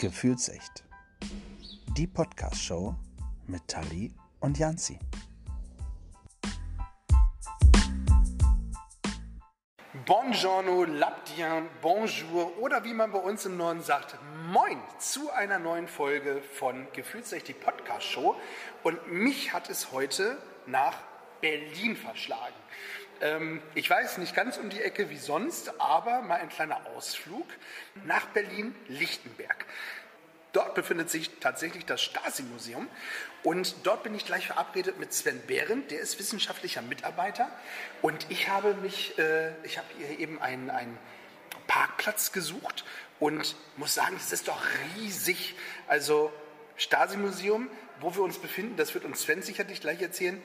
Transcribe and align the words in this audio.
Gefühlsecht. 0.00 0.84
Die 1.96 2.06
Podcast-Show 2.06 2.94
mit 3.48 3.66
Tali 3.66 4.14
und 4.38 4.56
Janzi. 4.56 4.96
Buongiorno, 10.06 10.84
Labdien, 10.84 11.68
Bonjour 11.82 12.56
oder 12.58 12.84
wie 12.84 12.94
man 12.94 13.10
bei 13.10 13.18
uns 13.18 13.44
im 13.44 13.56
Norden 13.56 13.82
sagt, 13.82 14.16
Moin 14.52 14.80
zu 14.98 15.32
einer 15.32 15.58
neuen 15.58 15.88
Folge 15.88 16.42
von 16.42 16.86
Gefühlsecht, 16.92 17.48
die 17.48 17.54
Podcast-Show. 17.54 18.36
Und 18.84 19.12
mich 19.12 19.52
hat 19.52 19.68
es 19.68 19.90
heute 19.90 20.38
nach 20.66 20.94
Berlin 21.40 21.96
verschlagen. 21.96 22.54
Ähm, 23.20 23.62
ich 23.74 23.88
weiß 23.88 24.18
nicht 24.18 24.34
ganz 24.34 24.56
um 24.58 24.70
die 24.70 24.82
Ecke 24.82 25.10
wie 25.10 25.18
sonst, 25.18 25.80
aber 25.80 26.22
mal 26.22 26.40
ein 26.40 26.48
kleiner 26.48 26.86
Ausflug 26.94 27.46
nach 28.04 28.26
Berlin-Lichtenberg. 28.26 29.64
Dort 30.52 30.74
befindet 30.74 31.10
sich 31.10 31.30
tatsächlich 31.40 31.84
das 31.84 32.00
Stasi-Museum 32.00 32.88
und 33.42 33.74
dort 33.84 34.02
bin 34.02 34.14
ich 34.14 34.24
gleich 34.24 34.46
verabredet 34.46 34.98
mit 34.98 35.12
Sven 35.12 35.40
Behrendt, 35.46 35.90
der 35.90 36.00
ist 36.00 36.18
wissenschaftlicher 36.18 36.80
Mitarbeiter 36.80 37.50
und 38.00 38.26
ich 38.30 38.48
habe 38.48 38.74
mich, 38.74 39.18
äh, 39.18 39.52
ich 39.62 39.76
habe 39.76 39.86
hier 39.98 40.18
eben 40.18 40.40
einen, 40.40 40.70
einen 40.70 40.98
Parkplatz 41.66 42.32
gesucht 42.32 42.84
und 43.20 43.56
muss 43.76 43.94
sagen, 43.94 44.16
es 44.16 44.32
ist 44.32 44.48
doch 44.48 44.62
riesig. 44.96 45.54
Also 45.86 46.32
Stasi-Museum, 46.76 47.68
wo 48.00 48.14
wir 48.14 48.22
uns 48.22 48.38
befinden, 48.38 48.76
das 48.76 48.94
wird 48.94 49.04
uns 49.04 49.22
Sven 49.22 49.42
sicherlich 49.42 49.80
gleich 49.80 50.00
erzählen. 50.00 50.40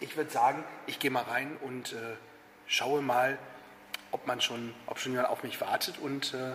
Ich 0.00 0.16
würde 0.16 0.30
sagen, 0.30 0.64
ich 0.86 0.98
gehe 0.98 1.10
mal 1.10 1.24
rein 1.24 1.56
und 1.62 1.92
äh, 1.92 2.16
schaue 2.66 3.02
mal, 3.02 3.38
ob 4.10 4.26
man 4.26 4.40
schon, 4.40 4.74
ob 4.86 4.98
schon 4.98 5.12
jemand 5.12 5.28
auf 5.30 5.42
mich 5.42 5.60
wartet 5.60 5.98
und 5.98 6.34
äh, 6.34 6.52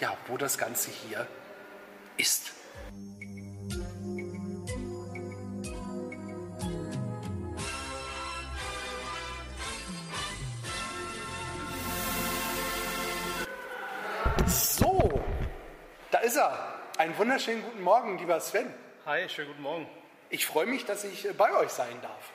ja, 0.00 0.16
wo 0.26 0.36
das 0.36 0.58
Ganze 0.58 0.90
hier 0.90 1.26
ist. 2.16 2.52
So, 14.46 15.22
da 16.10 16.18
ist 16.18 16.36
er. 16.36 16.74
Einen 16.98 17.16
wunderschönen 17.18 17.62
guten 17.62 17.82
Morgen, 17.82 18.18
lieber 18.18 18.40
Sven. 18.40 18.72
Hi, 19.06 19.28
schönen 19.28 19.48
guten 19.48 19.62
Morgen. 19.62 19.88
Ich 20.30 20.46
freue 20.46 20.66
mich, 20.66 20.84
dass 20.84 21.04
ich 21.04 21.28
äh, 21.28 21.32
bei 21.32 21.52
euch 21.56 21.70
sein 21.70 22.00
darf. 22.02 22.30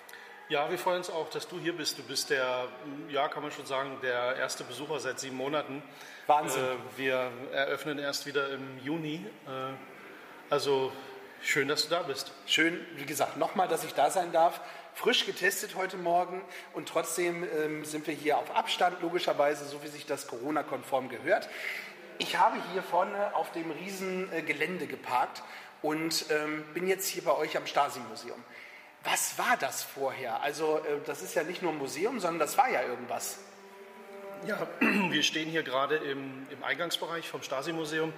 Ja, 0.50 0.68
wir 0.72 0.80
freuen 0.80 0.98
uns 0.98 1.12
auch, 1.12 1.30
dass 1.30 1.48
du 1.48 1.60
hier 1.60 1.78
bist. 1.78 2.00
Du 2.00 2.02
bist 2.02 2.32
der, 2.32 2.68
ja, 3.08 3.28
kann 3.28 3.44
man 3.44 3.52
schon 3.52 3.68
sagen, 3.68 4.00
der 4.02 4.36
erste 4.36 4.64
Besucher 4.64 5.00
seit 5.00 5.20
sieben 5.20 5.38
Monaten. 5.38 5.84
Wahnsinn. 6.26 6.64
Äh, 6.64 6.98
wir 6.98 7.32
eröffnen 7.52 8.00
erst 8.00 8.26
wieder 8.26 8.50
im 8.50 8.80
Juni. 8.84 9.24
Äh, 9.46 9.50
also 10.50 10.92
schön, 11.44 11.68
dass 11.68 11.84
du 11.84 11.90
da 11.92 12.02
bist. 12.02 12.32
Schön, 12.48 12.84
wie 12.96 13.06
gesagt, 13.06 13.38
nochmal, 13.38 13.68
dass 13.68 13.84
ich 13.84 13.94
da 13.94 14.10
sein 14.10 14.32
darf. 14.32 14.60
Frisch 14.96 15.28
getestet 15.28 15.76
heute 15.76 15.98
Morgen 15.98 16.42
und 16.74 16.90
trotzdem 16.90 17.44
ähm, 17.44 17.86
sind 17.86 18.08
wir 18.08 18.16
hier 18.16 18.40
auf 18.40 18.56
Abstand, 18.56 19.04
logischerweise, 19.04 19.66
so 19.66 19.84
wie 19.84 19.88
sich 19.88 20.08
das 20.08 20.26
Corona-konform 20.26 21.10
gehört. 21.10 21.48
Ich 22.18 22.40
habe 22.40 22.58
hier 22.74 22.82
vorne 22.82 23.36
auf 23.36 23.52
dem 23.52 23.70
riesen 23.70 24.34
äh, 24.34 24.42
Gelände 24.42 24.88
geparkt 24.88 25.44
und 25.84 26.26
ähm, 26.32 26.66
bin 26.74 26.88
jetzt 26.88 27.08
hier 27.08 27.24
bei 27.24 27.38
euch 27.38 27.56
am 27.56 27.68
Stasi-Museum. 27.68 28.44
Was 29.04 29.38
war 29.38 29.56
das 29.58 29.84
vorher? 29.84 30.42
Also 30.42 30.78
äh, 30.80 31.00
das 31.06 31.22
ist 31.22 31.36
ja 31.36 31.44
nicht 31.44 31.62
nur 31.62 31.72
ein 31.72 31.78
Museum, 31.78 32.20
sondern 32.20 32.40
das 32.40 32.58
war 32.58 32.70
ja 32.70 32.84
irgendwas. 32.84 33.40
Ja, 34.46 34.68
wir 34.80 35.24
stehen 35.24 35.50
hier 35.50 35.64
gerade 35.64 35.96
im, 35.98 36.48
im 36.50 36.64
Eingangsbereich 36.64 37.28
vom 37.28 37.42
Stasi-Museum. 37.42 38.14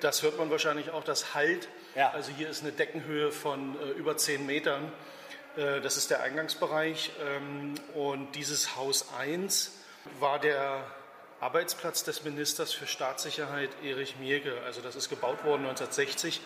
Das 0.00 0.22
hört 0.22 0.38
man 0.38 0.50
wahrscheinlich 0.50 0.90
auch, 0.90 1.04
das 1.04 1.34
Halt. 1.34 1.68
Ja. 1.94 2.10
Also 2.10 2.30
hier 2.32 2.48
ist 2.48 2.62
eine 2.62 2.72
Deckenhöhe 2.72 3.32
von 3.32 3.78
äh, 3.80 3.90
über 3.92 4.16
10 4.16 4.44
Metern. 4.44 4.92
Äh, 5.56 5.80
das 5.80 5.96
ist 5.96 6.10
der 6.10 6.22
Eingangsbereich. 6.22 7.12
Ähm, 7.22 7.74
und 7.94 8.32
dieses 8.36 8.76
Haus 8.76 9.12
1 9.18 9.72
war 10.20 10.38
der 10.38 10.84
Arbeitsplatz 11.40 12.04
des 12.04 12.24
Ministers 12.24 12.72
für 12.72 12.86
Staatssicherheit 12.86 13.70
Erich 13.82 14.16
Mierke. 14.16 14.60
Also 14.64 14.80
das 14.80 14.96
ist 14.96 15.08
gebaut 15.08 15.44
worden 15.44 15.66
1960. 15.66 16.40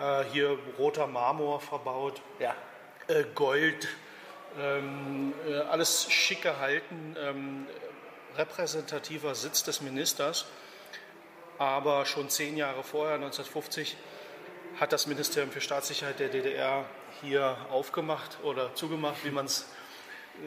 Äh, 0.00 0.24
hier 0.32 0.58
roter 0.78 1.06
Marmor 1.06 1.60
verbaut, 1.60 2.20
Ja. 2.38 2.54
Äh, 3.08 3.24
Gold, 3.34 3.88
ähm, 4.60 5.32
äh, 5.48 5.54
alles 5.54 6.10
schick 6.10 6.42
gehalten, 6.42 7.16
ähm, 7.18 7.66
repräsentativer 8.36 9.34
Sitz 9.34 9.64
des 9.64 9.80
Ministers. 9.80 10.46
Aber 11.58 12.06
schon 12.06 12.28
zehn 12.28 12.56
Jahre 12.56 12.84
vorher, 12.84 13.14
1950, 13.14 13.96
hat 14.78 14.92
das 14.92 15.06
Ministerium 15.06 15.50
für 15.50 15.60
Staatssicherheit 15.60 16.20
der 16.20 16.28
DDR 16.28 16.84
hier 17.20 17.56
aufgemacht 17.70 18.38
oder 18.44 18.74
zugemacht, 18.74 19.24
wie 19.24 19.30
man 19.30 19.46
es 19.46 19.66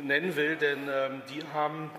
nennen 0.01 0.35
will, 0.35 0.55
denn 0.55 0.87
ähm, 0.89 1.21
die 1.29 1.43
haben, 1.53 1.91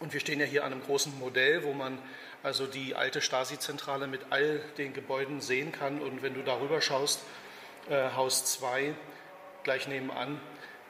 und 0.00 0.12
wir 0.12 0.20
stehen 0.20 0.40
ja 0.40 0.46
hier 0.46 0.64
an 0.64 0.72
einem 0.72 0.82
großen 0.82 1.18
Modell, 1.18 1.64
wo 1.64 1.72
man 1.72 1.98
also 2.42 2.66
die 2.66 2.94
alte 2.94 3.20
Stasi-Zentrale 3.20 4.06
mit 4.06 4.20
all 4.30 4.60
den 4.78 4.94
Gebäuden 4.94 5.40
sehen 5.40 5.72
kann. 5.72 6.00
Und 6.00 6.22
wenn 6.22 6.34
du 6.34 6.42
darüber 6.42 6.80
schaust, 6.80 7.20
äh, 7.90 8.10
Haus 8.14 8.44
2, 8.44 8.94
gleich 9.68 9.86
nebenan, 9.86 10.40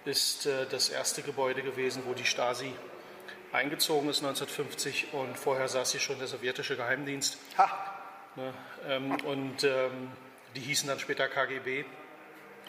ist 0.04 0.46
äh, 0.46 0.64
das 0.70 0.88
erste 0.88 1.22
Gebäude 1.22 1.62
gewesen, 1.62 2.04
wo 2.06 2.14
die 2.14 2.24
Stasi 2.24 2.72
eingezogen 3.50 4.08
ist 4.08 4.18
1950 4.18 5.14
und 5.14 5.36
vorher 5.36 5.66
saß 5.66 5.90
hier 5.90 6.00
schon 6.00 6.18
der 6.18 6.28
sowjetische 6.28 6.76
Geheimdienst. 6.76 7.38
Ha, 7.58 7.98
Ne? 8.36 8.54
Ähm, 8.88 9.16
und 9.24 9.64
ähm, 9.64 10.12
die 10.54 10.60
hießen 10.60 10.88
dann 10.88 11.00
später 11.00 11.26
KGB. 11.26 11.84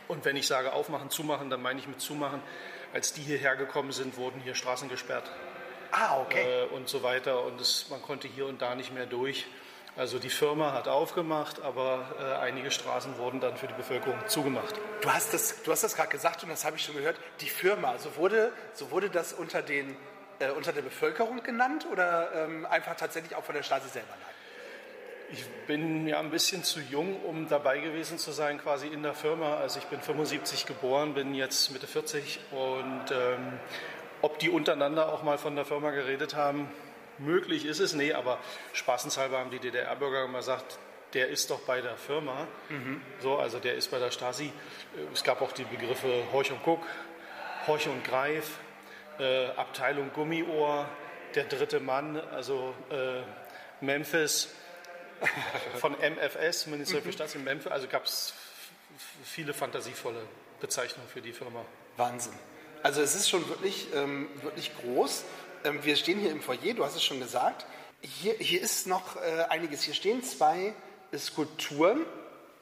Und 0.07 0.25
wenn 0.25 0.35
ich 0.35 0.47
sage 0.47 0.73
aufmachen, 0.73 1.11
zumachen, 1.11 1.51
dann 1.51 1.61
meine 1.61 1.79
ich 1.79 1.87
mit 1.87 2.01
zumachen. 2.01 2.41
Als 2.91 3.13
die 3.13 3.21
hierher 3.21 3.55
gekommen 3.55 3.91
sind, 3.91 4.17
wurden 4.17 4.41
hier 4.41 4.55
Straßen 4.55 4.89
gesperrt 4.89 5.29
ah, 5.91 6.19
okay. 6.21 6.63
äh, 6.63 6.65
und 6.73 6.89
so 6.89 7.03
weiter. 7.03 7.43
Und 7.43 7.61
es, 7.61 7.87
man 7.91 8.01
konnte 8.01 8.27
hier 8.27 8.47
und 8.47 8.63
da 8.63 8.73
nicht 8.73 8.91
mehr 8.91 9.05
durch. 9.05 9.45
Also 9.99 10.17
die 10.17 10.29
Firma 10.29 10.71
hat 10.71 10.87
aufgemacht, 10.87 11.61
aber 11.61 12.05
äh, 12.21 12.41
einige 12.41 12.71
Straßen 12.71 13.17
wurden 13.17 13.41
dann 13.41 13.57
für 13.57 13.67
die 13.67 13.73
Bevölkerung 13.73 14.17
zugemacht. 14.27 14.73
Du 15.01 15.11
hast 15.11 15.33
das, 15.33 15.61
du 15.61 15.73
hast 15.73 15.83
das 15.83 15.97
gerade 15.97 16.07
gesagt 16.07 16.41
und 16.41 16.47
das 16.47 16.63
habe 16.63 16.77
ich 16.77 16.85
schon 16.85 16.95
gehört. 16.95 17.17
Die 17.41 17.49
Firma, 17.49 17.97
so 17.97 18.15
wurde, 18.15 18.53
so 18.73 18.91
wurde 18.91 19.09
das 19.09 19.33
unter, 19.33 19.61
den, 19.61 19.97
äh, 20.39 20.51
unter 20.51 20.71
der 20.71 20.83
Bevölkerung 20.83 21.43
genannt 21.43 21.85
oder 21.91 22.31
ähm, 22.33 22.65
einfach 22.65 22.95
tatsächlich 22.95 23.35
auch 23.35 23.43
von 23.43 23.55
der 23.55 23.63
Stasi 23.63 23.89
selber? 23.89 24.07
Nein. 24.11 24.33
Ich 25.33 25.45
bin 25.67 26.07
ja 26.07 26.21
ein 26.21 26.31
bisschen 26.31 26.63
zu 26.63 26.79
jung, 26.79 27.21
um 27.23 27.49
dabei 27.49 27.79
gewesen 27.79 28.17
zu 28.17 28.31
sein, 28.31 28.57
quasi 28.57 28.87
in 28.87 29.03
der 29.03 29.15
Firma. 29.15 29.57
Also 29.57 29.79
ich 29.79 29.85
bin 29.87 29.99
75 29.99 30.65
geboren, 30.65 31.13
bin 31.13 31.35
jetzt 31.35 31.71
Mitte 31.71 31.87
40 31.87 32.39
und 32.51 33.11
ähm, 33.11 33.59
ob 34.21 34.39
die 34.39 34.49
untereinander 34.49 35.11
auch 35.11 35.23
mal 35.23 35.37
von 35.37 35.57
der 35.57 35.65
Firma 35.65 35.91
geredet 35.91 36.35
haben, 36.35 36.71
möglich 37.19 37.65
ist 37.65 37.79
es, 37.79 37.93
nee, 37.93 38.13
aber 38.13 38.39
spaßenshalber 38.73 39.39
haben 39.39 39.51
die 39.51 39.59
DDR-Bürger 39.59 40.25
immer 40.25 40.39
gesagt, 40.39 40.77
der 41.13 41.29
ist 41.29 41.49
doch 41.49 41.61
bei 41.61 41.81
der 41.81 41.97
Firma, 41.97 42.47
so, 43.19 43.37
also 43.37 43.59
der 43.59 43.75
ist 43.75 43.89
bei 43.89 43.97
der 43.97 44.11
Stasi. 44.11 44.51
Es 45.13 45.23
gab 45.23 45.41
auch 45.41 45.51
die 45.51 45.63
Begriffe 45.63 46.23
Horch 46.31 46.51
und 46.51 46.61
Guck, 46.63 46.85
Horch 47.65 47.87
und 47.87 48.03
Greif, 48.03 48.59
äh, 49.19 49.47
Abteilung 49.47 50.11
Gummiohr, 50.13 50.87
der 51.35 51.45
dritte 51.45 51.79
Mann, 51.79 52.17
also 52.31 52.73
äh, 52.91 53.21
Memphis 53.83 54.49
von 55.79 55.93
MFS, 55.93 56.67
Ministerium 56.67 57.05
für 57.05 57.13
Staats 57.13 57.35
in 57.35 57.43
Memphis, 57.43 57.71
also 57.71 57.87
gab 57.87 58.05
es 58.05 58.33
viele 59.23 59.53
fantasievolle 59.53 60.21
Bezeichnungen 60.59 61.09
für 61.09 61.21
die 61.21 61.33
Firma. 61.33 61.65
Wahnsinn. 61.97 62.33
Also 62.81 63.01
es 63.01 63.15
ist 63.15 63.29
schon 63.29 63.47
wirklich, 63.49 63.87
ähm, 63.93 64.29
wirklich 64.41 64.71
groß. 64.77 65.25
Ähm, 65.63 65.83
wir 65.83 65.95
stehen 65.95 66.19
hier 66.19 66.31
im 66.31 66.41
Foyer, 66.41 66.73
du 66.75 66.83
hast 66.83 66.95
es 66.95 67.03
schon 67.03 67.19
gesagt. 67.19 67.65
Hier, 68.01 68.33
hier 68.35 68.61
ist 68.61 68.87
noch 68.87 69.17
äh, 69.17 69.43
einiges. 69.49 69.83
Hier 69.83 69.93
stehen 69.93 70.23
zwei 70.23 70.73
Skulpturen, 71.17 72.05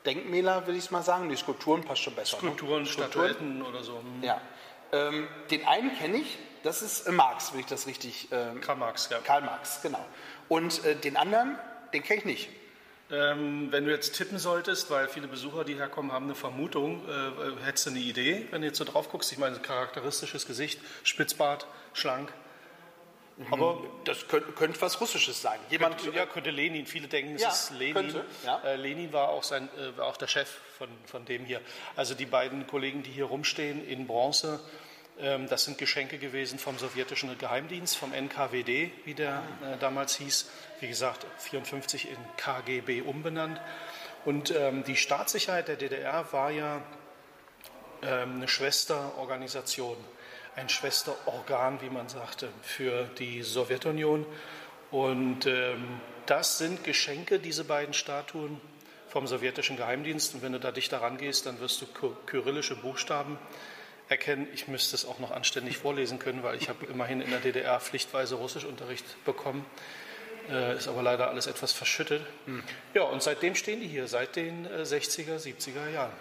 Denkmäler, 0.05 0.65
würde 0.65 0.79
ich 0.79 0.89
mal 0.89 1.03
sagen. 1.03 1.29
Die 1.29 1.35
Skulpturen 1.35 1.83
passt 1.83 2.01
schon 2.01 2.15
besser. 2.15 2.38
Kulturen, 2.38 2.83
ne? 2.83 2.89
Statuetten 2.89 3.61
oder 3.61 3.83
so. 3.83 3.99
Hm. 3.99 4.23
Ja. 4.23 4.41
Ähm, 4.91 5.27
den 5.51 5.65
einen 5.67 5.94
kenne 5.97 6.17
ich, 6.17 6.38
das 6.63 6.81
ist 6.81 7.07
äh, 7.07 7.11
Marx, 7.11 7.53
wenn 7.53 7.59
ich 7.59 7.65
das 7.65 7.88
richtig. 7.88 8.29
Ähm, 8.31 8.61
Karl 8.61 8.77
Marx, 8.77 9.09
ja. 9.09 9.19
Karl 9.19 9.41
Marx, 9.41 9.81
genau. 9.81 10.03
Und 10.47 10.83
äh, 10.85 10.95
den 10.95 11.17
anderen, 11.17 11.57
den 11.94 12.03
kenne 12.03 12.19
ich 12.19 12.25
nicht. 12.25 12.49
Ähm, 13.09 13.71
wenn 13.71 13.85
du 13.85 13.91
jetzt 13.91 14.15
tippen 14.15 14.38
solltest, 14.38 14.89
weil 14.91 15.07
viele 15.07 15.27
Besucher, 15.27 15.63
die 15.63 15.75
herkommen, 15.75 16.11
haben 16.11 16.25
eine 16.25 16.35
Vermutung, 16.35 17.07
äh, 17.07 17.63
hättest 17.65 17.85
du 17.85 17.89
eine 17.91 17.99
Idee, 17.99 18.47
wenn 18.51 18.61
du 18.61 18.67
jetzt 18.67 18.77
so 18.77 18.83
drauf 18.83 19.09
guckst? 19.09 19.31
Ich 19.31 19.38
meine, 19.38 19.59
charakteristisches 19.59 20.45
Gesicht, 20.45 20.81
Spitzbart, 21.03 21.67
schlank. 21.94 22.33
Aber 23.51 23.83
Das 24.03 24.27
könnte, 24.27 24.51
könnte 24.53 24.81
was 24.81 24.99
Russisches 24.99 25.41
sein. 25.41 25.59
Jemand, 25.69 25.97
könnte, 25.99 26.17
ja, 26.17 26.25
könnte 26.25 26.49
Lenin. 26.49 26.85
Viele 26.87 27.07
denken, 27.07 27.35
es 27.35 27.41
Ja, 27.43 27.49
ist 27.49 27.71
Lenin. 27.71 28.15
ja. 28.43 28.59
Äh, 28.65 28.75
Lenin 28.77 29.13
war 29.13 29.29
auch, 29.29 29.43
sein, 29.43 29.69
äh, 29.77 29.95
war 29.97 30.07
auch 30.07 30.17
der 30.17 30.27
Chef 30.27 30.49
von, 30.77 30.89
von 31.05 31.23
dem 31.25 31.45
hier. 31.45 31.61
Also 31.95 32.15
die 32.15 32.25
beiden 32.25 32.65
Kollegen, 32.67 33.03
die 33.03 33.11
hier 33.11 33.25
rumstehen 33.25 33.85
in 33.87 34.07
Bronze, 34.07 34.59
Ähm, 35.19 35.47
das 35.49 35.65
sind 35.65 35.79
Geschenke 35.79 36.19
gewesen 36.19 36.59
vom 36.59 36.77
sowjetischen 36.77 37.35
Geheimdienst, 37.39 37.97
vom 37.97 38.13
NKWD, 38.13 38.91
wie 39.05 39.15
der 39.15 39.41
äh, 39.63 39.77
damals 39.79 40.15
hieß. 40.17 40.47
Wie 40.79 40.87
gesagt, 40.87 41.23
1954 41.23 42.07
in 42.11 42.17
KGB 42.37 43.01
umbenannt. 43.01 43.59
Und 44.25 44.51
ähm, 44.51 44.83
die 44.83 44.95
Staatssicherheit 44.95 45.69
der 45.69 45.75
DDR 45.75 46.31
war 46.33 46.51
ja 46.51 46.83
ähm, 48.03 48.35
eine 48.35 48.47
Schwesterorganisation, 48.47 49.97
ein 50.57 50.69
Schwesterorgan, 50.69 51.81
wie 51.81 51.89
man 51.89 52.09
sagte, 52.09 52.50
für 52.63 53.04
die 53.19 53.44
Sowjetunion. 53.44 54.25
Und 54.89 55.45
ähm, 55.45 56.01
das 56.25 56.57
sind 56.57 56.83
Geschenke, 56.83 57.39
diese 57.39 57.63
beiden 57.63 57.94
Statuen 57.94 58.59
vom 59.07 59.27
sowjetischen 59.27 59.77
Geheimdienst. 59.77 60.33
Und 60.33 60.42
wenn 60.42 60.51
du 60.54 60.59
da 60.59 60.71
dichter 60.71 61.01
rangehst, 61.01 61.45
dann 61.45 61.59
wirst 61.59 61.81
du 61.81 61.86
kyrillische 62.25 62.75
Buchstaben 62.75 63.38
erkennen. 64.09 64.48
Ich 64.54 64.68
müsste 64.68 64.95
es 64.95 65.06
auch 65.06 65.19
noch 65.19 65.30
anständig 65.31 65.77
vorlesen 65.77 66.18
können, 66.18 66.42
weil 66.42 66.56
ich 66.57 66.69
habe 66.69 66.86
immerhin 66.88 67.21
in 67.21 67.30
der 67.30 67.39
DDR 67.39 67.80
pflichtweise 67.80 68.36
Russischunterricht 68.36 69.24
bekommen. 69.25 69.63
Äh, 70.50 70.77
ist 70.77 70.88
aber 70.88 71.04
leider 71.04 71.30
alles 71.30 71.45
etwas 71.45 71.71
verschüttet. 71.71 72.25
Hm. 72.45 72.63
Ja, 72.95 73.04
und 73.04 73.21
seitdem 73.21 73.54
stehen 73.54 73.80
die 73.80 73.88
hier, 73.88 74.07
seit 74.07 74.36
den 74.36 74.65
äh, 74.65 74.81
60er, 74.81 75.38
70er 75.38 75.89
Jahren. 75.94 76.13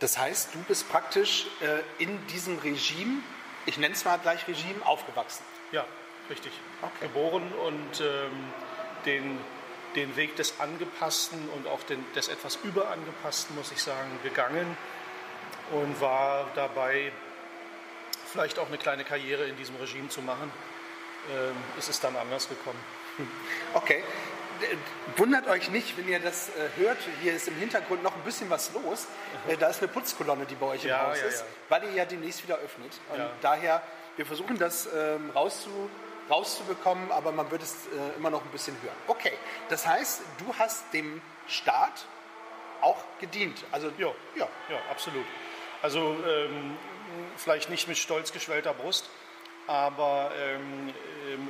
Das 0.00 0.18
heißt, 0.18 0.54
du 0.54 0.58
bist 0.62 0.88
praktisch 0.88 1.46
äh, 1.60 2.02
in 2.02 2.26
diesem 2.28 2.58
Regime, 2.58 3.20
ich 3.66 3.78
nenne 3.78 3.94
es 3.94 4.04
mal 4.04 4.18
gleich 4.18 4.46
Regime, 4.48 4.84
aufgewachsen. 4.84 5.44
Ja, 5.72 5.84
richtig. 6.28 6.52
Okay. 6.82 7.06
Geboren 7.06 7.52
und 7.52 8.00
ähm, 8.00 8.52
den, 9.04 9.38
den 9.96 10.16
Weg 10.16 10.36
des 10.36 10.60
Angepassten 10.60 11.48
und 11.50 11.66
auch 11.66 11.82
den, 11.84 12.04
des 12.14 12.28
etwas 12.28 12.58
Überangepassten, 12.62 13.56
muss 13.56 13.72
ich 13.72 13.82
sagen, 13.82 14.10
gegangen 14.22 14.76
und 15.72 16.00
war 16.00 16.48
dabei, 16.54 17.12
vielleicht 18.32 18.58
auch 18.58 18.68
eine 18.68 18.78
kleine 18.78 19.04
Karriere 19.04 19.44
in 19.44 19.56
diesem 19.56 19.76
Regime 19.76 20.08
zu 20.08 20.22
machen. 20.22 20.50
Ähm, 21.30 21.56
ist 21.78 21.88
es 21.90 22.00
dann 22.00 22.16
anders 22.16 22.48
gekommen. 22.48 22.80
Okay. 23.74 24.02
Wundert 25.16 25.48
euch 25.48 25.70
nicht, 25.70 25.96
wenn 25.96 26.08
ihr 26.08 26.20
das 26.20 26.48
äh, 26.50 26.68
hört. 26.76 26.98
Hier 27.22 27.34
ist 27.34 27.48
im 27.48 27.56
Hintergrund 27.56 28.02
noch 28.02 28.14
ein 28.14 28.22
bisschen 28.22 28.50
was 28.50 28.72
los. 28.74 29.06
Äh, 29.48 29.56
da 29.56 29.68
ist 29.68 29.80
eine 29.80 29.88
Putzkolonne, 29.88 30.46
die 30.46 30.54
bei 30.54 30.66
euch 30.66 30.84
im 30.84 30.90
ja, 30.90 31.06
Haus 31.06 31.20
ja, 31.20 31.26
ist, 31.26 31.40
ja. 31.40 31.46
weil 31.68 31.84
ihr 31.84 31.92
ja 31.92 32.04
demnächst 32.04 32.42
wieder 32.42 32.56
öffnet. 32.58 32.92
Und 33.12 33.22
daher, 33.40 33.82
wir 34.16 34.26
versuchen 34.26 34.58
das 34.58 34.88
ähm, 34.94 35.30
rauszu, 35.30 35.90
rauszubekommen, 36.28 37.10
aber 37.10 37.32
man 37.32 37.50
wird 37.50 37.62
es 37.62 37.72
äh, 37.86 38.16
immer 38.16 38.30
noch 38.30 38.44
ein 38.44 38.50
bisschen 38.50 38.76
hören. 38.82 38.96
Okay, 39.06 39.32
das 39.68 39.86
heißt, 39.86 40.22
du 40.38 40.54
hast 40.58 40.84
dem 40.92 41.20
Staat 41.48 42.06
auch 42.80 43.02
gedient. 43.18 43.64
Also, 43.72 43.90
ja, 43.98 44.08
ja. 44.36 44.48
ja 44.68 44.78
absolut. 44.90 45.24
Also 45.82 46.16
ähm, 46.26 46.76
vielleicht 47.36 47.70
nicht 47.70 47.88
mit 47.88 47.96
stolz 47.96 48.32
geschwellter 48.32 48.74
Brust, 48.74 49.08
aber 49.66 50.30
ähm, 50.36 50.92
ähm, 51.28 51.48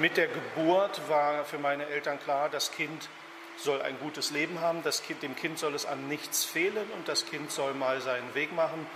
mit 0.00 0.16
der 0.16 0.28
Geburt 0.28 1.00
war 1.08 1.44
für 1.44 1.58
meine 1.58 1.86
Eltern 1.86 2.18
klar, 2.20 2.48
das 2.48 2.72
Kind 2.72 3.08
soll 3.56 3.82
ein 3.82 3.98
gutes 3.98 4.30
Leben 4.30 4.60
haben, 4.60 4.82
das 4.82 5.02
kind, 5.02 5.22
dem 5.22 5.34
Kind 5.34 5.58
soll 5.58 5.74
es 5.74 5.84
an 5.84 6.08
nichts 6.08 6.44
fehlen 6.44 6.88
und 6.94 7.08
das 7.08 7.26
Kind 7.26 7.50
soll 7.50 7.74
mal 7.74 8.00
seinen 8.00 8.34
Weg 8.34 8.52
machen. 8.52 8.86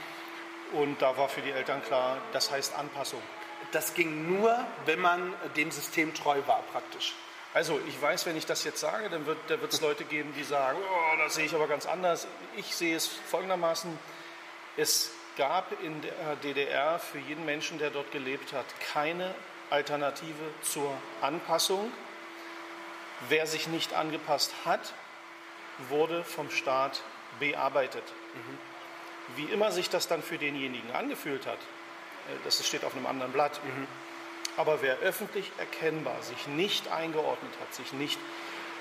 Und 0.72 1.02
da 1.02 1.16
war 1.16 1.28
für 1.28 1.42
die 1.42 1.50
Eltern 1.50 1.82
klar, 1.82 2.18
das 2.32 2.50
heißt 2.50 2.74
Anpassung. 2.78 3.20
Das 3.72 3.94
ging 3.94 4.38
nur, 4.38 4.64
wenn 4.86 5.00
man 5.00 5.34
dem 5.56 5.70
System 5.70 6.14
treu 6.14 6.40
war, 6.46 6.62
praktisch. 6.72 7.14
Also 7.54 7.78
ich 7.86 8.00
weiß, 8.00 8.24
wenn 8.24 8.36
ich 8.36 8.46
das 8.46 8.64
jetzt 8.64 8.80
sage, 8.80 9.10
dann 9.10 9.26
wird 9.26 9.38
es 9.72 9.80
Leute 9.80 10.04
geben, 10.04 10.32
die 10.36 10.44
sagen, 10.44 10.78
oh, 10.80 11.16
das 11.18 11.34
sehe 11.34 11.44
ich 11.44 11.54
aber 11.54 11.68
ganz 11.68 11.84
anders. 11.84 12.26
Ich 12.56 12.74
sehe 12.74 12.96
es 12.96 13.06
folgendermaßen, 13.06 13.98
es 14.78 15.10
gab 15.36 15.72
in 15.82 16.00
der 16.00 16.36
DDR 16.42 16.98
für 16.98 17.18
jeden 17.18 17.44
Menschen, 17.44 17.78
der 17.78 17.90
dort 17.90 18.10
gelebt 18.10 18.52
hat, 18.54 18.64
keine 18.92 19.34
Alternative 19.72 20.52
zur 20.62 20.92
Anpassung. 21.20 21.90
Wer 23.28 23.46
sich 23.46 23.69
nicht 23.69 23.94
angepasst 23.94 24.52
hat, 24.64 24.92
wurde 25.88 26.24
vom 26.24 26.50
Staat 26.50 27.02
bearbeitet. 27.40 28.04
Mhm. 28.34 28.58
Wie 29.36 29.52
immer 29.52 29.72
sich 29.72 29.88
das 29.88 30.08
dann 30.08 30.22
für 30.22 30.38
denjenigen 30.38 30.92
angefühlt 30.92 31.46
hat, 31.46 31.58
äh, 31.58 32.36
das 32.44 32.64
steht 32.66 32.84
auf 32.84 32.94
einem 32.94 33.06
anderen 33.06 33.32
Blatt. 33.32 33.60
Mhm. 33.64 33.86
Aber 34.56 34.82
wer 34.82 34.98
öffentlich 34.98 35.50
erkennbar 35.58 36.22
sich 36.22 36.46
nicht 36.46 36.92
eingeordnet 36.92 37.52
hat, 37.60 37.72
sich 37.75 37.92
nicht 37.94 38.18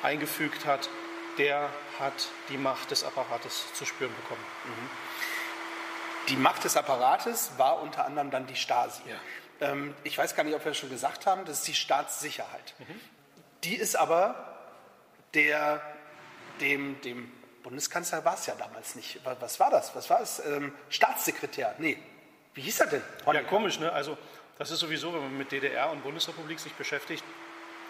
eingefügt 0.04 0.66
hat, 0.66 0.90
der 1.38 1.70
hat 2.00 2.28
die 2.50 2.58
Macht 2.58 2.92
des 2.92 3.06
Apparates 3.06 3.74
zu 3.74 3.86
spüren 3.86 4.14
bekommen. 4.22 4.44
Mhm. 4.66 4.90
Die 6.28 6.36
Macht 6.36 6.64
des 6.66 6.76
Apparates 6.76 7.52
war 7.58 7.82
unter 7.82 8.06
anderem 8.06 8.32
dann 8.32 8.48
die 8.48 8.56
Stasi. 8.56 9.02
Ja. 9.08 9.16
Ähm, 9.62 9.94
ich 10.04 10.18
weiß 10.18 10.36
gar 10.36 10.44
nicht, 10.44 10.56
ob 10.56 10.66
wir 10.66 10.72
das 10.72 10.78
schon 10.78 10.90
gesagt 10.90 11.26
haben, 11.26 11.46
das 11.46 11.60
ist 11.60 11.68
die 11.68 11.76
Staatssicherheit. 11.76 12.74
Mhm. 12.80 13.00
Die 13.64 13.76
ist 13.76 13.96
aber 13.96 14.58
der, 15.34 15.82
dem, 16.60 17.00
dem 17.02 17.32
Bundeskanzler 17.64 18.26
war 18.26 18.34
es 18.34 18.48
ja 18.48 18.56
damals 18.56 18.96
nicht. 18.96 19.20
Was 19.24 19.60
war 19.60 19.70
das? 19.70 19.96
Was 19.96 20.10
war 20.10 20.22
es? 20.22 20.42
Ähm, 20.46 20.74
Staatssekretär? 20.90 21.76
Nee. 21.78 21.98
Wie 22.54 22.62
hieß 22.62 22.82
er 22.82 22.88
denn? 22.88 23.02
Ja, 23.32 23.44
komisch, 23.44 23.80
ne? 23.80 23.92
Also 23.94 24.18
das 24.58 24.72
ist 24.72 24.80
sowieso, 24.80 25.14
wenn 25.14 25.22
man 25.22 25.38
mit 25.38 25.52
DDR 25.52 25.90
und 25.92 26.04
Bundesrepublik 26.04 26.60
sich 26.60 26.74
beschäftigt, 26.74 27.24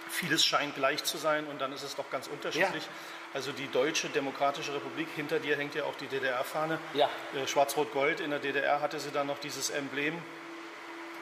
vieles 0.09 0.45
scheint 0.45 0.75
gleich 0.75 1.03
zu 1.03 1.17
sein 1.17 1.45
und 1.47 1.59
dann 1.59 1.71
ist 1.73 1.83
es 1.83 1.95
doch 1.95 2.09
ganz 2.11 2.27
unterschiedlich. 2.27 2.83
Ja. 2.83 2.91
Also 3.33 3.53
die 3.53 3.67
Deutsche 3.71 4.09
Demokratische 4.09 4.73
Republik, 4.73 5.07
hinter 5.15 5.39
dir 5.39 5.55
hängt 5.55 5.73
ja 5.73 5.85
auch 5.85 5.95
die 5.95 6.07
DDR-Fahne. 6.07 6.79
Ja. 6.93 7.09
Äh, 7.33 7.47
Schwarz-Rot-Gold. 7.47 8.19
In 8.19 8.31
der 8.31 8.39
DDR 8.39 8.81
hatte 8.81 8.99
sie 8.99 9.11
dann 9.11 9.27
noch 9.27 9.39
dieses 9.39 9.69
Emblem 9.69 10.21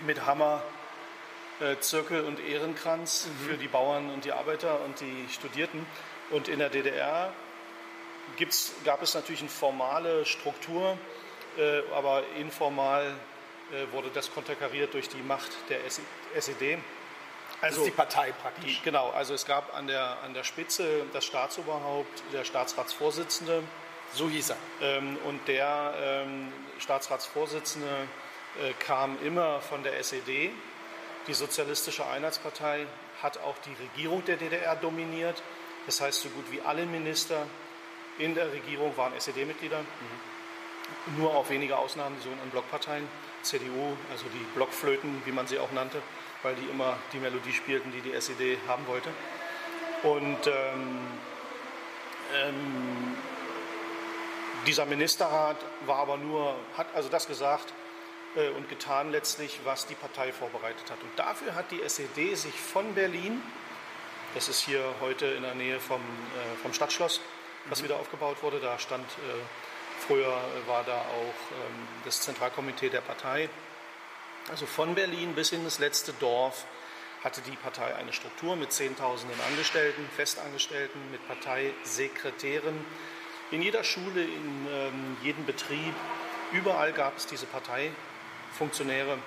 mit 0.06 0.26
Hammer, 0.26 0.64
äh, 1.60 1.78
Zirkel 1.80 2.24
und 2.24 2.40
Ehrenkranz 2.40 3.28
mhm. 3.28 3.50
für 3.50 3.58
die 3.58 3.68
Bauern 3.68 4.10
und 4.12 4.26
die 4.26 4.32
Arbeiter 4.32 4.82
und 4.82 5.00
die 5.00 5.28
Studierten. 5.32 5.86
Und 6.30 6.48
in 6.48 6.60
der 6.60 6.70
DDR 6.70 7.34
gab 8.86 9.02
es 9.02 9.14
natürlich 9.14 9.42
eine 9.42 9.50
formale 9.50 10.26
Struktur, 10.26 10.98
äh, 11.58 11.82
aber 11.94 12.24
informal 12.38 13.16
äh, 13.72 13.92
wurde 13.94 14.10
das 14.14 14.32
konterkariert 14.34 14.94
durch 14.94 15.10
die 15.10 15.22
Macht 15.22 15.52
der 15.70 15.80
SED. 15.86 16.80
Also, 17.62 17.76
das 17.76 17.78
ist 17.78 17.86
die 17.86 17.92
Partei 17.92 18.32
praktisch. 18.32 18.78
Die, 18.78 18.84
genau, 18.84 19.10
also 19.10 19.34
es 19.34 19.46
gab 19.46 19.76
an 19.76 19.88
der, 19.88 20.18
an 20.24 20.34
der 20.34 20.44
Spitze 20.44 21.04
das 21.12 21.26
Staatsoberhaupt, 21.26 22.24
der 22.32 22.46
Staatsratsvorsitzende. 22.46 23.64
So 24.14 24.30
hieß 24.30 24.52
er. 24.52 24.58
Ähm, 24.82 25.18
und 25.26 25.48
der 25.48 25.94
ähm, 26.00 26.54
Staatsratsvorsitzende 26.80 28.08
kam 28.80 29.18
immer 29.24 29.62
von 29.62 29.84
der 29.84 29.98
SED. 30.00 30.52
Die 31.28 31.34
Sozialistische 31.34 32.06
Einheitspartei 32.08 32.88
hat 33.22 33.38
auch 33.40 33.56
die 33.60 33.74
Regierung 33.82 34.24
der 34.26 34.38
DDR 34.38 34.76
dominiert. 34.76 35.42
Das 35.86 36.02
heißt, 36.02 36.22
so 36.22 36.30
gut 36.30 36.46
wie 36.52 36.62
alle 36.62 36.86
Minister 36.86 37.46
in 38.18 38.36
der 38.36 38.52
Regierung 38.52 38.96
waren 38.98 39.14
SED-Mitglieder. 39.18 39.80
Mhm. 39.80 41.20
Nur 41.20 41.36
auf 41.36 41.50
wenige 41.50 41.78
Ausnahmen, 41.78 42.16
die 42.18 42.24
sogenannten 42.24 42.52
Blockparteien. 42.52 43.08
CDU, 43.42 43.96
also 44.12 44.26
die 44.34 44.46
Blockflöten, 44.56 45.22
wie 45.26 45.32
man 45.32 45.48
sie 45.48 45.60
auch 45.60 45.72
nannte, 45.72 46.02
weil 46.44 46.56
die 46.56 46.66
immer 46.66 46.98
die 47.14 47.20
Melodie 47.20 47.54
spielten, 47.54 47.92
die 47.92 48.02
die 48.02 48.14
SED 48.14 48.58
haben 48.68 48.86
wollte. 48.88 49.10
Und 50.04 50.48
ähm, 50.48 51.08
ähm, 52.36 53.18
dieser 54.66 54.86
Ministerrat 54.86 55.58
war 55.86 56.00
aber 56.00 56.18
nur, 56.18 56.56
hat 56.78 56.88
also 56.96 57.08
das 57.08 57.28
gesagt 57.28 57.70
äh, 57.70 57.89
und 58.56 58.70
getan 58.70 59.12
letztlich, 59.12 59.60
was 59.64 59.88
die 59.88 59.96
Partei 59.96 60.32
vorbereitet 60.32 60.92
hat. 60.92 61.02
Und 61.02 61.18
dafür 61.18 61.56
hat 61.56 61.72
die 61.72 61.82
SED 61.82 62.36
sich 62.36 62.54
von 62.54 62.94
Berlin, 62.94 63.42
das 64.36 64.48
ist 64.50 64.62
hier 64.62 64.84
heute 65.02 65.26
in 65.26 65.42
der 65.42 65.56
Nähe 65.56 65.80
vom, 65.80 66.00
äh, 66.00 66.62
vom 66.62 66.74
Stadtschloss, 66.74 67.22
was 67.66 67.80
mhm. 67.80 67.86
wieder 67.86 67.96
aufgebaut 67.96 68.44
wurde, 68.44 68.60
da 68.60 68.78
stand 68.78 69.06
äh, 69.06 69.42
Früher 70.00 70.42
war 70.66 70.84
da 70.86 70.98
auch 70.98 71.52
ähm, 71.52 71.88
das 72.06 72.22
Zentralkomitee 72.22 72.90
der 72.90 73.02
Partei. 73.02 73.50
Also 74.50 74.66
von 74.66 74.96
Berlin 74.96 75.36
bis 75.36 75.52
in 75.52 75.64
das 75.64 75.80
letzte 75.80 76.14
Dorf 76.14 76.66
hatte 77.24 77.42
die 77.42 77.56
Partei 77.58 77.94
eine 77.96 78.14
Struktur 78.14 78.56
mit 78.56 78.72
Zehntausenden 78.72 79.40
Angestellten, 79.42 80.08
Festangestellten, 80.16 81.00
mit 81.12 81.28
Parteisekretären. 81.28 82.86
In 83.52 83.62
jeder 83.62 83.84
Schule, 83.84 84.24
in 84.24 84.68
ähm, 84.72 85.18
jedem 85.22 85.46
Betrieb, 85.46 85.94
überall 86.54 86.94
gab 86.94 87.18
es 87.18 87.28
diese 87.28 87.46
Parteifunktionäre, 88.60 89.18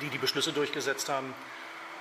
die 0.00 0.08
die 0.08 0.18
Beschlüsse 0.18 0.52
durchgesetzt 0.52 1.08
haben. 1.08 1.34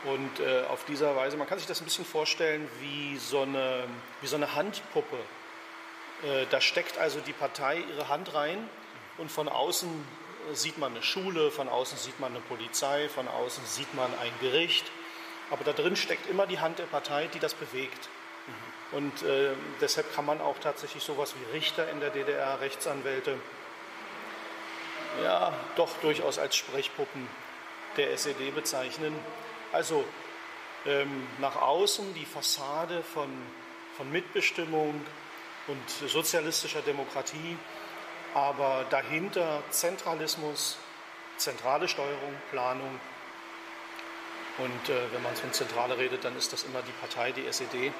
Und 0.04 0.40
äh, 0.40 0.64
auf 0.70 0.86
dieser 0.86 1.16
Weise, 1.16 1.36
man 1.36 1.48
kann 1.48 1.58
sich 1.58 1.68
das 1.68 1.82
ein 1.82 1.86
bisschen 1.86 2.06
vorstellen 2.06 2.70
wie 2.80 3.18
so 3.18 3.42
eine, 3.42 3.86
wie 4.22 4.28
so 4.28 4.36
eine 4.36 4.54
Handpuppe, 4.54 5.18
äh, 6.24 6.46
da 6.52 6.62
steckt 6.62 7.00
also 7.00 7.20
die 7.22 7.34
Partei 7.34 7.80
ihre 7.80 8.08
Hand 8.08 8.36
rein 8.36 8.70
und 9.18 9.32
von 9.32 9.50
außen 9.50 9.90
äh, 9.90 10.56
sieht 10.56 10.78
man 10.78 10.92
eine 10.92 11.02
Schule, 11.02 11.50
von 11.50 11.68
außen 11.68 11.98
sieht 11.98 12.20
man 12.20 12.32
eine 12.32 12.42
Polizei, 12.42 13.10
von 13.10 13.28
außen 13.28 13.66
sieht 13.66 13.92
man 13.96 14.12
ein 14.20 14.32
Gericht. 14.42 14.86
Aber 15.50 15.64
da 15.64 15.74
drin 15.74 15.96
steckt 15.96 16.30
immer 16.30 16.46
die 16.46 16.60
Hand 16.60 16.78
der 16.78 16.86
Partei, 16.86 17.28
die 17.34 17.40
das 17.40 17.56
bewegt. 17.56 18.08
Mhm. 18.92 18.98
Und 18.98 19.24
äh, 19.24 19.54
deshalb 19.82 20.14
kann 20.14 20.26
man 20.26 20.40
auch 20.40 20.60
tatsächlich 20.60 21.04
sowas 21.04 21.34
wie 21.36 21.58
Richter 21.58 21.90
in 21.90 22.00
der 22.00 22.12
DDR, 22.12 22.60
Rechtsanwälte, 22.62 23.40
ja 25.24 25.54
doch 25.76 25.98
durchaus 26.02 26.40
als 26.40 26.56
Sprechpuppen 26.56 27.28
der 27.98 28.12
SED 28.12 28.52
bezeichnen. 28.52 29.16
Also 29.72 30.04
ähm, 30.86 31.28
nach 31.40 31.56
außen 31.56 32.14
die 32.14 32.26
Fassade 32.26 33.02
von, 33.02 33.30
von 33.98 34.12
Mitbestimmung 34.12 35.06
und 35.68 35.90
sozialistischer 36.10 36.82
Demokratie, 36.82 37.58
aber 38.34 38.86
dahinter 38.90 39.64
Zentralismus, 39.72 40.78
zentrale 41.38 41.88
Steuerung, 41.88 42.36
Planung. 42.52 43.00
Und 44.58 44.90
äh, 44.90 45.12
wenn 45.12 45.24
man 45.24 45.36
von 45.36 45.52
Zentrale 45.54 45.98
redet, 45.98 46.24
dann 46.24 46.38
ist 46.38 46.54
das 46.54 46.64
immer 46.64 46.82
die 46.82 46.92
Partei, 46.94 47.32
die 47.32 47.46
SED. 47.46 47.92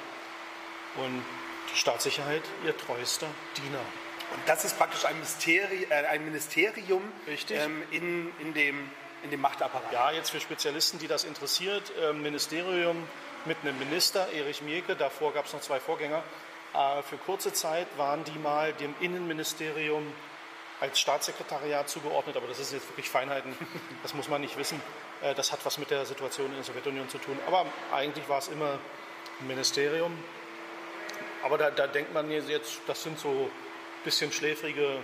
Und 0.96 1.24
die 1.72 1.76
Staatssicherheit 1.76 2.42
ihr 2.64 2.76
treuester 2.76 3.26
Diener. 3.56 3.84
Und 4.32 4.42
das 4.46 4.64
ist 4.64 4.76
praktisch 4.76 5.04
ein, 5.04 5.18
Mysteri 5.18 5.86
äh, 5.88 6.06
ein 6.06 6.24
Ministerium 6.24 7.02
ähm, 7.50 7.82
in, 7.90 8.32
in, 8.40 8.54
dem, 8.54 8.90
in 9.22 9.30
dem 9.30 9.40
Machtapparat. 9.40 9.92
Ja, 9.92 10.10
jetzt 10.10 10.30
für 10.30 10.40
Spezialisten, 10.40 10.98
die 10.98 11.06
das 11.06 11.24
interessiert, 11.24 11.92
äh, 12.00 12.12
Ministerium 12.12 13.06
mit 13.44 13.58
einem 13.62 13.78
Minister, 13.78 14.28
Erich 14.32 14.62
Mielke, 14.62 14.96
davor 14.96 15.32
gab 15.32 15.46
es 15.46 15.52
noch 15.52 15.60
zwei 15.60 15.78
Vorgänger. 15.78 16.22
Äh, 16.74 17.02
für 17.02 17.16
kurze 17.18 17.52
Zeit 17.52 17.86
waren 17.96 18.24
die 18.24 18.38
mal 18.38 18.72
dem 18.72 18.94
Innenministerium 19.00 20.12
als 20.80 21.00
Staatssekretariat 21.00 21.88
zugeordnet, 21.88 22.36
aber 22.36 22.48
das 22.48 22.58
ist 22.58 22.72
jetzt 22.72 22.88
wirklich 22.90 23.08
Feinheiten, 23.08 23.56
das 24.02 24.12
muss 24.14 24.28
man 24.28 24.40
nicht 24.40 24.58
wissen. 24.58 24.80
Äh, 25.22 25.34
das 25.34 25.52
hat 25.52 25.64
was 25.64 25.78
mit 25.78 25.90
der 25.90 26.04
Situation 26.04 26.46
in 26.46 26.56
der 26.56 26.64
Sowjetunion 26.64 27.08
zu 27.08 27.18
tun. 27.18 27.38
Aber 27.46 27.66
eigentlich 27.94 28.28
war 28.28 28.38
es 28.38 28.48
immer 28.48 28.78
ein 29.40 29.46
Ministerium. 29.46 30.16
Aber 31.42 31.58
da, 31.58 31.70
da 31.70 31.86
denkt 31.86 32.12
man 32.12 32.30
jetzt, 32.30 32.80
das 32.86 33.02
sind 33.02 33.18
so 33.18 33.50
bisschen 34.04 34.32
schläfrige, 34.32 34.98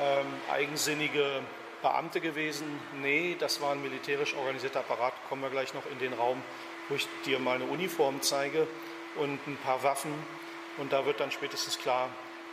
ähm, 0.00 0.26
eigensinnige 0.50 1.42
Beamte 1.82 2.20
gewesen. 2.20 2.80
Nee, 3.00 3.36
das 3.38 3.60
war 3.60 3.72
ein 3.72 3.82
militärisch 3.82 4.34
organisierter 4.34 4.80
Apparat. 4.80 5.14
Kommen 5.28 5.42
wir 5.42 5.50
gleich 5.50 5.74
noch 5.74 5.86
in 5.90 5.98
den 5.98 6.12
Raum, 6.12 6.42
wo 6.88 6.94
ich 6.94 7.06
dir 7.24 7.38
mal 7.38 7.56
eine 7.56 7.64
Uniform 7.64 8.22
zeige 8.22 8.66
und 9.16 9.46
ein 9.46 9.56
paar 9.56 9.82
Waffen. 9.82 10.12
Und 10.76 10.92
da 10.92 11.04
wird 11.06 11.20
dann 11.20 11.30
spätestens 11.30 11.78
klar, 11.78 12.08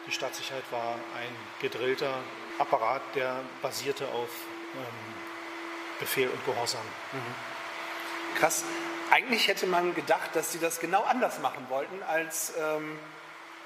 die 0.08 0.12
Staatssicherheit 0.12 0.64
war 0.72 0.96
ein 1.18 1.36
gedrillter 1.62 2.14
Apparat, 2.60 3.02
der 3.16 3.42
basierte 3.62 4.08
auf 4.08 4.30
ähm, 4.76 5.14
Befehl 6.00 6.30
und 6.30 6.46
Gehorsam. 6.46 6.86
Mhm. 7.12 8.40
Krass. 8.40 8.64
Eigentlich 9.12 9.48
hätte 9.48 9.68
man 9.68 9.94
gedacht, 9.94 10.36
dass 10.36 10.52
sie 10.52 10.60
das 10.60 10.80
genau 10.80 11.04
anders 11.04 11.40
machen 11.40 11.68
wollten 11.70 12.02
als 12.04 12.54
ähm, 12.60 12.98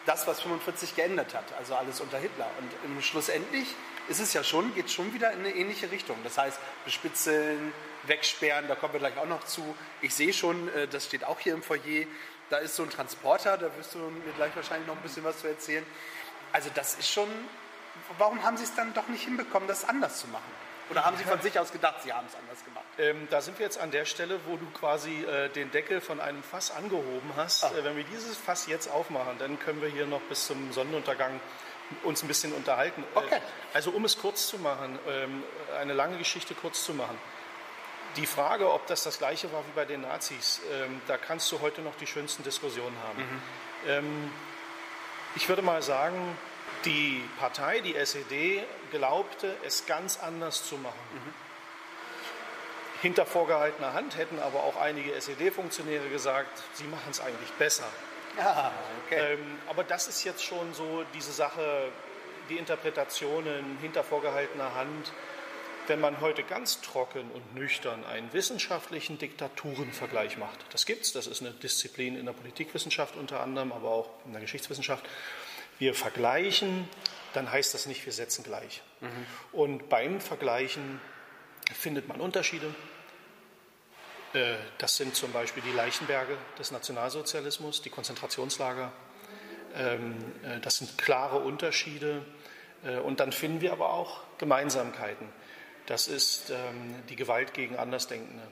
das, 0.10 0.26
was 0.26 0.42
45 0.42 0.96
geändert 0.96 1.36
hat, 1.36 1.46
also 1.60 1.76
alles 1.76 2.02
unter 2.02 2.18
Hitler. 2.18 2.50
Und 2.84 3.04
schlussendlich 3.04 3.68
ist 4.08 4.20
es 4.20 4.34
ja 4.34 4.44
schon, 4.44 4.74
geht 4.74 4.90
schon 4.90 5.14
wieder 5.14 5.32
in 5.32 5.42
eine 5.42 5.54
ähnliche 5.54 5.92
Richtung. 5.92 6.18
Das 6.24 6.36
heißt, 6.36 6.60
bespitzeln, 6.84 7.72
wegsperren, 8.08 8.68
da 8.68 8.74
kommen 8.74 8.94
wir 8.94 9.00
gleich 9.00 9.18
auch 9.20 9.28
noch 9.28 9.44
zu. 9.44 9.76
Ich 10.02 10.16
sehe 10.16 10.34
schon, 10.34 10.68
äh, 10.70 10.88
das 10.88 11.06
steht 11.06 11.24
auch 11.26 11.40
hier 11.40 11.54
im 11.54 11.62
Foyer, 11.62 12.08
da 12.50 12.58
ist 12.58 12.76
so 12.76 12.82
ein 12.82 12.90
Transporter, 12.90 13.56
da 13.60 13.70
wirst 13.78 13.94
du 13.94 14.00
mir 14.00 14.34
gleich 14.36 14.56
wahrscheinlich 14.56 14.88
noch 14.88 14.96
ein 14.96 15.04
bisschen 15.04 15.24
was 15.24 15.42
zu 15.42 15.48
erzählen. 15.48 15.86
Also 16.54 16.72
das 16.74 16.96
ist 16.96 17.12
schon, 17.12 17.30
warum 18.18 18.42
haben 18.44 18.58
sie 18.58 18.64
es 18.64 18.74
dann 18.74 18.92
doch 18.96 19.08
nicht 19.10 19.24
hinbekommen, 19.24 19.68
das 19.68 19.88
anders 19.88 20.22
zu 20.22 20.28
machen? 20.30 20.52
Oder 20.90 21.06
haben 21.06 21.18
Sie 21.18 21.24
von 21.24 21.40
sich 21.40 21.60
aus 21.60 21.72
gedacht, 21.72 22.02
Sie 22.02 22.12
haben 22.12 22.26
es 22.26 22.34
anders 22.34 22.66
gemacht? 22.66 22.79
Ähm, 23.00 23.28
da 23.30 23.42
sind 23.42 23.58
wir 23.60 23.66
jetzt 23.66 23.80
an 23.80 23.92
der 23.92 24.04
Stelle, 24.04 24.40
wo 24.46 24.58
du 24.58 24.66
quasi 24.72 25.24
äh, 25.24 25.50
den 25.50 25.72
Deckel 25.72 26.02
von 26.02 26.20
einem 26.20 26.44
Fass 26.44 26.72
angehoben 26.72 27.32
hast. 27.38 27.64
Äh, 27.64 27.84
wenn 27.84 27.96
wir 27.96 28.04
dieses 28.04 28.38
Fass 28.38 28.68
jetzt 28.68 28.90
aufmachen, 28.90 29.38
dann 29.40 29.58
können 29.58 29.82
wir 29.82 29.90
hier 29.90 30.06
noch 30.06 30.22
bis 30.22 30.48
zum 30.48 30.74
Sonnenuntergang 30.74 31.40
uns 32.04 32.22
ein 32.24 32.28
bisschen 32.28 32.52
unterhalten. 32.52 33.04
Äh, 33.16 33.18
okay. 33.18 33.36
Äh, 33.36 33.40
also 33.74 33.92
um 33.92 34.04
es 34.04 34.18
kurz 34.18 34.48
zu 34.48 34.58
machen, 34.58 35.00
ähm, 35.08 35.44
eine 35.80 35.94
lange 35.94 36.18
Geschichte 36.18 36.54
kurz 36.56 36.84
zu 36.84 36.94
machen. 36.94 37.18
Die 38.18 38.26
Frage, 38.26 38.72
ob 38.72 38.86
das 38.88 39.04
das 39.04 39.20
gleiche 39.20 39.52
war 39.54 39.62
wie 39.68 39.72
bei 39.76 39.86
den 39.86 40.02
Nazis, 40.02 40.60
ähm, 40.72 41.02
da 41.08 41.18
kannst 41.18 41.50
du 41.52 41.62
heute 41.62 41.82
noch 41.82 41.96
die 41.96 42.08
schönsten 42.08 42.44
Diskussionen 42.44 42.98
haben. 43.08 43.22
Mhm. 43.22 43.42
Ähm, 43.88 44.32
ich 45.36 45.48
würde 45.48 45.62
mal 45.62 45.82
sagen, 45.82 46.38
die 46.86 47.24
Partei, 47.40 47.80
die 47.80 47.96
SED, 47.96 48.64
glaubte, 48.92 49.56
es 49.64 49.86
ganz 49.86 50.20
anders 50.20 50.68
zu 50.68 50.76
machen. 50.78 51.00
Mhm. 51.14 51.49
Hinter 53.02 53.26
vorgehaltener 53.26 53.94
Hand 53.94 54.18
hätten 54.18 54.40
aber 54.40 54.64
auch 54.64 54.76
einige 54.76 55.14
SED-Funktionäre 55.14 56.10
gesagt, 56.10 56.62
sie 56.74 56.84
machen 56.86 57.12
es 57.12 57.22
eigentlich 57.22 57.52
besser. 57.52 57.86
Ah, 58.38 58.72
okay. 59.06 59.34
ähm, 59.34 59.58
aber 59.70 59.84
das 59.84 60.08
ist 60.08 60.24
jetzt 60.24 60.44
schon 60.44 60.74
so 60.74 61.04
diese 61.14 61.32
Sache, 61.32 61.90
die 62.50 62.58
Interpretationen 62.58 63.78
hinter 63.82 64.04
vorgehaltener 64.04 64.76
Hand. 64.76 65.12
Wenn 65.88 66.02
man 66.02 66.22
heute 66.22 66.44
ganz 66.44 66.82
trocken 66.82 67.32
und 67.32 67.56
nüchtern 67.56 68.06
einen 68.06 68.32
wissenschaftlichen 68.32 69.18
Diktaturenvergleich 69.18 70.38
macht, 70.38 70.60
das 70.72 70.86
gibt 70.86 71.04
es, 71.04 71.14
das 71.14 71.26
ist 71.26 71.42
eine 71.42 71.52
Disziplin 71.52 72.16
in 72.16 72.28
der 72.28 72.34
Politikwissenschaft 72.34 73.16
unter 73.16 73.40
anderem, 73.40 73.72
aber 73.72 73.90
auch 73.90 74.10
in 74.26 74.34
der 74.34 74.42
Geschichtswissenschaft, 74.42 75.04
wir 75.80 75.96
vergleichen, 75.96 76.88
dann 77.34 77.52
heißt 77.52 77.74
das 77.74 77.86
nicht, 77.88 78.06
wir 78.06 78.14
setzen 78.14 78.44
gleich. 78.44 78.84
Mhm. 79.00 79.26
Und 79.52 79.90
beim 79.90 80.22
Vergleichen 80.22 81.02
findet 81.74 82.08
man 82.08 82.22
Unterschiede. 82.22 82.74
Äh, 84.34 84.56
das 84.78 84.98
sind 84.98 85.16
zum 85.16 85.32
Beispiel 85.32 85.64
die 85.64 85.72
Leichenberge 85.72 86.38
des 86.58 86.72
Nationalsozialismus, 86.72 87.82
die 87.82 87.90
Konzentrationslager. 87.90 88.92
Ähm, 89.76 90.18
äh, 90.44 90.60
das 90.60 90.78
sind 90.78 90.98
klare 90.98 91.40
Unterschiede. 91.40 92.26
Äh, 92.84 92.98
und 92.98 93.20
dann 93.20 93.32
finden 93.32 93.62
wir 93.62 93.72
aber 93.72 93.94
auch 93.94 94.22
Gemeinsamkeiten. 94.38 95.28
Das 95.86 96.08
ist 96.08 96.50
ähm, 96.50 96.96
die 97.10 97.16
Gewalt 97.16 97.54
gegen 97.54 97.76
Andersdenkende. 97.78 98.44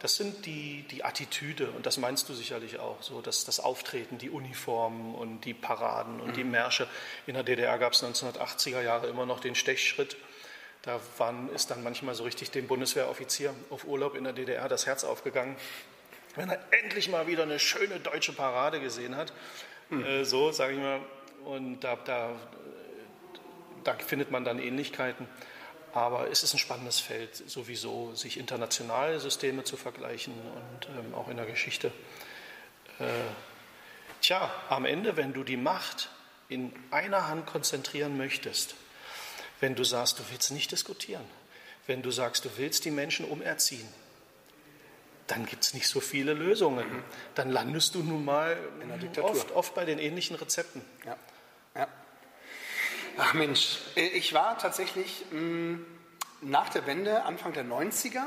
Das 0.00 0.16
sind 0.16 0.46
die, 0.46 0.84
die 0.90 1.04
Attitüde, 1.04 1.70
und 1.72 1.84
das 1.84 1.98
meinst 1.98 2.28
du 2.28 2.34
sicherlich 2.34 2.78
auch, 2.78 3.02
so 3.02 3.20
dass 3.20 3.44
das 3.44 3.58
Auftreten, 3.58 4.16
die 4.16 4.30
Uniformen 4.30 5.14
und 5.14 5.40
die 5.44 5.54
Paraden 5.54 6.20
und 6.20 6.28
mhm. 6.28 6.34
die 6.34 6.44
Märsche. 6.44 6.86
In 7.26 7.34
der 7.34 7.42
DDR 7.42 7.78
gab 7.78 7.94
es 7.94 8.04
1980er 8.04 8.80
Jahre 8.80 9.08
immer 9.08 9.26
noch 9.26 9.40
den 9.40 9.56
Stechschritt. 9.56 10.16
Da 10.82 11.00
waren, 11.18 11.48
ist 11.50 11.70
dann 11.70 11.82
manchmal 11.82 12.14
so 12.14 12.24
richtig 12.24 12.50
dem 12.50 12.66
Bundeswehroffizier 12.66 13.54
auf 13.70 13.84
Urlaub 13.84 14.14
in 14.14 14.24
der 14.24 14.32
DDR 14.32 14.68
das 14.68 14.86
Herz 14.86 15.04
aufgegangen, 15.04 15.56
wenn 16.36 16.48
er 16.48 16.60
endlich 16.70 17.08
mal 17.08 17.26
wieder 17.26 17.42
eine 17.42 17.58
schöne 17.58 17.98
deutsche 17.98 18.32
Parade 18.32 18.80
gesehen 18.80 19.16
hat. 19.16 19.32
Mhm. 19.90 20.04
Äh, 20.04 20.24
so, 20.24 20.52
sage 20.52 20.74
ich 20.74 20.78
mal. 20.78 21.00
Und 21.44 21.80
da, 21.80 21.96
da, 21.96 22.36
da 23.84 23.94
findet 23.94 24.30
man 24.30 24.44
dann 24.44 24.58
Ähnlichkeiten. 24.58 25.26
Aber 25.92 26.30
es 26.30 26.42
ist 26.42 26.54
ein 26.54 26.58
spannendes 26.58 27.00
Feld 27.00 27.34
sowieso, 27.34 28.14
sich 28.14 28.38
internationale 28.38 29.18
Systeme 29.20 29.64
zu 29.64 29.76
vergleichen 29.76 30.34
und 30.34 30.88
ähm, 30.90 31.14
auch 31.14 31.28
in 31.28 31.36
der 31.36 31.46
Geschichte. 31.46 31.88
Äh, 32.98 33.04
tja, 34.20 34.50
am 34.68 34.84
Ende, 34.84 35.16
wenn 35.16 35.32
du 35.32 35.44
die 35.44 35.56
Macht 35.56 36.10
in 36.48 36.72
einer 36.90 37.28
Hand 37.28 37.46
konzentrieren 37.46 38.16
möchtest, 38.16 38.74
wenn 39.60 39.74
du 39.74 39.84
sagst, 39.84 40.18
du 40.18 40.22
willst 40.30 40.50
nicht 40.50 40.72
diskutieren, 40.72 41.24
wenn 41.86 42.02
du 42.02 42.10
sagst, 42.10 42.44
du 42.44 42.50
willst 42.56 42.84
die 42.84 42.90
Menschen 42.90 43.26
umerziehen, 43.26 43.88
dann 45.26 45.46
gibt 45.46 45.64
es 45.64 45.74
nicht 45.74 45.88
so 45.88 46.00
viele 46.00 46.32
Lösungen. 46.32 46.86
Dann 47.34 47.50
landest 47.50 47.94
du 47.94 48.02
nun 48.02 48.24
mal 48.24 48.56
oft, 49.20 49.52
oft 49.52 49.74
bei 49.74 49.84
den 49.84 49.98
ähnlichen 49.98 50.36
Rezepten. 50.36 50.82
Ja. 51.04 51.16
ja. 51.74 51.88
Ach 53.18 53.34
Mensch, 53.34 53.78
äh, 53.96 54.06
ich 54.06 54.32
war 54.32 54.58
tatsächlich 54.58 55.24
mh, 55.30 55.40
mm, 55.40 55.86
nach 56.40 56.68
der 56.70 56.86
Wende, 56.86 57.24
Anfang 57.24 57.52
der 57.52 57.64
90er, 57.64 58.24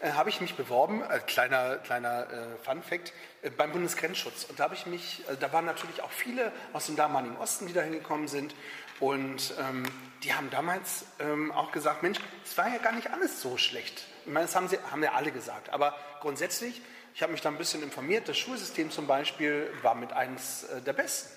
äh, 0.00 0.12
habe 0.12 0.30
ich 0.30 0.40
mich 0.40 0.54
beworben, 0.54 1.02
äh, 1.02 1.18
kleiner, 1.18 1.76
kleiner 1.76 2.30
äh, 2.30 2.64
Fun 2.64 2.82
Fact, 2.82 3.12
beim 3.56 3.72
Bundesgrenzschutz. 3.72 4.44
Und 4.44 4.58
da 4.58 4.64
habe 4.64 4.74
ich 4.74 4.86
mich, 4.86 5.22
da 5.40 5.52
waren 5.52 5.64
natürlich 5.64 6.02
auch 6.02 6.10
viele 6.10 6.52
aus 6.72 6.86
dem 6.86 6.96
damaligen 6.96 7.36
Osten, 7.36 7.66
die 7.66 7.72
da 7.72 7.82
hingekommen 7.82 8.26
sind. 8.28 8.54
Und 9.00 9.54
ähm, 9.58 9.84
die 10.24 10.34
haben 10.34 10.50
damals 10.50 11.06
ähm, 11.20 11.52
auch 11.52 11.70
gesagt, 11.72 12.02
Mensch, 12.02 12.18
es 12.44 12.56
war 12.58 12.68
ja 12.68 12.78
gar 12.78 12.92
nicht 12.92 13.10
alles 13.10 13.40
so 13.40 13.56
schlecht. 13.56 14.04
Ich 14.26 14.32
meine, 14.32 14.46
das 14.46 14.56
haben, 14.56 14.68
sie, 14.68 14.78
haben 14.90 15.02
ja 15.02 15.12
alle 15.12 15.30
gesagt. 15.30 15.70
Aber 15.70 15.94
grundsätzlich, 16.20 16.80
ich 17.14 17.22
habe 17.22 17.32
mich 17.32 17.40
da 17.40 17.48
ein 17.48 17.58
bisschen 17.58 17.82
informiert, 17.82 18.28
das 18.28 18.36
Schulsystem 18.36 18.90
zum 18.90 19.06
Beispiel 19.06 19.72
war 19.82 19.94
mit 19.94 20.12
eines 20.12 20.66
der 20.84 20.92
besten. 20.92 21.30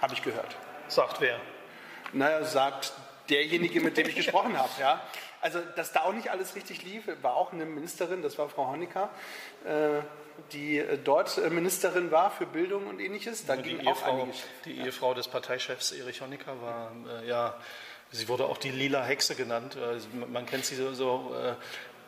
Habe 0.00 0.14
ich 0.14 0.22
gehört. 0.22 0.56
Sagt 0.88 1.20
wer? 1.20 1.40
Naja, 2.12 2.44
sagt 2.44 2.92
derjenige, 3.28 3.80
mit 3.80 3.96
dem 3.96 4.08
ich 4.08 4.14
gesprochen 4.14 4.56
habe. 4.56 4.70
Ja. 4.80 5.02
Also, 5.40 5.60
dass 5.76 5.92
da 5.92 6.02
auch 6.02 6.12
nicht 6.12 6.30
alles 6.30 6.54
richtig 6.56 6.82
lief, 6.82 7.04
war 7.22 7.36
auch 7.36 7.52
eine 7.52 7.64
Ministerin, 7.64 8.22
das 8.22 8.38
war 8.38 8.48
Frau 8.48 8.68
Honecker, 8.68 9.08
äh, 9.64 10.00
die 10.52 10.78
äh, 10.78 10.98
dort 10.98 11.38
äh, 11.38 11.50
Ministerin 11.50 12.10
war 12.10 12.30
für 12.30 12.46
Bildung 12.46 12.86
und 12.86 13.00
ähnliches. 13.00 13.46
Da 13.46 13.54
ja, 13.54 13.62
ging 13.62 13.78
die 13.78 13.86
auch 13.86 13.96
Ehefrau, 13.96 14.22
einiges. 14.22 14.42
Die 14.64 14.78
Ehefrau 14.78 15.14
des 15.14 15.28
Parteichefs 15.28 15.92
Erich 15.92 16.20
Honecker 16.20 16.60
war, 16.60 16.92
ja, 17.26 17.56
sie 18.10 18.28
wurde 18.28 18.46
auch 18.46 18.58
die 18.58 18.70
lila 18.70 19.04
Hexe 19.04 19.34
genannt. 19.34 19.76
man 20.28 20.46
kennt 20.46 20.64
sie 20.64 20.74
so, 20.74 20.92
so 20.94 21.34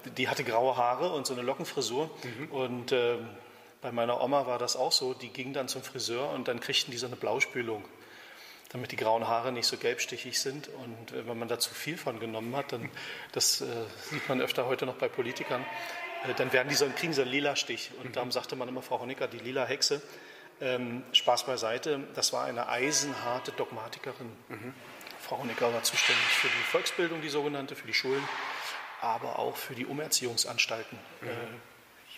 die 0.04 0.28
hatte 0.28 0.44
graue 0.44 0.76
Haare 0.76 1.12
und 1.12 1.26
so 1.26 1.34
eine 1.34 1.42
Lockenfrisur. 1.42 2.10
Mhm. 2.22 2.46
Und 2.50 2.92
äh, 2.92 3.18
bei 3.80 3.92
meiner 3.92 4.22
Oma 4.22 4.46
war 4.46 4.58
das 4.58 4.76
auch 4.76 4.92
so. 4.92 5.14
Die 5.14 5.28
ging 5.28 5.52
dann 5.52 5.68
zum 5.68 5.82
Friseur 5.82 6.30
und 6.30 6.48
dann 6.48 6.60
kriegten 6.60 6.90
die 6.90 6.98
so 6.98 7.06
eine 7.06 7.16
Blauspülung. 7.16 7.84
Damit 8.70 8.92
die 8.92 8.96
grauen 8.96 9.26
Haare 9.26 9.52
nicht 9.52 9.66
so 9.66 9.76
gelbstichig 9.76 10.40
sind. 10.40 10.68
Und 10.68 11.12
äh, 11.12 11.26
wenn 11.26 11.38
man 11.38 11.48
da 11.48 11.58
zu 11.58 11.74
viel 11.74 11.96
von 11.96 12.18
genommen 12.18 12.56
hat, 12.56 12.72
dann 12.72 12.88
das 13.32 13.60
äh, 13.60 13.66
sieht 14.10 14.28
man 14.28 14.40
öfter 14.40 14.66
heute 14.66 14.86
noch 14.86 14.96
bei 14.96 15.08
Politikern, 15.08 15.64
äh, 16.28 16.34
dann 16.34 16.52
werden 16.52 16.68
die 16.68 16.74
so, 16.74 16.88
kriegen 16.88 17.12
sie 17.12 17.22
einen 17.22 17.30
lila 17.30 17.56
Stich. 17.56 17.90
Und 17.98 18.10
mhm. 18.10 18.12
darum 18.12 18.32
sagte 18.32 18.56
man 18.56 18.68
immer, 18.68 18.82
Frau 18.82 19.00
Honecker, 19.00 19.28
die 19.28 19.38
lila 19.38 19.66
Hexe. 19.66 20.00
Ähm, 20.62 21.02
Spaß 21.12 21.46
beiseite, 21.46 22.00
das 22.14 22.34
war 22.34 22.44
eine 22.44 22.68
eisenharte 22.68 23.50
Dogmatikerin. 23.52 24.30
Mhm. 24.48 24.74
Frau 25.18 25.38
Honecker 25.38 25.72
war 25.72 25.82
zuständig 25.82 26.22
für 26.24 26.48
die 26.48 26.64
Volksbildung, 26.70 27.22
die 27.22 27.30
sogenannte, 27.30 27.76
für 27.76 27.86
die 27.86 27.94
Schulen, 27.94 28.22
aber 29.00 29.38
auch 29.38 29.56
für 29.56 29.74
die 29.74 29.86
Umerziehungsanstalten. 29.86 30.98
Mhm. 31.22 31.28
Äh, 31.28 31.32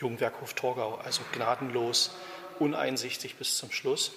Jungwerkhof 0.01 0.55
Torgau, 0.55 0.97
also 0.97 1.23
gnadenlos, 1.33 2.17
uneinsichtig 2.59 3.37
bis 3.37 3.57
zum 3.57 3.71
Schluss. 3.71 4.13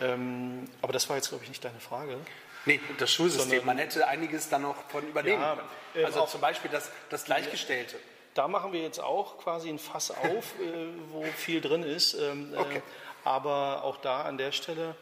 Ähm, 0.00 0.68
aber 0.82 0.92
das 0.92 1.08
war 1.08 1.16
jetzt, 1.16 1.28
glaube 1.28 1.44
ich, 1.44 1.48
nicht 1.48 1.64
deine 1.64 1.80
Frage. 1.80 2.18
Nee, 2.66 2.80
das 2.98 3.12
Schulsystem. 3.12 3.48
Sondern, 3.48 3.66
Man 3.66 3.78
hätte 3.78 4.06
einiges 4.06 4.48
da 4.48 4.58
noch 4.58 4.76
von 4.88 5.06
übernehmen 5.06 5.40
ja, 5.40 5.54
können. 5.54 5.68
Äh, 5.94 6.04
also 6.04 6.20
auch, 6.22 6.28
zum 6.28 6.40
Beispiel 6.40 6.70
das, 6.70 6.90
das 7.10 7.24
Gleichgestellte. 7.24 7.96
Da 8.34 8.48
machen 8.48 8.72
wir 8.72 8.80
jetzt 8.82 9.00
auch 9.00 9.38
quasi 9.38 9.68
ein 9.68 9.78
Fass 9.78 10.10
auf, 10.10 10.20
äh, 10.60 10.88
wo 11.10 11.22
viel 11.36 11.60
drin 11.60 11.82
ist. 11.82 12.14
Ähm, 12.14 12.52
äh, 12.52 12.58
okay. 12.58 12.82
aber 13.24 13.84
auch 13.84 13.98
da 13.98 14.22
an 14.22 14.36
der 14.36 14.52
Stelle, 14.52 14.96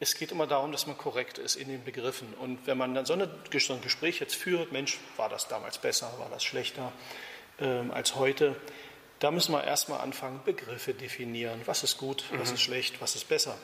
es 0.00 0.14
geht 0.14 0.32
immer 0.32 0.46
darum, 0.46 0.72
dass 0.72 0.86
man 0.86 0.96
korrekt 0.96 1.38
ist 1.38 1.56
in 1.56 1.68
den 1.68 1.84
Begriffen. 1.84 2.32
Und 2.34 2.66
wenn 2.66 2.78
man 2.78 2.94
dann 2.94 3.04
so, 3.04 3.12
eine, 3.12 3.28
so 3.58 3.74
ein 3.74 3.80
Gespräch 3.80 4.20
jetzt 4.20 4.34
führt, 4.34 4.72
Mensch, 4.72 4.98
war 5.16 5.28
das 5.28 5.48
damals 5.48 5.78
besser, 5.78 6.12
war 6.18 6.28
das 6.30 6.44
schlechter 6.44 6.92
ähm, 7.60 7.90
als 7.90 8.14
heute, 8.14 8.56
da 9.18 9.32
müssen 9.32 9.52
wir 9.52 9.64
erstmal 9.64 10.00
anfangen, 10.00 10.40
Begriffe 10.44 10.94
definieren. 10.94 11.60
Was 11.64 11.82
ist 11.82 11.98
gut, 11.98 12.24
was 12.30 12.50
mhm. 12.50 12.54
ist 12.54 12.62
schlecht, 12.62 13.00
was 13.00 13.16
ist 13.16 13.28
besser. 13.28 13.58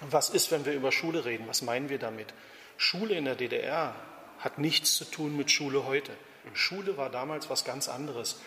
Was 0.00 0.30
ist, 0.30 0.50
wenn 0.50 0.64
wir 0.64 0.74
über 0.74 0.92
Schule 0.92 1.24
reden? 1.24 1.48
Was 1.48 1.62
meinen 1.62 1.88
wir 1.88 1.98
damit? 1.98 2.32
Schule 2.76 3.14
in 3.14 3.24
der 3.24 3.34
DDR 3.34 3.94
hat 4.38 4.58
nichts 4.58 4.94
zu 4.94 5.04
tun 5.04 5.36
mit 5.36 5.50
Schule 5.50 5.84
heute. 5.86 6.12
Schule 6.54 6.96
war 6.96 7.10
damals 7.10 7.50
was 7.50 7.64
ganz 7.64 7.88
anderes, 7.88 8.40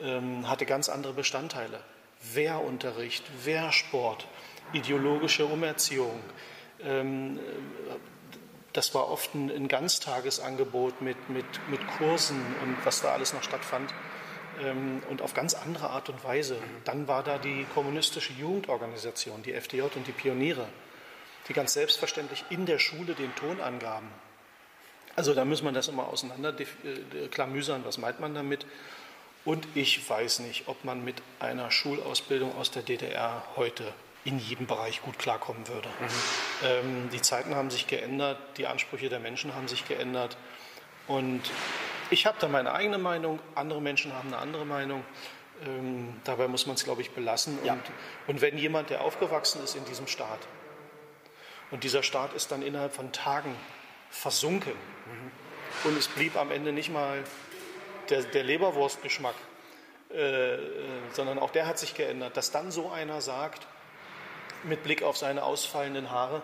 ähm, 0.00 0.48
hatte 0.48 0.66
ganz 0.66 0.88
andere 0.88 1.12
Bestandteile. 1.12 1.80
Wehrunterricht, 2.34 3.24
Wehrsport, 3.44 4.26
ideologische 4.72 5.46
Umerziehung. 5.46 6.20
Ähm, 6.82 7.40
das 8.72 8.94
war 8.94 9.08
oft 9.08 9.34
ein, 9.34 9.66
Ganztagesangebot 9.66 11.00
mit, 11.00 11.30
mit, 11.30 11.46
mit 11.70 11.80
Kursen 11.96 12.40
und 12.62 12.76
was 12.84 13.00
da 13.00 13.12
alles 13.12 13.32
noch 13.32 13.42
stattfand 13.42 13.92
ähm, 14.62 15.02
und 15.08 15.22
auf 15.22 15.32
ganz 15.32 15.54
andere 15.54 15.90
Art 15.90 16.10
und 16.10 16.22
Weise. 16.22 16.58
Dann 16.84 17.08
war 17.08 17.22
da 17.22 17.38
die 17.38 17.66
kommunistische 17.74 18.34
Jugendorganisation, 18.34 19.42
die 19.42 19.54
FDJ 19.54 19.82
und 19.96 20.06
die 20.06 20.12
Pioniere 20.12 20.68
die 21.48 21.52
ganz 21.52 21.72
selbstverständlich 21.72 22.44
in 22.50 22.66
der 22.66 22.78
Schule 22.78 23.14
den 23.14 23.34
Ton 23.34 23.60
angaben. 23.60 24.08
Also 25.16 25.34
da 25.34 25.44
muss 25.44 25.62
man 25.62 25.74
das 25.74 25.88
immer 25.88 26.06
auseinander 26.08 26.54
äh, 26.60 27.28
klamüsern, 27.28 27.84
was 27.84 27.98
meint 27.98 28.20
man 28.20 28.34
damit. 28.34 28.66
Und 29.44 29.66
ich 29.74 30.08
weiß 30.08 30.40
nicht, 30.40 30.68
ob 30.68 30.84
man 30.84 31.04
mit 31.04 31.22
einer 31.40 31.70
Schulausbildung 31.70 32.56
aus 32.56 32.70
der 32.70 32.82
DDR 32.82 33.42
heute 33.56 33.92
in 34.24 34.38
jedem 34.38 34.66
Bereich 34.66 35.02
gut 35.02 35.18
klarkommen 35.18 35.66
würde. 35.68 35.88
Mhm. 35.88 36.64
Ähm, 36.64 37.10
die 37.12 37.22
Zeiten 37.22 37.54
haben 37.54 37.70
sich 37.70 37.86
geändert, 37.86 38.38
die 38.58 38.66
Ansprüche 38.66 39.08
der 39.08 39.20
Menschen 39.20 39.54
haben 39.54 39.68
sich 39.68 39.88
geändert. 39.88 40.36
Und 41.06 41.42
ich 42.10 42.26
habe 42.26 42.36
da 42.40 42.48
meine 42.48 42.72
eigene 42.72 42.98
Meinung, 42.98 43.40
andere 43.54 43.80
Menschen 43.80 44.12
haben 44.12 44.28
eine 44.28 44.38
andere 44.38 44.66
Meinung. 44.66 45.02
Ähm, 45.66 46.14
dabei 46.24 46.46
muss 46.46 46.66
man 46.66 46.76
es, 46.76 46.84
glaube 46.84 47.00
ich, 47.00 47.10
belassen. 47.12 47.58
Ja. 47.64 47.72
Und, 47.72 47.82
und 48.26 48.40
wenn 48.40 48.58
jemand, 48.58 48.90
der 48.90 49.00
aufgewachsen 49.00 49.64
ist 49.64 49.74
in 49.74 49.84
diesem 49.86 50.06
Staat, 50.06 50.40
und 51.70 51.84
dieser 51.84 52.02
Staat 52.02 52.32
ist 52.32 52.50
dann 52.50 52.62
innerhalb 52.62 52.94
von 52.94 53.12
Tagen 53.12 53.54
versunken. 54.10 54.72
Und 55.84 55.96
es 55.96 56.08
blieb 56.08 56.36
am 56.36 56.50
Ende 56.50 56.72
nicht 56.72 56.90
mal 56.90 57.22
der, 58.08 58.22
der 58.22 58.42
Leberwurstgeschmack, 58.42 59.34
äh, 60.10 60.54
äh, 60.54 60.58
sondern 61.12 61.38
auch 61.38 61.50
der 61.50 61.66
hat 61.66 61.78
sich 61.78 61.94
geändert. 61.94 62.36
Dass 62.36 62.50
dann 62.50 62.70
so 62.70 62.90
einer 62.90 63.20
sagt, 63.20 63.66
mit 64.64 64.82
Blick 64.82 65.02
auf 65.02 65.16
seine 65.16 65.42
ausfallenden 65.42 66.10
Haare 66.10 66.42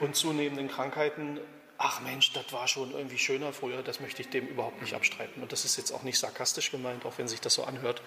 und 0.00 0.14
zunehmenden 0.14 0.68
Krankheiten, 0.68 1.40
ach 1.78 2.00
Mensch, 2.00 2.32
das 2.32 2.52
war 2.52 2.68
schon 2.68 2.92
irgendwie 2.92 3.18
schöner 3.18 3.52
früher, 3.52 3.82
das 3.82 4.00
möchte 4.00 4.22
ich 4.22 4.28
dem 4.28 4.46
überhaupt 4.46 4.80
nicht 4.80 4.94
abstreiten. 4.94 5.42
Und 5.42 5.52
das 5.52 5.64
ist 5.64 5.76
jetzt 5.76 5.92
auch 5.92 6.02
nicht 6.02 6.18
sarkastisch 6.18 6.70
gemeint, 6.70 7.04
auch 7.06 7.14
wenn 7.16 7.28
sich 7.28 7.40
das 7.40 7.54
so 7.54 7.64
anhört. 7.64 8.02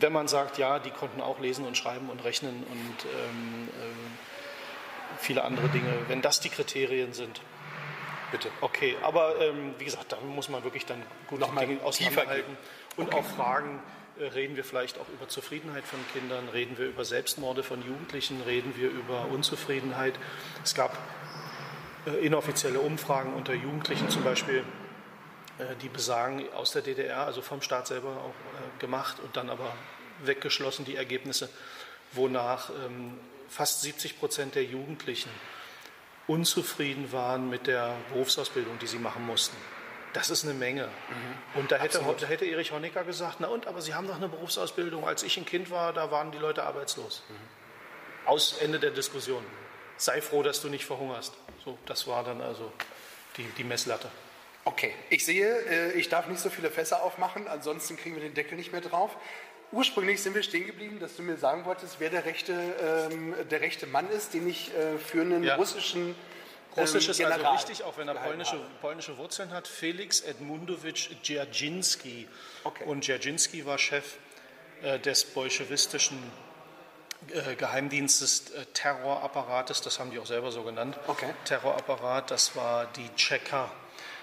Wenn 0.00 0.12
man 0.12 0.26
sagt, 0.28 0.58
ja, 0.58 0.78
die 0.78 0.90
konnten 0.90 1.20
auch 1.20 1.38
lesen 1.38 1.66
und 1.66 1.76
schreiben 1.76 2.10
und 2.10 2.24
rechnen 2.24 2.64
und 2.64 3.04
ähm, 3.04 3.68
ähm, 3.82 4.18
viele 5.18 5.44
andere 5.44 5.68
Dinge, 5.68 5.92
wenn 6.08 6.22
das 6.22 6.40
die 6.40 6.48
Kriterien 6.48 7.12
sind. 7.12 7.40
Bitte. 8.30 8.50
Okay, 8.60 8.96
aber 9.02 9.40
ähm, 9.40 9.74
wie 9.78 9.84
gesagt, 9.84 10.12
da 10.12 10.18
muss 10.20 10.48
man 10.48 10.62
wirklich 10.62 10.84
dann 10.84 11.02
gut 11.28 11.40
Noch 11.40 11.54
Dinge 11.58 11.82
auseinanderhalten 11.82 12.56
und 12.96 13.08
okay. 13.08 13.16
auch 13.16 13.24
fragen, 13.24 13.82
äh, 14.18 14.24
reden 14.24 14.56
wir 14.56 14.64
vielleicht 14.64 14.98
auch 14.98 15.08
über 15.08 15.28
Zufriedenheit 15.28 15.84
von 15.84 15.98
Kindern, 16.12 16.48
reden 16.50 16.76
wir 16.76 16.86
über 16.86 17.04
Selbstmorde 17.04 17.62
von 17.62 17.82
Jugendlichen, 17.86 18.42
reden 18.42 18.74
wir 18.76 18.90
über 18.90 19.26
Unzufriedenheit. 19.32 20.18
Es 20.62 20.74
gab 20.74 20.98
äh, 22.06 22.24
inoffizielle 22.24 22.80
Umfragen 22.80 23.32
unter 23.32 23.54
Jugendlichen 23.54 24.10
zum 24.10 24.24
Beispiel, 24.24 24.62
äh, 25.58 25.74
die 25.82 25.88
besagen 25.88 26.44
aus 26.54 26.72
der 26.72 26.82
DDR, 26.82 27.26
also 27.26 27.40
vom 27.40 27.62
Staat 27.62 27.86
selber 27.86 28.10
auch 28.10 28.28
äh, 28.30 28.78
gemacht 28.78 29.20
und 29.20 29.36
dann 29.36 29.48
aber 29.48 29.74
weggeschlossen 30.24 30.84
die 30.84 30.96
Ergebnisse, 30.96 31.48
wonach 32.12 32.70
ähm, 32.70 33.18
fast 33.48 33.82
70 33.82 34.18
Prozent 34.18 34.54
der 34.54 34.64
Jugendlichen 34.64 35.30
unzufrieden 36.26 37.10
waren 37.12 37.48
mit 37.48 37.66
der 37.66 37.96
Berufsausbildung, 38.10 38.78
die 38.78 38.86
sie 38.86 38.98
machen 38.98 39.26
mussten. 39.26 39.56
Das 40.12 40.30
ist 40.30 40.44
eine 40.44 40.54
Menge. 40.54 40.86
Mhm. 40.86 41.60
Und 41.60 41.72
da 41.72 41.76
hätte, 41.76 41.98
da 41.98 42.26
hätte, 42.26 42.46
Erich 42.46 42.72
Honecker 42.72 43.04
gesagt, 43.04 43.36
na 43.40 43.48
und, 43.48 43.66
aber 43.66 43.82
Sie 43.82 43.94
haben 43.94 44.06
doch 44.06 44.16
eine 44.16 44.28
Berufsausbildung. 44.28 45.06
Als 45.06 45.22
ich 45.22 45.36
ein 45.36 45.44
Kind 45.44 45.70
war, 45.70 45.92
da 45.92 46.10
waren 46.10 46.32
die 46.32 46.38
Leute 46.38 46.62
arbeitslos. 46.62 47.22
Mhm. 47.28 48.28
Aus 48.28 48.58
Ende 48.60 48.78
der 48.78 48.90
Diskussion. 48.90 49.44
Sei 49.96 50.20
froh, 50.22 50.42
dass 50.42 50.60
du 50.60 50.68
nicht 50.68 50.84
verhungerst. 50.84 51.34
So, 51.64 51.78
das 51.86 52.06
war 52.06 52.24
dann 52.24 52.40
also 52.40 52.72
die, 53.36 53.44
die 53.56 53.64
Messlatte. 53.64 54.10
Okay, 54.64 54.94
ich 55.08 55.24
sehe, 55.24 55.48
äh, 55.66 55.92
ich 55.92 56.08
darf 56.08 56.26
nicht 56.28 56.40
so 56.40 56.50
viele 56.50 56.70
Fässer 56.70 57.02
aufmachen, 57.02 57.48
ansonsten 57.48 57.96
kriegen 57.96 58.16
wir 58.16 58.22
den 58.22 58.34
Deckel 58.34 58.56
nicht 58.56 58.70
mehr 58.70 58.82
drauf. 58.82 59.16
Ursprünglich 59.70 60.22
sind 60.22 60.34
wir 60.34 60.42
stehen 60.42 60.66
geblieben, 60.66 60.98
dass 60.98 61.16
du 61.16 61.22
mir 61.22 61.36
sagen 61.36 61.64
wolltest, 61.66 61.96
wer 61.98 62.08
der 62.08 62.24
rechte, 62.24 62.52
ähm, 63.12 63.34
der 63.50 63.60
rechte 63.60 63.86
Mann 63.86 64.08
ist, 64.10 64.32
den 64.32 64.48
ich 64.48 64.74
äh, 64.74 64.98
für 64.98 65.20
einen 65.20 65.44
ja. 65.44 65.56
russischen 65.56 66.14
Russisch 66.76 67.06
ähm, 67.06 67.10
ist 67.10 67.20
also 67.24 67.48
richtig, 67.48 67.84
auch 67.84 67.96
wenn 67.96 68.08
er 68.08 68.14
polnische, 68.14 68.60
polnische, 68.80 69.16
Wurzeln 69.18 69.50
hat. 69.50 69.66
Felix 69.66 70.20
Edmundowitsch 70.20 71.10
Dzerzhinsky. 71.22 72.28
Okay. 72.64 72.84
Und 72.84 73.04
Dzerzhinsky 73.04 73.66
war 73.66 73.78
Chef 73.78 74.16
äh, 74.82 74.98
des 74.98 75.24
bolschewistischen 75.24 76.18
äh, 77.30 77.56
Geheimdienstes 77.56 78.50
äh, 78.50 78.64
Terrorapparates, 78.72 79.80
das 79.80 79.98
haben 79.98 80.10
die 80.10 80.18
auch 80.18 80.26
selber 80.26 80.52
so 80.52 80.62
genannt. 80.62 80.98
Okay. 81.08 81.34
Terrorapparat, 81.44 82.30
das 82.30 82.54
war 82.54 82.86
die 82.86 83.08
Tscheka. 83.16 83.70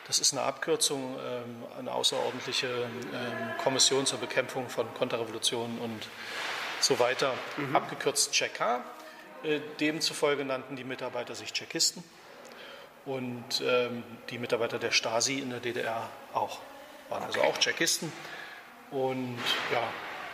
Das 0.07 0.19
ist 0.19 0.33
eine 0.33 0.43
Abkürzung, 0.43 1.17
ähm, 1.19 1.63
eine 1.79 1.91
außerordentliche 1.91 2.67
ähm, 2.67 3.57
Kommission 3.63 4.05
zur 4.05 4.19
Bekämpfung 4.19 4.69
von 4.69 4.93
Konterrevolutionen 4.93 5.79
und 5.79 6.07
so 6.79 6.99
weiter, 6.99 7.33
mhm. 7.57 7.75
abgekürzt 7.75 8.31
Tscheka. 8.31 8.83
Äh, 9.43 9.59
demzufolge 9.79 10.45
nannten 10.45 10.75
die 10.75 10.83
Mitarbeiter 10.83 11.33
sich 11.33 11.53
Tschechisten 11.53 12.03
und 13.05 13.61
ähm, 13.65 14.03
die 14.29 14.37
Mitarbeiter 14.37 14.77
der 14.77 14.91
Stasi 14.91 15.39
in 15.39 15.49
der 15.49 15.59
DDR 15.59 16.07
auch. 16.33 16.59
Waren 17.09 17.23
also 17.23 17.41
auch 17.41 17.57
Tschechisten. 17.57 18.11
Und 18.91 19.39
ja, 19.71 19.81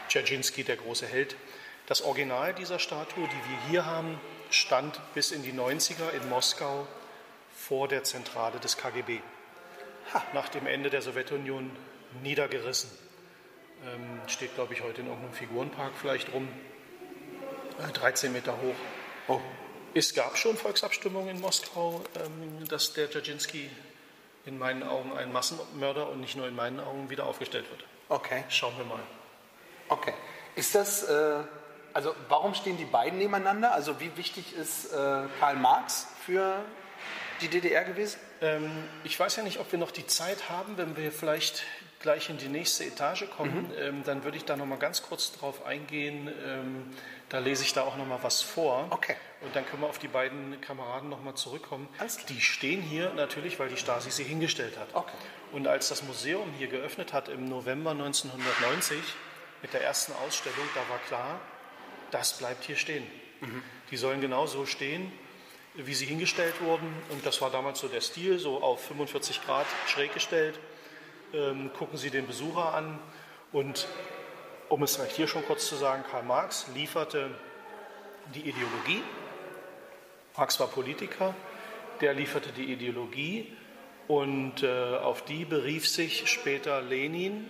Dzerzhinsky, 0.09 0.65
der 0.65 0.75
große 0.75 1.07
Held. 1.07 1.37
Das 1.87 2.01
Original 2.01 2.53
dieser 2.53 2.79
Statue, 2.79 3.27
die 3.27 3.49
wir 3.49 3.69
hier 3.69 3.85
haben, 3.85 4.19
stand 4.49 4.99
bis 5.13 5.31
in 5.31 5.43
die 5.43 5.53
90er 5.53 6.11
in 6.11 6.27
Moskau 6.29 6.85
vor 7.55 7.87
der 7.87 8.03
Zentrale 8.03 8.59
des 8.59 8.75
KGB 8.75 9.21
nach 10.33 10.49
dem 10.49 10.67
Ende 10.67 10.89
der 10.89 11.01
Sowjetunion 11.01 11.71
niedergerissen. 12.23 12.89
Ähm, 13.85 14.21
steht, 14.27 14.53
glaube 14.55 14.73
ich, 14.73 14.81
heute 14.81 15.01
in 15.01 15.07
irgendeinem 15.07 15.33
Figurenpark 15.33 15.93
vielleicht 15.99 16.31
rum, 16.33 16.47
äh, 17.79 17.91
13 17.91 18.31
Meter 18.31 18.53
hoch. 18.53 18.75
Oh. 19.27 19.39
Es 19.93 20.13
gab 20.13 20.37
schon 20.37 20.55
Volksabstimmungen 20.55 21.35
in 21.35 21.41
Moskau, 21.41 22.01
ähm, 22.15 22.67
dass 22.67 22.93
der 22.93 23.09
Dzerzhinsky 23.09 23.69
in 24.45 24.57
meinen 24.57 24.83
Augen 24.83 25.11
ein 25.17 25.31
Massenmörder 25.33 26.09
und 26.09 26.21
nicht 26.21 26.35
nur 26.35 26.47
in 26.47 26.55
meinen 26.55 26.79
Augen 26.79 27.09
wieder 27.09 27.25
aufgestellt 27.25 27.69
wird. 27.69 27.83
Okay. 28.09 28.43
Schauen 28.49 28.77
wir 28.77 28.85
mal. 28.85 28.99
Okay. 29.89 30.13
Ist 30.55 30.75
das, 30.75 31.03
äh, 31.03 31.39
also 31.93 32.15
warum 32.29 32.53
stehen 32.53 32.77
die 32.77 32.85
beiden 32.85 33.19
nebeneinander? 33.19 33.73
Also 33.73 33.99
wie 33.99 34.15
wichtig 34.17 34.53
ist 34.55 34.91
äh, 34.91 35.23
Karl 35.39 35.55
Marx 35.55 36.07
für 36.25 36.63
die 37.41 37.47
DDR 37.47 37.83
gewesen? 37.83 38.19
Ähm, 38.41 38.69
ich 39.03 39.19
weiß 39.19 39.35
ja 39.35 39.43
nicht, 39.43 39.59
ob 39.59 39.71
wir 39.71 39.79
noch 39.79 39.91
die 39.91 40.07
Zeit 40.07 40.49
haben, 40.49 40.77
wenn 40.77 40.95
wir 40.95 41.11
vielleicht 41.11 41.63
gleich 42.01 42.29
in 42.29 42.37
die 42.37 42.47
nächste 42.47 42.83
Etage 42.83 43.29
kommen, 43.29 43.67
mhm. 43.67 43.77
ähm, 43.77 44.03
dann 44.03 44.23
würde 44.23 44.37
ich 44.37 44.45
da 44.45 44.57
noch 44.57 44.65
mal 44.65 44.77
ganz 44.77 45.03
kurz 45.03 45.31
drauf 45.33 45.65
eingehen. 45.65 46.31
Ähm, 46.45 46.93
da 47.29 47.39
lese 47.39 47.63
ich 47.63 47.73
da 47.73 47.83
auch 47.83 47.95
noch 47.97 48.07
mal 48.07 48.19
was 48.21 48.41
vor. 48.41 48.87
Okay. 48.89 49.15
Und 49.41 49.55
dann 49.55 49.65
können 49.65 49.81
wir 49.83 49.89
auf 49.89 49.99
die 49.99 50.07
beiden 50.07 50.59
Kameraden 50.61 51.09
noch 51.09 51.21
mal 51.21 51.35
zurückkommen. 51.35 51.87
Die 52.29 52.41
stehen 52.41 52.81
hier 52.81 53.13
natürlich, 53.13 53.59
weil 53.59 53.69
die 53.69 53.77
Stasi 53.77 54.11
sie 54.11 54.23
hingestellt 54.23 54.77
hat. 54.77 54.89
Okay. 54.93 55.15
Und 55.51 55.67
als 55.67 55.89
das 55.89 56.03
Museum 56.03 56.51
hier 56.57 56.67
geöffnet 56.67 57.13
hat 57.13 57.29
im 57.29 57.47
November 57.47 57.91
1990 57.91 58.97
mit 59.61 59.73
der 59.73 59.83
ersten 59.83 60.13
Ausstellung, 60.25 60.67
da 60.73 60.81
war 60.89 60.99
klar, 61.07 61.39
das 62.11 62.37
bleibt 62.37 62.63
hier 62.63 62.75
stehen. 62.75 63.05
Mhm. 63.41 63.63
Die 63.89 63.97
sollen 63.97 64.21
genau 64.21 64.47
so 64.47 64.65
stehen, 64.65 65.11
wie 65.75 65.93
sie 65.93 66.05
hingestellt 66.05 66.61
wurden. 66.61 66.87
Und 67.09 67.25
das 67.25 67.41
war 67.41 67.49
damals 67.49 67.79
so 67.79 67.87
der 67.87 68.01
Stil, 68.01 68.39
so 68.39 68.61
auf 68.61 68.85
45 68.85 69.43
Grad 69.45 69.65
schräg 69.87 70.13
gestellt. 70.13 70.59
Ähm, 71.33 71.71
gucken 71.73 71.97
Sie 71.97 72.09
den 72.09 72.27
Besucher 72.27 72.73
an. 72.73 72.99
Und 73.51 73.87
um 74.69 74.83
es 74.83 74.99
hier 75.15 75.27
schon 75.27 75.45
kurz 75.45 75.67
zu 75.67 75.75
sagen, 75.75 76.03
Karl 76.09 76.23
Marx 76.23 76.67
lieferte 76.73 77.31
die 78.33 78.41
Ideologie. 78.41 79.03
Marx 80.37 80.59
war 80.59 80.67
Politiker, 80.67 81.35
der 81.99 82.13
lieferte 82.13 82.51
die 82.51 82.71
Ideologie 82.71 83.55
und 84.07 84.63
äh, 84.63 84.95
auf 84.95 85.25
die 85.25 85.45
berief 85.45 85.87
sich 85.87 86.29
später 86.29 86.81
Lenin 86.81 87.49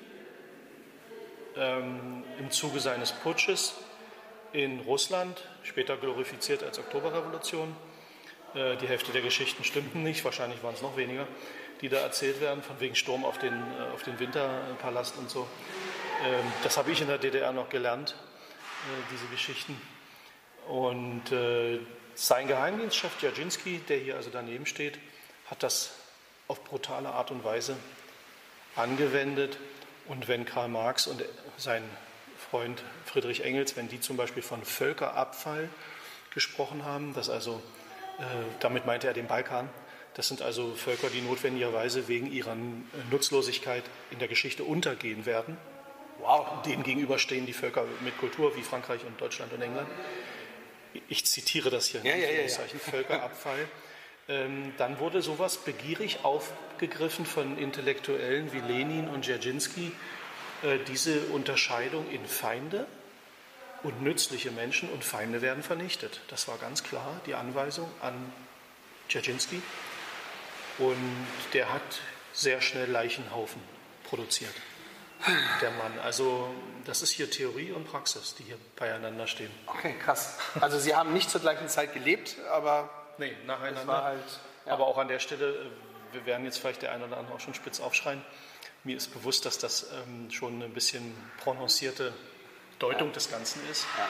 ähm, 1.56 2.24
im 2.40 2.50
Zuge 2.50 2.80
seines 2.80 3.12
Putsches 3.12 3.76
in 4.54 4.80
Russland, 4.82 5.48
später 5.64 5.98
glorifiziert 5.98 6.64
als 6.64 6.80
Oktoberrevolution. 6.80 7.76
Äh, 8.54 8.76
die 8.78 8.88
Hälfte 8.88 9.12
der 9.12 9.22
Geschichten 9.22 9.64
stimmten 9.64 10.04
nicht, 10.04 10.26
wahrscheinlich 10.26 10.62
waren 10.64 10.74
es 10.74 10.82
noch 10.82 10.98
weniger, 10.98 11.28
die 11.82 11.90
da 11.90 11.98
erzählt 11.98 12.42
werden, 12.42 12.62
von 12.62 12.80
wegen 12.80 12.96
Sturm 12.96 13.24
auf 13.24 13.38
den, 13.38 13.54
äh, 13.54 13.94
auf 13.94 14.04
den 14.04 14.20
Winterpalast 14.20 15.18
und 15.18 15.30
so. 15.30 15.48
Ähm, 16.26 16.52
das 16.64 16.78
habe 16.78 16.92
ich 16.92 17.02
in 17.02 17.08
der 17.08 17.18
DDR 17.18 17.52
noch 17.54 17.70
gelernt, 17.70 18.12
äh, 18.12 19.14
diese 19.14 19.26
Geschichten. 19.28 19.80
Und 20.68 21.24
sein 22.14 22.48
Geheimdienstchef 22.48 23.18
Djarzhinsky, 23.18 23.80
der 23.80 23.98
hier 23.98 24.16
also 24.16 24.30
daneben 24.32 24.68
steht, 24.68 25.00
hat 25.48 25.64
das 25.64 25.92
auf 26.48 26.64
brutale 26.64 27.10
Art 27.10 27.32
und 27.32 27.44
Weise 27.44 27.76
angewendet. 28.76 29.58
Und 30.08 30.28
wenn 30.28 30.46
Karl 30.46 30.68
Marx 30.68 31.08
und 31.08 31.24
sein 31.58 31.84
Freund 32.38 32.84
Friedrich 33.06 33.44
Engels, 33.44 33.76
wenn 33.76 33.90
die 33.90 34.00
zum 34.00 34.18
Beispiel 34.18 34.44
von 34.44 34.64
Völkerabfall 34.64 35.68
gesprochen 36.32 36.86
haben, 36.86 37.14
das 37.14 37.30
also, 37.30 37.62
damit 38.60 38.86
meinte 38.86 39.08
er 39.08 39.14
den 39.14 39.28
Balkan, 39.28 39.70
das 40.14 40.28
sind 40.28 40.42
also 40.42 40.74
Völker, 40.76 41.10
die 41.10 41.22
notwendigerweise 41.22 42.08
wegen 42.08 42.32
ihrer 42.32 42.56
Nutzlosigkeit 43.10 43.84
in 44.10 44.20
der 44.20 44.28
Geschichte 44.28 44.64
untergehen 44.64 45.26
werden. 45.26 45.58
Wow. 46.20 46.62
Denen 46.64 46.84
gegenüber 46.84 47.18
stehen 47.18 47.46
die 47.46 47.54
Völker 47.54 47.86
mit 48.04 48.18
Kultur 48.18 48.56
wie 48.56 48.62
Frankreich 48.62 49.06
und 49.06 49.20
Deutschland 49.20 49.54
und 49.54 49.62
England. 49.62 49.88
Ich 51.08 51.26
zitiere 51.26 51.70
das 51.70 51.88
hier, 51.88 52.02
ja, 52.04 52.16
ja, 52.16 52.30
ja, 52.30 52.42
ja. 52.42 52.48
Völkerabfall. 52.48 53.68
ähm, 54.28 54.74
dann 54.78 55.00
wurde 55.00 55.22
sowas 55.22 55.58
begierig 55.58 56.20
aufgegriffen 56.24 57.26
von 57.26 57.58
Intellektuellen 57.58 58.52
wie 58.52 58.60
Lenin 58.60 59.08
und 59.08 59.24
Dzerzhinsky, 59.24 59.94
äh, 60.64 60.78
diese 60.88 61.22
Unterscheidung 61.28 62.10
in 62.12 62.26
Feinde 62.26 62.86
und 63.84 64.02
nützliche 64.02 64.52
Menschen 64.52 64.90
und 64.90 65.04
Feinde 65.04 65.42
werden 65.42 65.64
vernichtet. 65.64 66.22
Das 66.28 66.48
war 66.48 66.58
ganz 66.58 66.84
klar 66.84 67.20
die 67.26 67.36
Anweisung 67.36 67.90
an 68.02 68.32
Dzerzhinsky. 69.10 69.62
Und 70.78 70.98
der 71.54 71.74
hat 71.74 71.82
sehr 72.34 72.62
schnell 72.62 72.90
Leichenhaufen 72.90 73.62
produziert. 74.04 74.54
Der 75.62 75.72
Mann. 75.72 76.00
Also 76.00 76.54
das 76.86 77.02
ist 77.04 77.12
hier 77.12 77.30
Theorie 77.30 77.72
und 77.72 77.86
Praxis, 77.86 78.34
die 78.36 78.44
hier 78.44 78.58
beieinander 78.76 79.28
stehen. 79.28 79.52
Okay, 79.68 79.96
krass. 80.04 80.38
Also 80.60 80.80
Sie 80.80 80.96
haben 80.96 81.14
nicht 81.14 81.30
zur 81.30 81.42
gleichen 81.42 81.68
Zeit 81.68 81.94
gelebt, 81.94 82.38
aber 82.52 82.90
nee, 83.20 83.36
nacheinander. 83.46 84.04
Halt, 84.04 84.20
ja. 84.66 84.74
Aber 84.74 84.88
auch 84.88 84.98
an 84.98 85.08
der 85.08 85.20
Stelle, 85.20 85.54
äh, 85.54 86.14
wir 86.14 86.26
werden 86.26 86.46
jetzt 86.46 86.58
vielleicht 86.58 86.82
der 86.82 86.92
eine 86.92 87.06
oder 87.06 87.18
andere 87.18 87.36
auch 87.36 87.40
schon 87.40 87.54
spitz 87.54 87.80
aufschreien. 87.80 88.24
Mir 88.84 88.98
ist 88.98 89.14
bewusst, 89.14 89.46
dass 89.46 89.60
das 89.60 89.92
ähm, 89.92 90.32
schon 90.32 90.62
ein 90.64 90.74
bisschen 90.74 91.16
prononcierte 91.38 92.14
Deutung 92.82 93.10
ja. 93.10 93.14
des 93.14 93.30
Ganzen 93.30 93.62
ist. 93.70 93.86
Ja. 93.98 94.08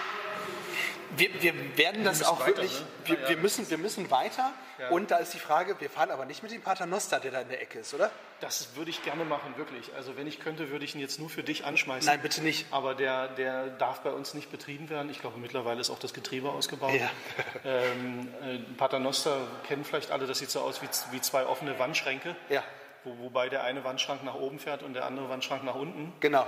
Wir, 1.17 1.41
wir, 1.41 1.77
werden 1.77 2.05
das 2.05 2.23
auch 2.23 2.39
weiter, 2.39 2.47
wirklich, 2.47 2.79
ne? 2.79 2.85
wir, 3.05 3.19
ja, 3.19 3.29
wir, 3.29 3.37
müssen, 3.37 3.69
wir 3.69 3.77
müssen 3.77 4.09
weiter. 4.11 4.53
Und 4.89 5.11
da 5.11 5.17
ist 5.17 5.33
die 5.33 5.39
Frage, 5.39 5.75
wir 5.79 5.89
fahren 5.89 6.09
aber 6.09 6.25
nicht 6.25 6.41
mit 6.41 6.51
dem 6.51 6.61
Paternoster, 6.61 7.19
der 7.19 7.31
da 7.31 7.41
in 7.41 7.49
der 7.49 7.61
Ecke 7.61 7.79
ist, 7.79 7.93
oder? 7.93 8.09
Das 8.39 8.75
würde 8.75 8.89
ich 8.89 9.03
gerne 9.03 9.25
machen, 9.25 9.55
wirklich. 9.57 9.93
Also 9.95 10.15
wenn 10.15 10.25
ich 10.25 10.39
könnte, 10.39 10.71
würde 10.71 10.85
ich 10.85 10.95
ihn 10.95 11.01
jetzt 11.01 11.19
nur 11.19 11.29
für 11.29 11.43
dich 11.43 11.65
anschmeißen. 11.65 12.09
Nein, 12.09 12.21
bitte 12.21 12.41
nicht. 12.41 12.65
Aber 12.71 12.95
der, 12.95 13.27
der 13.27 13.67
darf 13.67 13.99
bei 14.01 14.11
uns 14.11 14.33
nicht 14.33 14.49
betrieben 14.51 14.89
werden. 14.89 15.11
Ich 15.11 15.19
glaube, 15.19 15.37
mittlerweile 15.37 15.81
ist 15.81 15.89
auch 15.89 15.99
das 15.99 16.13
Getriebe 16.13 16.49
ausgebaut. 16.49 16.93
Ja. 16.93 17.09
Ähm, 17.63 18.27
äh, 18.41 18.57
Paternoster 18.75 19.37
kennen 19.67 19.85
vielleicht 19.85 20.09
alle, 20.09 20.25
das 20.25 20.39
sieht 20.39 20.49
so 20.49 20.61
aus 20.61 20.81
wie, 20.81 20.87
wie 21.11 21.21
zwei 21.21 21.45
offene 21.45 21.77
Wandschränke. 21.77 22.35
Ja 22.49 22.63
wo, 23.03 23.17
wobei 23.19 23.49
der 23.49 23.63
eine 23.63 23.83
Wandschrank 23.83 24.23
nach 24.23 24.35
oben 24.35 24.59
fährt 24.59 24.83
und 24.83 24.93
der 24.93 25.05
andere 25.05 25.29
Wandschrank 25.29 25.63
nach 25.63 25.75
unten. 25.75 26.13
Genau. 26.19 26.45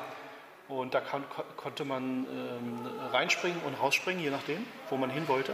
Und 0.68 0.94
da 0.94 1.02
kann, 1.02 1.26
konnte 1.58 1.86
man 1.86 2.26
ähm, 2.26 2.88
reinspringen 3.12 3.62
und 3.64 3.74
rausspringen, 3.76 4.24
je 4.24 4.30
nachdem, 4.30 4.66
wo 4.90 4.98
man 4.98 5.10
hin 5.10 5.28
wollte. 5.28 5.54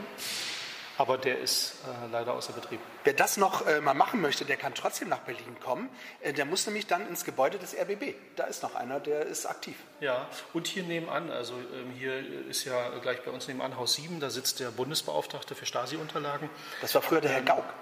Aber 0.99 1.17
der 1.17 1.39
ist 1.39 1.75
äh, 1.85 2.11
leider 2.11 2.33
außer 2.33 2.51
Betrieb. 2.51 2.81
Wer 3.05 3.13
das 3.13 3.37
noch 3.37 3.65
äh, 3.65 3.79
mal 3.79 3.93
machen 3.93 4.19
möchte, 4.19 4.43
der 4.43 4.57
kann 4.57 4.73
trotzdem 4.73 5.07
nach 5.07 5.19
Berlin 5.19 5.55
kommen. 5.63 5.89
Äh, 6.19 6.33
der 6.33 6.43
muss 6.43 6.65
nämlich 6.65 6.87
dann 6.87 7.07
ins 7.07 7.23
Gebäude 7.23 7.57
des 7.57 7.73
RBB. 7.73 8.15
Da 8.35 8.43
ist 8.43 8.63
noch 8.63 8.75
einer, 8.75 8.99
der 8.99 9.21
ist 9.21 9.45
aktiv. 9.45 9.77
Ja, 10.01 10.27
und 10.51 10.67
hier 10.67 10.83
nebenan, 10.83 11.31
also 11.31 11.53
ähm, 11.53 11.93
hier 11.97 12.45
ist 12.49 12.65
ja 12.65 12.89
gleich 13.01 13.23
bei 13.23 13.31
uns 13.31 13.47
nebenan 13.47 13.77
Haus 13.77 13.93
7, 13.93 14.19
da 14.19 14.29
sitzt 14.29 14.59
der 14.59 14.71
Bundesbeauftragte 14.71 15.55
für 15.55 15.65
Stasi-Unterlagen. 15.65 16.49
Das 16.81 16.93
war 16.93 17.01
früher 17.01 17.21
der 17.21 17.31
Herr 17.31 17.39
ähm, 17.39 17.45
Gauck. 17.45 17.73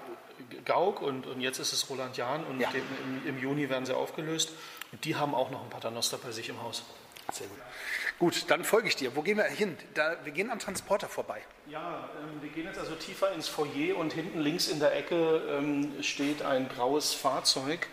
Gauck 0.64 1.02
und, 1.02 1.26
und 1.26 1.40
jetzt 1.40 1.58
ist 1.58 1.72
es 1.72 1.90
Roland 1.90 2.16
Jahn 2.16 2.44
und 2.44 2.60
ja. 2.60 2.70
dem, 2.70 2.84
im, 3.04 3.28
im, 3.30 3.42
Juni 3.42 3.68
werden 3.68 3.84
sie 3.84 3.96
aufgelöst. 3.96 4.52
Und 4.92 5.04
die 5.04 5.16
haben 5.16 5.34
auch 5.34 5.50
noch 5.50 5.64
ein 5.64 5.70
Paternoster 5.70 6.18
bei 6.18 6.30
sich 6.30 6.48
im 6.48 6.62
Haus. 6.62 6.84
Sehr 7.32 7.46
gut. 7.46 7.58
Gut, 8.18 8.44
dann 8.48 8.64
folge 8.64 8.88
ich 8.88 8.96
dir. 8.96 9.14
Wo 9.14 9.22
gehen 9.22 9.36
wir 9.36 9.44
hin? 9.44 9.76
Da, 9.94 10.16
wir 10.24 10.32
gehen 10.32 10.50
am 10.50 10.58
Transporter 10.58 11.08
vorbei. 11.08 11.40
Ja, 11.66 12.08
ähm, 12.20 12.42
wir 12.42 12.48
gehen 12.50 12.64
jetzt 12.64 12.78
also 12.78 12.94
tiefer 12.96 13.30
ins 13.32 13.46
Foyer 13.46 13.96
und 13.96 14.12
hinten 14.12 14.40
links 14.40 14.68
in 14.68 14.80
der 14.80 14.96
Ecke 14.96 15.42
ähm, 15.48 16.02
steht 16.02 16.42
ein 16.42 16.68
graues 16.68 17.14
Fahrzeug, 17.14 17.86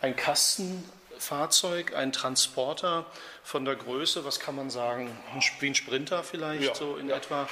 ein 0.00 0.16
Kastenfahrzeug, 0.16 1.94
ein 1.94 2.10
Transporter 2.10 3.06
von 3.44 3.64
der 3.64 3.76
Größe, 3.76 4.24
was 4.24 4.40
kann 4.40 4.56
man 4.56 4.70
sagen, 4.70 5.16
wie 5.60 5.66
ein 5.66 5.74
Sprinter 5.74 6.24
vielleicht, 6.24 6.64
ja. 6.64 6.74
so 6.74 6.96
in 6.96 7.08
ja. 7.08 7.16
etwa. 7.16 7.48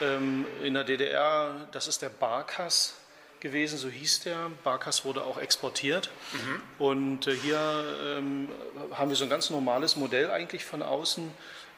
Ähm, 0.00 0.46
in 0.62 0.74
der 0.74 0.82
DDR, 0.82 1.68
das 1.70 1.86
ist 1.86 2.02
der 2.02 2.08
Barkas 2.08 2.94
gewesen, 3.42 3.76
so 3.76 3.88
hieß 3.88 4.20
der. 4.20 4.50
Barkas 4.64 5.04
wurde 5.04 5.24
auch 5.24 5.36
exportiert. 5.36 6.10
Mhm. 6.32 6.62
Und 6.78 7.26
äh, 7.26 7.34
hier 7.34 7.58
ähm, 8.16 8.48
haben 8.94 9.10
wir 9.10 9.16
so 9.16 9.24
ein 9.24 9.30
ganz 9.30 9.50
normales 9.50 9.96
Modell 9.96 10.30
eigentlich 10.30 10.64
von 10.64 10.80
außen. 10.80 11.30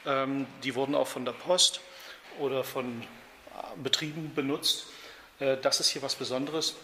Ähm, 0.06 0.46
die 0.62 0.74
wurden 0.76 0.94
auch 0.94 1.08
von 1.08 1.24
der 1.24 1.32
Post 1.32 1.80
oder 2.38 2.62
von 2.62 3.02
äh, 3.02 3.82
Betrieben 3.82 4.32
benutzt. 4.34 4.86
Äh, 5.40 5.56
das 5.60 5.80
ist 5.80 5.88
hier 5.88 6.02
was 6.02 6.14
Besonderes. 6.14 6.76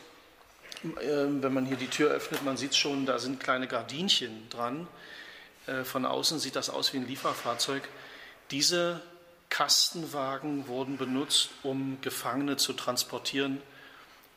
Ähm, 1.03 1.43
wenn 1.43 1.53
man 1.53 1.67
hier 1.67 1.77
die 1.77 1.89
Tür 1.89 2.11
öffnet, 2.11 2.43
man 2.43 2.57
sieht 2.57 2.75
schon, 2.75 3.05
da 3.05 3.19
sind 3.19 3.39
kleine 3.39 3.69
Gardinchen 3.69 4.49
dran. 4.49 4.89
Äh, 5.67 5.85
von 5.85 6.07
außen 6.07 6.41
sieht 6.41 6.57
das 6.57 6.71
aus 6.71 6.95
wie 6.95 6.97
ein 6.97 7.07
Lieferfahrzeug. 7.07 7.83
Diese 8.51 9.03
Kastenwagen 9.51 10.69
wurden 10.69 10.97
benutzt, 10.97 11.51
um 11.63 11.99
Gefangene 12.01 12.57
zu 12.57 12.73
transportieren 12.73 13.61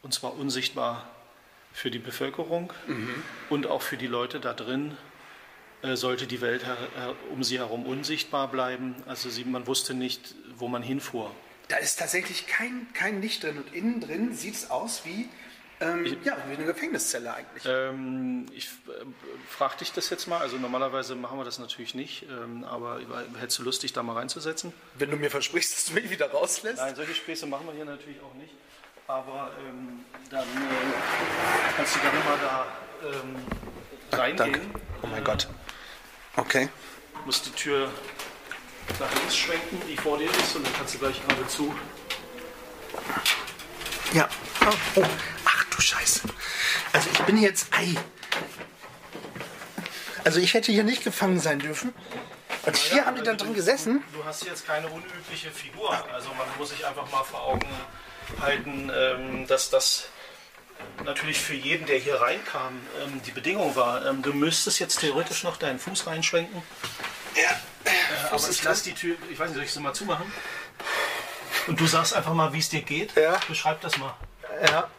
und 0.04 0.14
zwar 0.14 0.36
unsichtbar 0.36 1.10
für 1.74 1.90
die 1.90 2.00
Bevölkerung 2.00 2.72
mhm. 2.86 3.24
und 3.50 3.66
auch 3.66 3.82
für 3.82 3.98
die 3.98 4.08
Leute 4.08 4.40
da 4.40 4.54
drin. 4.54 4.96
Äh, 5.84 5.98
sollte 5.98 6.28
die 6.28 6.40
Welt 6.40 6.66
um 7.30 7.44
sie 7.44 7.58
herum 7.58 7.86
unsichtbar 7.86 8.48
bleiben. 8.50 8.96
Also 9.06 9.30
sie, 9.30 9.44
man 9.44 9.68
wusste 9.68 9.94
nicht, 9.94 10.34
wo 10.56 10.70
man 10.70 10.82
hinfuhr. 10.82 11.30
Da 11.68 11.76
ist 11.78 12.00
tatsächlich 12.00 12.48
kein, 12.48 12.88
kein 12.94 13.22
Licht 13.22 13.44
drin 13.44 13.58
und 13.58 13.74
innen 13.74 14.00
drin 14.00 14.34
sieht 14.34 14.56
es 14.56 14.70
aus 14.70 15.02
wie, 15.04 15.28
ähm, 15.82 16.06
ich, 16.06 16.18
ja, 16.24 16.38
wie 16.48 16.56
eine 16.56 16.66
Gefängniszelle 16.66 17.34
eigentlich. 17.34 17.64
Ähm, 17.66 18.46
ich 18.54 18.68
äh, 18.68 19.06
frage 19.50 19.78
dich 19.78 19.92
das 19.92 20.10
jetzt 20.10 20.28
mal. 20.28 20.40
Also 20.40 20.58
normalerweise 20.58 21.16
machen 21.16 21.38
wir 21.38 21.44
das 21.44 21.60
natürlich 21.60 21.96
nicht, 21.96 22.28
ähm, 22.30 22.64
aber 22.64 23.02
hättest 23.40 23.60
du 23.60 23.64
Lust, 23.64 23.84
dich 23.84 23.92
da 23.92 24.04
mal 24.04 24.14
reinzusetzen? 24.14 24.72
Wenn 24.98 25.12
du 25.12 25.18
mir 25.18 25.30
versprichst, 25.30 25.74
dass 25.74 25.86
du 25.88 25.94
mich 25.94 26.10
wieder 26.10 26.32
rauslässt? 26.32 26.78
Nein, 26.78 26.96
solche 26.96 27.16
Späße 27.16 27.46
machen 27.46 27.68
wir 27.68 27.74
hier 27.74 27.86
natürlich 27.86 28.22
auch 28.22 28.34
nicht. 28.36 28.54
Aber 29.08 29.52
ähm, 29.60 30.06
dann 30.30 30.44
äh, 30.44 31.76
kannst 31.76 31.96
du 31.96 32.00
gerne 32.00 32.20
mal 32.20 32.38
da 32.42 32.66
ähm, 33.08 33.36
reingehen. 34.12 34.38
Danke. 34.38 34.62
Oh 35.02 35.08
mein 35.08 35.22
äh, 35.22 35.26
Gott. 35.26 35.48
Okay. 36.36 36.70
Du 37.14 37.26
musst 37.26 37.46
die 37.46 37.52
Tür 37.52 37.92
nach 39.00 39.14
links 39.16 39.36
schwenken, 39.36 39.82
die 39.88 39.98
vor 39.98 40.18
dir 40.18 40.30
ist, 40.30 40.56
und 40.56 40.66
dann 40.66 40.74
kannst 40.74 40.96
du 40.96 41.00
gleich 41.00 41.22
geradezu. 41.28 41.76
Ja. 44.14 44.30
Oh, 44.62 45.02
oh. 45.02 45.06
Ach, 45.46 45.64
du 45.66 45.82
Scheiße. 45.82 46.22
Also 46.94 47.10
ich 47.12 47.20
bin 47.20 47.38
jetzt 47.38 47.68
Ei. 47.74 47.96
Also 50.24 50.40
ich 50.40 50.54
hätte 50.54 50.72
hier 50.72 50.84
nicht 50.84 51.04
gefangen 51.04 51.40
sein 51.40 51.60
dürfen. 51.60 51.94
Und 52.66 52.78
hier 52.78 53.06
haben 53.06 53.16
die 53.16 53.24
dann 53.24 53.38
drin 53.38 53.54
gesessen. 53.54 54.04
Du 54.14 54.24
hast 54.24 54.46
jetzt 54.46 54.66
keine 54.66 54.88
unübliche 54.88 55.52
Figur. 55.52 55.92
Also 56.14 56.30
man 56.30 56.48
muss 56.58 56.70
sich 56.70 56.86
einfach 56.86 57.10
mal 57.12 57.24
vor 57.24 57.44
Augen 57.44 57.68
halten, 58.42 58.92
ähm, 58.94 59.48
dass 59.48 59.70
das 59.70 60.08
natürlich 61.04 61.40
für 61.40 61.54
jeden, 61.54 61.86
der 61.86 61.98
hier 61.98 62.22
reinkam, 62.22 62.80
ähm, 63.02 63.22
die 63.26 63.32
Bedingung 63.32 63.76
war. 63.76 64.06
Ähm, 64.06 64.22
du 64.22 64.34
müsstest 64.34 64.80
jetzt 64.80 65.00
theoretisch 65.00 65.44
noch 65.44 65.58
deinen 65.58 65.80
Fuß 65.80 66.08
reinschwenken. 66.08 66.62
Ja. 67.36 67.52
Äh, 67.84 67.92
aber 68.32 68.50
ich 68.50 68.64
lasse 68.64 68.84
die 68.86 68.94
Tür, 68.94 69.18
ich 69.30 69.38
weiß 69.38 69.50
nicht, 69.50 69.56
soll 69.56 69.64
ich 69.66 69.74
sie 69.74 69.80
mal 69.82 69.94
zumachen? 69.94 70.32
Und 71.68 71.80
du 71.80 71.88
sagst 71.88 72.14
einfach 72.14 72.34
mal, 72.34 72.54
wie 72.54 72.60
es 72.60 72.70
dir 72.70 72.82
geht. 72.82 73.16
Ja. 73.16 73.40
Beschreib 73.48 73.82
das 73.82 73.98
mal. 73.98 74.16
Ja. 74.66 74.90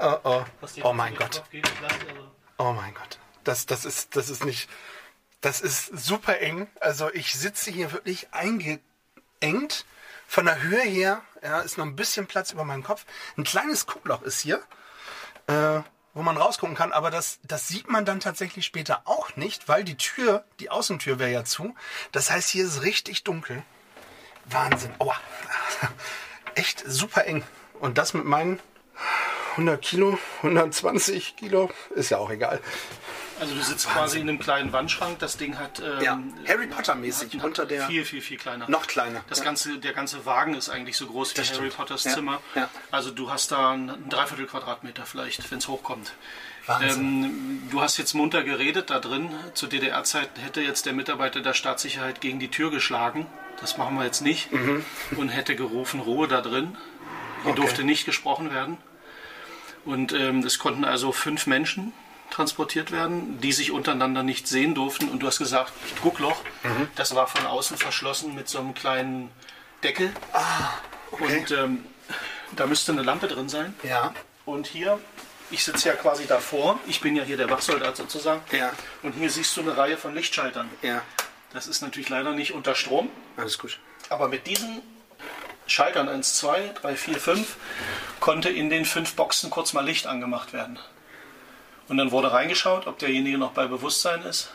Oh, 0.00 0.16
oh. 0.24 0.44
was 0.60 0.74
dir 0.74 0.84
oh 0.84 0.92
mein 0.92 1.14
Gott. 1.14 1.42
Geht. 1.50 1.66
Also- 1.82 2.30
Oh 2.58 2.72
mein 2.72 2.94
Gott. 2.94 3.18
Das, 3.44 3.66
das, 3.66 3.84
ist, 3.84 4.16
das 4.16 4.30
ist 4.30 4.44
nicht. 4.44 4.68
Das 5.40 5.60
ist 5.60 5.86
super 5.96 6.38
eng. 6.40 6.68
Also 6.80 7.12
ich 7.12 7.34
sitze 7.34 7.70
hier 7.70 7.92
wirklich 7.92 8.28
eingeengt. 8.32 9.84
Von 10.28 10.46
der 10.46 10.60
Höhe 10.62 10.82
her 10.82 11.22
ja, 11.42 11.60
ist 11.60 11.78
noch 11.78 11.84
ein 11.84 11.94
bisschen 11.94 12.26
Platz 12.26 12.50
über 12.50 12.64
meinem 12.64 12.82
Kopf. 12.82 13.04
Ein 13.36 13.44
kleines 13.44 13.86
Guckloch 13.86 14.22
ist 14.22 14.40
hier, 14.40 14.60
äh, 15.46 15.80
wo 16.14 16.22
man 16.22 16.36
rausgucken 16.36 16.74
kann. 16.74 16.92
Aber 16.92 17.10
das, 17.10 17.38
das 17.44 17.68
sieht 17.68 17.88
man 17.88 18.04
dann 18.04 18.18
tatsächlich 18.18 18.66
später 18.66 19.02
auch 19.04 19.36
nicht, 19.36 19.68
weil 19.68 19.84
die 19.84 19.96
Tür, 19.96 20.44
die 20.58 20.70
Außentür 20.70 21.18
wäre 21.18 21.30
ja 21.30 21.44
zu. 21.44 21.76
Das 22.10 22.30
heißt, 22.30 22.48
hier 22.48 22.64
ist 22.64 22.82
richtig 22.82 23.22
dunkel. 23.22 23.62
Wahnsinn. 24.46 24.92
Aua. 24.98 25.16
Echt 26.54 26.82
super 26.86 27.24
eng. 27.26 27.44
Und 27.78 27.98
das 27.98 28.14
mit 28.14 28.24
meinen 28.24 28.58
100 29.52 29.80
Kilo, 29.80 30.18
120 30.42 31.36
Kilo, 31.36 31.70
ist 31.94 32.10
ja 32.10 32.18
auch 32.18 32.30
egal. 32.30 32.60
Also 33.40 33.54
du 33.54 33.62
sitzt 33.62 33.88
quasi 33.88 34.18
in 34.18 34.28
einem 34.28 34.38
kleinen 34.38 34.72
Wandschrank. 34.72 35.18
Das 35.18 35.36
Ding 35.36 35.58
hat 35.58 35.80
ähm, 35.80 36.00
Ja, 36.02 36.18
Harry 36.48 36.66
Potter 36.66 36.94
mäßig 36.94 37.42
unter 37.42 37.66
der 37.66 37.86
viel 37.86 38.04
viel 38.04 38.20
viel 38.22 38.38
kleiner. 38.38 38.68
noch 38.70 38.86
kleiner. 38.86 39.22
Das 39.28 39.38
ja. 39.38 39.44
ganze, 39.44 39.78
der 39.78 39.92
ganze 39.92 40.24
Wagen 40.24 40.54
ist 40.54 40.68
eigentlich 40.70 40.96
so 40.96 41.06
groß 41.06 41.32
wie 41.32 41.36
Das 41.36 41.48
Harry 41.50 41.56
stimmt. 41.58 41.76
Potters 41.76 42.04
Ja, 42.04 42.12
Zimmer. 42.14 42.40
Also 42.90 43.10
du 43.10 43.30
hast 43.30 43.52
da 43.52 43.72
ein, 43.72 44.08
Dreiviertel 44.08 44.46
Quadratmeter 44.46 45.04
vielleicht, 45.04 45.50
wenn 45.50 45.58
es 45.58 45.68
hochkommt. 45.68 46.12
Wahnsinn. 46.66 47.24
Ähm, 47.24 47.62
du 47.70 47.80
hast 47.80 47.96
jetzt 47.98 48.14
munter 48.14 48.42
geredet 48.42 48.90
da 48.90 48.98
drin. 49.00 49.28
Zu 49.54 49.66
DDR-Zeiten 49.66 50.40
hätte 50.40 50.60
jetzt 50.62 50.86
der 50.86 50.92
Mitarbeiter 50.94 51.40
der 51.40 51.54
Staatssicherheit 51.54 52.20
gegen 52.20 52.38
die 52.40 52.48
Tür 52.50 52.70
geschlagen. 52.70 53.26
Das 53.60 53.76
machen 53.78 53.96
wir 53.96 54.04
jetzt 54.04 54.20
nicht. 54.22 54.48
Und 55.16 55.28
hätte 55.28 55.56
gerufen, 55.56 56.00
Ruhe 56.00 56.26
da 56.28 56.40
drin. 56.40 56.76
Hier 57.42 57.44
Mhm. 57.44 57.50
Okay. 57.52 57.54
durfte 57.60 57.84
nicht 57.84 58.04
gesprochen 58.06 58.50
werden. 58.52 58.78
Und 59.84 60.12
ähm, 60.12 60.40
es 60.40 60.58
konnten 60.58 60.84
also 60.84 61.12
fünf 61.12 61.46
Menschen 61.46 61.92
transportiert 62.30 62.90
werden, 62.92 63.40
die 63.40 63.52
sich 63.52 63.70
untereinander 63.72 64.22
nicht 64.22 64.46
sehen 64.48 64.74
durften. 64.74 65.08
Und 65.08 65.20
du 65.20 65.26
hast 65.26 65.38
gesagt, 65.38 65.72
Druckloch, 66.02 66.42
Mhm. 66.62 66.88
das 66.96 67.14
war 67.14 67.26
von 67.26 67.46
außen 67.46 67.76
verschlossen 67.76 68.34
mit 68.34 68.48
so 68.48 68.58
einem 68.58 68.74
kleinen 68.74 69.30
Deckel. 69.82 70.12
Ah, 70.32 70.70
okay. 71.12 71.38
Und 71.38 71.50
ähm, 71.52 71.84
da 72.54 72.66
müsste 72.66 72.92
eine 72.92 73.02
Lampe 73.02 73.28
drin 73.28 73.48
sein. 73.48 73.74
ja, 73.82 74.12
Und 74.44 74.66
hier, 74.66 74.98
ich 75.50 75.64
sitze 75.64 75.88
ja 75.88 75.94
quasi 75.94 76.26
davor, 76.26 76.78
ich 76.86 77.00
bin 77.00 77.16
ja 77.16 77.22
hier 77.24 77.36
der 77.36 77.50
Wachsoldat 77.50 77.96
sozusagen. 77.96 78.40
Ja. 78.52 78.72
Und 79.02 79.12
hier 79.14 79.30
siehst 79.30 79.56
du 79.56 79.62
eine 79.62 79.76
Reihe 79.76 79.96
von 79.96 80.14
Lichtschaltern. 80.14 80.68
ja, 80.82 81.02
Das 81.52 81.66
ist 81.66 81.80
natürlich 81.82 82.08
leider 82.08 82.32
nicht 82.32 82.52
unter 82.52 82.74
Strom, 82.74 83.08
alles 83.36 83.58
gut. 83.58 83.78
aber 84.08 84.28
mit 84.28 84.46
diesen 84.46 84.82
Schaltern 85.68 86.08
1, 86.08 86.34
2, 86.36 86.74
3, 86.80 86.94
4, 86.96 87.16
5 87.18 87.56
konnte 88.20 88.50
in 88.50 88.70
den 88.70 88.84
fünf 88.84 89.14
Boxen 89.14 89.50
kurz 89.50 89.72
mal 89.72 89.84
Licht 89.84 90.06
angemacht 90.06 90.52
werden. 90.52 90.78
Und 91.88 91.98
dann 91.98 92.10
wurde 92.10 92.32
reingeschaut, 92.32 92.86
ob 92.86 92.98
derjenige 92.98 93.38
noch 93.38 93.52
bei 93.52 93.66
Bewusstsein 93.66 94.22
ist 94.22 94.50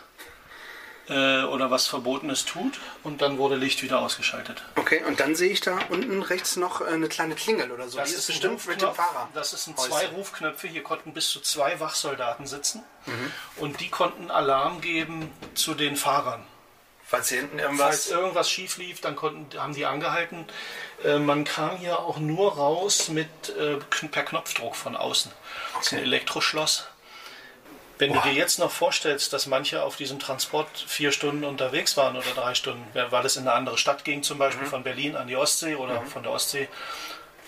äh, 1.07 1.43
oder 1.43 1.71
was 1.71 1.87
Verbotenes 1.87 2.45
tut. 2.45 2.79
Und 3.03 3.21
dann 3.21 3.37
wurde 3.37 3.55
Licht 3.55 3.83
wieder 3.83 3.99
ausgeschaltet. 3.99 4.63
Okay, 4.75 5.01
und 5.07 5.19
dann 5.19 5.35
sehe 5.35 5.49
ich 5.49 5.61
da 5.61 5.79
unten 5.89 6.21
rechts 6.21 6.55
noch 6.55 6.81
äh, 6.81 6.85
eine 6.85 7.07
kleine 7.07 7.35
Klingel 7.35 7.71
oder 7.71 7.87
so. 7.87 7.99
Die 7.99 8.11
ist 8.11 8.27
bestimmt 8.27 8.65
mit 8.67 8.81
dem. 8.81 8.93
Fahrer. 8.93 9.29
Das 9.33 9.51
sind 9.51 9.79
zwei 9.79 10.07
Rufknöpfe. 10.07 10.67
Hier 10.67 10.83
konnten 10.83 11.13
bis 11.13 11.29
zu 11.29 11.39
zwei 11.39 11.79
Wachsoldaten 11.79 12.45
sitzen. 12.47 12.83
Mhm. 13.05 13.31
Und 13.57 13.79
die 13.79 13.89
konnten 13.89 14.29
Alarm 14.29 14.81
geben 14.81 15.31
zu 15.53 15.73
den 15.73 15.95
Fahrern. 15.95 16.43
Falls 17.05 17.27
hier 17.27 17.39
hinten 17.41 17.59
Falls 17.59 17.69
irgendwas. 17.69 18.07
irgendwas 18.09 18.49
schief 18.49 18.77
lief, 18.77 19.01
dann 19.01 19.17
konnten, 19.17 19.59
haben 19.59 19.73
die 19.73 19.85
angehalten. 19.85 20.45
Äh, 21.03 21.19
man 21.19 21.43
kam 21.43 21.75
hier 21.75 21.99
auch 21.99 22.19
nur 22.19 22.53
raus 22.53 23.09
mit 23.09 23.27
äh, 23.57 23.77
per 24.07 24.23
Knopfdruck 24.23 24.77
von 24.77 24.95
außen. 24.95 25.29
Das 25.75 25.87
ist 25.87 25.91
ein 25.91 25.97
Okay. 25.97 26.05
Elektroschloss. 26.05 26.87
Wenn 28.01 28.13
du 28.13 28.19
dir 28.21 28.33
jetzt 28.33 28.57
noch 28.57 28.71
vorstellst, 28.71 29.31
dass 29.31 29.45
manche 29.45 29.83
auf 29.83 29.95
diesem 29.95 30.17
Transport 30.17 30.67
vier 30.87 31.11
Stunden 31.11 31.43
unterwegs 31.43 31.97
waren 31.97 32.15
oder 32.15 32.31
drei 32.33 32.55
Stunden, 32.55 32.83
weil 32.95 33.23
es 33.27 33.35
in 33.35 33.43
eine 33.43 33.53
andere 33.53 33.77
Stadt 33.77 34.03
ging, 34.03 34.23
zum 34.23 34.39
Beispiel 34.39 34.65
von 34.65 34.81
Berlin 34.81 35.15
an 35.15 35.27
die 35.27 35.35
Ostsee 35.35 35.75
oder 35.75 36.01
von 36.01 36.23
der 36.23 36.31
Ostsee, 36.31 36.67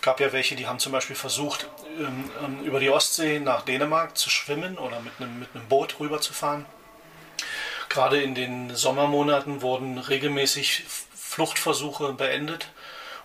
gab 0.04 0.20
ja 0.20 0.32
welche, 0.32 0.56
die 0.56 0.68
haben 0.68 0.78
zum 0.78 0.92
Beispiel 0.92 1.16
versucht, 1.16 1.68
ähm, 1.98 2.30
ähm, 2.46 2.60
über 2.66 2.80
die 2.80 2.92
Ostsee 2.92 3.39
nach 3.39 3.63
Dänemark 3.63 4.16
zu 4.16 4.30
schwimmen 4.30 4.78
oder 4.78 5.00
mit 5.00 5.13
einem, 5.18 5.39
mit 5.39 5.50
einem 5.56 5.68
Boot 5.68 6.00
rüberzufahren. 6.00 6.68
Gerade 7.89 8.22
in 8.22 8.36
den 8.36 8.76
Sommermonaten 8.76 9.63
wurden 9.63 9.98
regelmäßig 9.98 10.84
Fluchtversuche 11.16 12.13
beendet. 12.13 12.68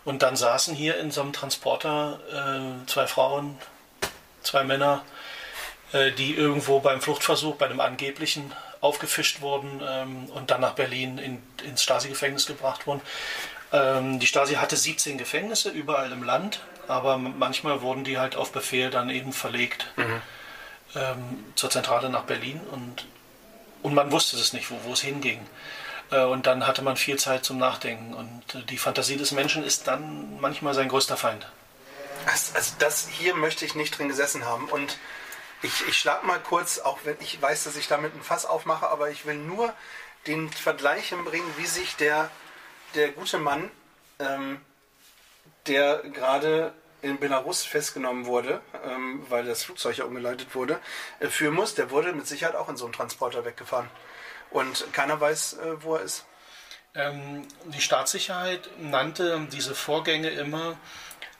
Und 0.07 0.23
dann 0.23 0.35
saßen 0.35 0.75
hier 0.75 0.97
in 0.97 1.11
so 1.11 1.21
einem 1.21 1.35
Transporter 1.35 2.21
äh, 2.33 2.87
zwei 2.87 3.07
Frauen, 3.07 3.59
zwei 4.43 4.65
Männer, 4.65 5.05
die 5.93 6.35
irgendwo 6.35 6.81
beim 6.81 7.01
Fluchtversuch, 7.01 7.57
bei 7.57 7.69
dem 7.69 7.81
angeblichen, 7.81 8.53
aufgefischt 8.81 9.41
wurden 9.41 9.81
ähm, 9.83 10.27
und 10.27 10.51
dann 10.51 10.61
nach 10.61 10.75
Berlin 10.75 11.19
in, 11.19 11.43
ins 11.67 11.83
Stasi-Gefängnis 11.83 12.47
gebracht 12.47 12.87
wurden. 12.87 13.01
Ähm, 13.73 14.21
die 14.21 14.27
Stasi 14.27 14.55
hatte 14.55 14.77
17 14.77 15.19
Gefängnisse 15.19 15.71
überall 15.71 16.13
im 16.13 16.23
Land, 16.23 16.61
aber 16.87 17.19
manchmal 17.19 17.83
wurden 17.83 18.05
die 18.05 18.19
halt 18.19 18.37
auf 18.37 18.53
Befehl 18.53 18.91
dann 18.91 19.11
eben 19.11 19.33
verlegt 19.33 19.93
ähm, 20.95 21.45
zur 21.55 21.71
Zentrale 21.71 22.09
nach 22.11 22.23
Berlin 22.25 22.61
und, 22.71 23.07
und 23.83 23.95
man 23.95 24.13
wusste 24.13 24.37
es 24.37 24.53
nicht, 24.53 24.71
wo, 24.71 24.77
wo 24.85 24.93
es 24.93 25.01
hinging. 25.01 25.41
Äh, 26.11 26.23
Und 26.25 26.47
dann 26.47 26.67
hatte 26.67 26.83
man 26.83 26.97
viel 26.97 27.19
Zeit 27.19 27.45
zum 27.45 27.59
Nachdenken. 27.59 28.15
Und 28.15 28.55
äh, 28.55 28.63
die 28.65 28.79
Fantasie 28.79 29.17
des 29.17 29.33
Menschen 29.33 29.65
ist 29.65 29.87
dann 29.87 30.41
manchmal 30.41 30.75
sein 30.75 30.89
größter 30.89 31.17
Feind. 31.17 31.47
Also, 32.27 32.55
also 32.55 32.75
das 32.79 33.09
hier 33.09 33.35
möchte 33.35 33.65
ich 33.65 33.75
nicht 33.75 33.97
drin 33.99 34.09
gesessen 34.09 34.45
haben. 34.45 34.69
Und 34.69 34.99
ich, 35.63 35.89
ich 35.89 35.99
schlag 35.99 36.25
mal 36.25 36.41
kurz, 36.41 36.79
auch 36.79 36.99
wenn 37.05 37.17
ich 37.21 37.41
weiß, 37.41 37.65
dass 37.65 37.77
ich 37.77 37.89
damit 37.89 38.15
ein 38.15 38.23
Fass 38.23 38.47
aufmache, 38.47 38.89
aber 38.89 39.11
ich 39.11 39.27
will 39.27 39.37
nur 39.37 39.73
den 40.27 40.51
Vergleich 40.51 41.09
hinbringen, 41.09 41.51
wie 41.57 41.67
sich 41.67 41.97
der, 41.97 42.31
der 42.95 43.11
gute 43.11 43.39
Mann, 43.39 43.71
ähm, 44.19 44.61
der 45.67 45.99
gerade 45.99 46.73
in 47.03 47.19
Belarus 47.19 47.65
festgenommen 47.65 48.27
wurde, 48.27 48.61
ähm, 48.85 49.25
weil 49.29 49.45
das 49.45 49.63
Flugzeug 49.63 49.99
ja 49.99 50.05
umgeleitet 50.05 50.55
wurde, 50.55 50.81
äh, 51.21 51.29
führen 51.29 51.55
muss. 51.55 51.75
Der 51.75 51.91
wurde 51.91 52.13
mit 52.13 52.27
Sicherheit 52.27 52.57
auch 52.57 52.69
in 52.69 52.77
so 52.77 52.85
einem 52.85 52.95
Transporter 52.95 53.45
weggefahren. 53.45 53.89
Und 54.51 54.93
keiner 54.93 55.21
weiß, 55.21 55.55
äh, 55.55 55.83
wo 55.83 55.97
er 55.97 56.03
ist. 56.03 56.25
Ähm, 56.95 57.47
die 57.67 57.81
Staatssicherheit 57.81 58.69
nannte 58.79 59.47
diese 59.53 59.75
Vorgänge 59.75 60.31
immer 60.31 60.77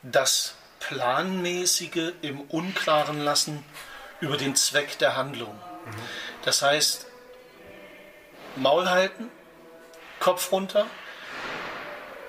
das 0.03 0.55
planmäßige 0.79 2.13
im 2.21 2.39
Unklaren 2.41 3.19
lassen 3.19 3.65
über 4.21 4.37
den 4.37 4.55
Zweck 4.55 4.97
der 4.99 5.15
Handlung. 5.15 5.59
Das 6.43 6.61
heißt, 6.61 7.07
Maul 8.55 8.89
halten, 8.89 9.29
Kopf 10.19 10.51
runter, 10.51 10.85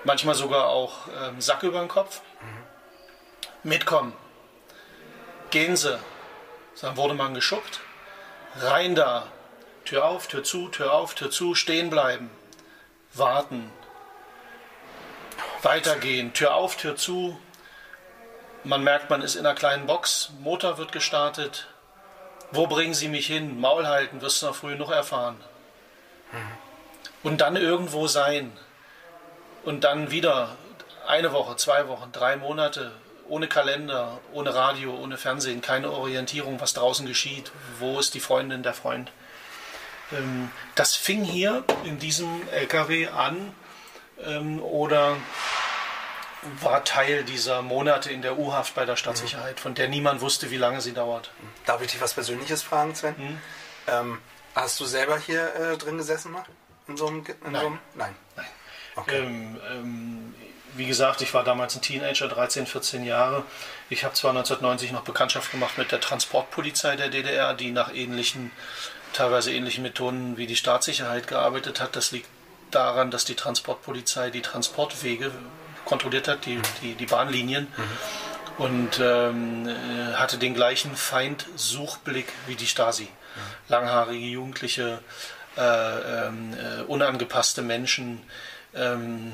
manchmal 0.05 0.35
sogar 0.35 0.69
auch 0.69 1.09
ähm, 1.21 1.41
Sack 1.41 1.63
über 1.63 1.81
den 1.81 1.89
Kopf, 1.89 2.23
mitkommen, 3.63 4.15
gehen 5.51 5.77
Sie. 5.77 5.99
Dann 6.81 6.97
wurde 6.97 7.15
man 7.15 7.35
geschuckt, 7.35 7.81
rein 8.57 8.95
da, 8.95 9.27
Tür 9.85 10.05
auf, 10.05 10.29
Tür 10.29 10.45
zu, 10.45 10.69
Tür 10.69 10.93
auf, 10.93 11.15
Tür 11.15 11.31
zu, 11.31 11.55
stehen 11.55 11.91
bleiben, 11.91 12.31
warten, 13.13 13.71
weitergehen, 15.63 16.33
Tür 16.33 16.55
auf, 16.55 16.77
Tür 16.77 16.97
zu. 16.97 17.39
Man 18.65 18.85
merkt, 18.85 19.11
man 19.11 19.23
ist 19.23 19.35
in 19.35 19.45
einer 19.45 19.55
kleinen 19.55 19.87
Box, 19.87 20.31
Motor 20.41 20.79
wird 20.79 20.93
gestartet. 20.93 21.67
Wo 22.53 22.67
bringen 22.67 22.95
Sie 22.95 23.09
mich 23.09 23.27
hin? 23.27 23.61
Maul 23.61 23.87
halten, 23.87 24.21
wirst 24.21 24.43
du 24.43 24.47
noch 24.47 24.55
früh 24.57 24.75
noch 24.75 24.91
erfahren. 24.91 25.37
Und 27.23 27.41
dann 27.41 27.57
irgendwo 27.57 28.07
sein. 28.07 28.53
Und 29.65 29.85
dann 29.85 30.11
wieder 30.11 30.57
eine 31.07 31.33
Woche, 31.33 31.57
zwei 31.57 31.87
Wochen, 31.89 32.11
drei 32.13 32.37
Monate 32.37 32.93
ohne 33.29 33.47
Kalender, 33.47 34.19
ohne 34.33 34.55
Radio, 34.55 34.95
ohne 34.95 35.17
Fernsehen, 35.17 35.61
keine 35.61 35.91
Orientierung, 35.93 36.61
was 36.61 36.73
draußen 36.73 37.07
geschieht. 37.07 37.53
Wo 37.79 37.99
ist 38.01 38.15
die 38.15 38.21
Freundin, 38.21 38.63
der 38.63 38.75
Freund? 38.75 39.13
Ähm, 40.13 40.51
Das 40.75 40.97
fing 40.97 41.25
hier 41.25 41.65
in 41.85 41.99
diesem 41.99 42.43
LKW 42.51 43.09
an 43.09 43.55
ähm, 44.25 44.61
oder 44.63 45.17
war 46.61 46.85
Teil 46.85 47.25
dieser 47.25 47.63
Monate 47.63 48.11
in 48.11 48.23
der 48.23 48.39
U-Haft 48.39 48.75
bei 48.75 48.85
der 48.85 48.97
Stadtsicherheit, 48.97 49.61
von 49.61 49.75
der 49.75 49.89
niemand 49.89 50.21
wusste, 50.21 50.51
wie 50.51 50.57
lange 50.57 50.81
sie 50.81 50.93
dauert. 50.93 51.31
Darf 51.67 51.83
ich 51.83 51.91
dich 51.91 52.01
was 52.01 52.15
Persönliches 52.15 52.63
fragen, 52.63 52.95
Sven? 52.95 53.17
Hm? 53.17 53.39
Ähm, 53.87 54.19
hast 54.55 54.81
du 54.81 54.85
selber 54.85 55.19
hier 55.19 55.55
äh, 55.55 55.77
drin 55.77 55.99
gesessen 55.99 56.33
mal? 56.33 56.45
In 56.89 56.97
so 56.97 57.07
einem, 57.07 57.25
in 57.45 57.53
Nein. 57.53 57.61
So 57.61 57.67
einem? 57.67 57.79
Nein. 57.95 58.15
Nein. 58.37 58.47
Okay. 58.97 59.19
Ähm, 59.19 59.61
ähm, 59.71 60.35
wie 60.75 60.87
gesagt, 60.87 61.21
ich 61.21 61.35
war 61.35 61.45
damals 61.45 61.75
ein 61.77 61.83
Teenager, 61.83 62.29
13, 62.29 62.67
14 62.67 63.05
Jahre. 63.05 63.45
Ich 63.89 64.05
habe 64.05 64.15
zwar 64.15 64.31
1990 64.31 64.93
noch 64.93 65.03
Bekanntschaft 65.03 65.51
gemacht 65.51 65.79
mit 65.79 65.93
der 65.93 66.01
Transportpolizei 66.01 66.97
der 66.97 67.09
DDR, 67.09 67.55
die 67.55 67.71
nach 67.71 67.93
ähnlichen, 67.93 68.51
teilweise 69.13 69.53
ähnlichen 69.53 69.83
Methoden 69.83 70.37
wie 70.37 70.47
die 70.47 70.57
Staatssicherheit 70.57 71.27
gearbeitet 71.27 71.81
hat. 71.81 71.97
Das 71.97 72.13
liegt 72.13 72.29
daran, 72.71 73.11
dass 73.11 73.25
die 73.25 73.35
Transportpolizei 73.35 74.31
die 74.31 74.43
Transportwege 74.43 75.33
kontrolliert 75.85 76.29
hat, 76.29 76.47
die, 76.47 76.61
die, 76.83 76.95
die 76.95 77.07
Bahnlinien. 77.07 77.67
Und 78.59 79.01
ähm, 79.03 79.69
äh, 79.69 80.15
hatte 80.15 80.37
den 80.37 80.53
gleichen 80.55 80.95
Feindsuchblick 80.95 82.27
wie 82.47 82.57
die 82.57 82.67
Stasi. 82.67 83.09
Langhaarige 83.69 84.27
Jugendliche, 84.27 84.99
äh, 85.57 85.63
ähm, 86.27 86.53
äh, 86.55 86.83
unangepasste 86.83 87.63
Menschen, 87.63 88.23
ähm, 88.75 89.33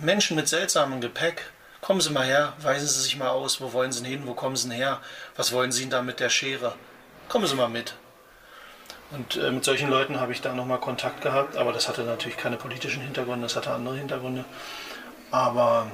Menschen 0.00 0.36
mit 0.36 0.48
seltsamem 0.48 1.00
Gepäck. 1.00 1.50
Kommen 1.80 2.00
Sie 2.00 2.10
mal 2.10 2.26
her, 2.26 2.52
weisen 2.58 2.88
Sie 2.88 3.00
sich 3.00 3.16
mal 3.16 3.28
aus, 3.28 3.60
wo 3.60 3.72
wollen 3.72 3.92
Sie 3.92 4.04
hin, 4.06 4.22
wo 4.26 4.34
kommen 4.34 4.56
Sie 4.56 4.72
her, 4.72 5.00
was 5.36 5.52
wollen 5.52 5.72
Sie 5.72 5.82
denn 5.82 5.90
da 5.90 6.02
mit 6.02 6.20
der 6.20 6.28
Schere? 6.28 6.74
Kommen 7.28 7.46
Sie 7.46 7.54
mal 7.54 7.68
mit. 7.68 7.94
Und 9.12 9.36
äh, 9.36 9.50
mit 9.52 9.64
solchen 9.64 9.88
Leuten 9.88 10.20
habe 10.20 10.32
ich 10.32 10.40
da 10.40 10.52
nochmal 10.52 10.80
Kontakt 10.80 11.22
gehabt, 11.22 11.56
aber 11.56 11.72
das 11.72 11.88
hatte 11.88 12.02
natürlich 12.02 12.36
keine 12.36 12.56
politischen 12.56 13.02
Hintergründe, 13.02 13.46
das 13.46 13.56
hatte 13.56 13.70
andere 13.70 13.96
Hintergründe. 13.96 14.44
Aber 15.30 15.90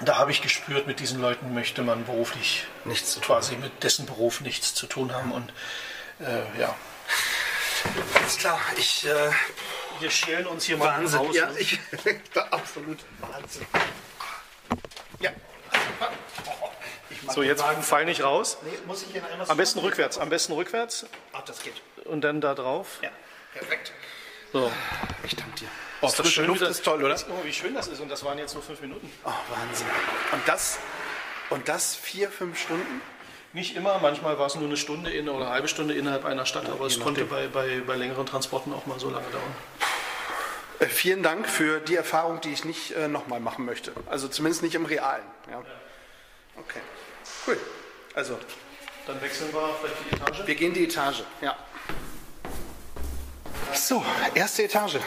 da 0.00 0.16
habe 0.18 0.30
ich 0.30 0.42
gespürt, 0.42 0.86
mit 0.86 1.00
diesen 1.00 1.20
Leuten 1.20 1.54
möchte 1.54 1.82
man 1.82 2.04
beruflich 2.04 2.64
Nichts 2.84 3.12
zu 3.12 3.20
tun. 3.20 3.26
quasi 3.36 3.56
mit 3.56 3.82
dessen 3.82 4.06
Beruf 4.06 4.40
nichts 4.40 4.74
zu 4.74 4.86
tun 4.86 5.12
haben. 5.12 5.32
Und 5.32 5.52
äh, 6.20 6.60
ja, 6.60 6.74
Alles 8.14 8.38
klar. 8.38 8.60
Ich. 8.76 9.06
Äh, 9.06 9.30
wir 10.00 10.10
schälen 10.10 10.46
uns 10.46 10.64
hier 10.64 10.76
mal 10.76 10.96
Wahnsinn. 10.98 11.18
raus. 11.18 11.34
ja, 11.36 11.46
ne? 11.50 11.58
ich. 11.58 11.78
absolut 12.50 12.98
Wahnsinn. 13.20 13.66
Ja. 15.18 15.30
So, 17.34 17.42
jetzt 17.42 17.62
Wagen. 17.62 17.82
fall 17.82 18.04
nicht 18.04 18.22
raus. 18.22 18.58
Nee, 18.62 18.78
muss 18.86 19.02
ich 19.02 19.20
Am 19.48 19.56
besten 19.56 19.80
rückwärts, 19.80 20.18
am 20.18 20.28
besten 20.28 20.52
rückwärts 20.52 21.06
Ach, 21.32 21.42
das 21.42 21.62
geht. 21.62 21.74
und 22.04 22.22
dann 22.22 22.40
da 22.40 22.54
drauf. 22.54 22.98
Ja, 23.02 23.10
perfekt. 23.52 23.92
So. 24.52 24.70
Ich 25.24 25.34
danke 25.36 25.58
dir. 25.60 25.68
Oh, 26.00 26.06
Das 26.06 26.14
frische 26.14 26.44
Luft 26.44 26.60
das- 26.62 26.70
ist 26.70 26.84
toll, 26.84 27.02
oder? 27.04 27.16
Oh, 27.28 27.44
wie 27.44 27.52
schön 27.52 27.74
das 27.74 27.88
ist. 27.88 28.00
Und 28.00 28.08
das 28.10 28.24
waren 28.24 28.38
jetzt 28.38 28.54
nur 28.54 28.62
fünf 28.62 28.80
Minuten. 28.80 29.10
Oh, 29.24 29.28
Wahnsinn. 29.28 29.86
Und 30.32 30.46
das, 30.46 30.78
und 31.50 31.68
das 31.68 31.94
vier, 31.96 32.30
fünf 32.30 32.60
Stunden? 32.60 33.00
Nicht 33.52 33.74
immer, 33.76 33.98
manchmal 33.98 34.38
war 34.38 34.46
es 34.46 34.54
nur 34.54 34.66
eine 34.66 34.76
Stunde 34.76 35.10
in, 35.10 35.28
oder 35.28 35.46
eine 35.46 35.54
halbe 35.54 35.68
Stunde 35.68 35.94
innerhalb 35.94 36.24
einer 36.26 36.44
Stadt, 36.46 36.68
aber 36.68 36.86
es 36.86 37.00
konnte 37.00 37.24
bei, 37.24 37.48
bei, 37.48 37.80
bei 37.86 37.96
längeren 37.96 38.26
Transporten 38.26 38.72
auch 38.72 38.84
mal 38.86 39.00
so 39.00 39.08
lange 39.10 39.26
dauern. 39.30 39.54
Äh, 40.80 40.86
vielen 40.86 41.22
Dank 41.22 41.48
für 41.48 41.80
die 41.80 41.96
Erfahrung, 41.96 42.40
die 42.42 42.52
ich 42.52 42.64
nicht 42.64 42.92
äh, 42.92 43.08
nochmal 43.08 43.40
machen 43.40 43.64
möchte. 43.64 43.92
Also 44.06 44.28
zumindest 44.28 44.62
nicht 44.62 44.74
im 44.74 44.84
Realen. 44.84 45.24
Ja. 45.50 45.62
Okay. 46.56 46.80
Cool. 47.46 47.58
Also, 48.14 48.38
Dann 49.06 49.20
wechseln 49.22 49.52
wir 49.52 49.74
vielleicht 49.80 49.96
die 50.12 50.16
Etage. 50.16 50.46
wir 50.46 50.54
gehen 50.54 50.74
die 50.74 50.84
Etage. 50.84 51.22
Ja. 51.40 51.56
So, 53.74 54.04
erste 54.34 54.64
Etage. 54.64 54.98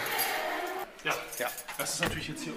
Ja, 1.03 1.13
Ja. 1.39 1.47
das 1.77 1.95
ist 1.95 2.01
natürlich 2.01 2.27
jetzt 2.27 2.43
hier. 2.43 2.53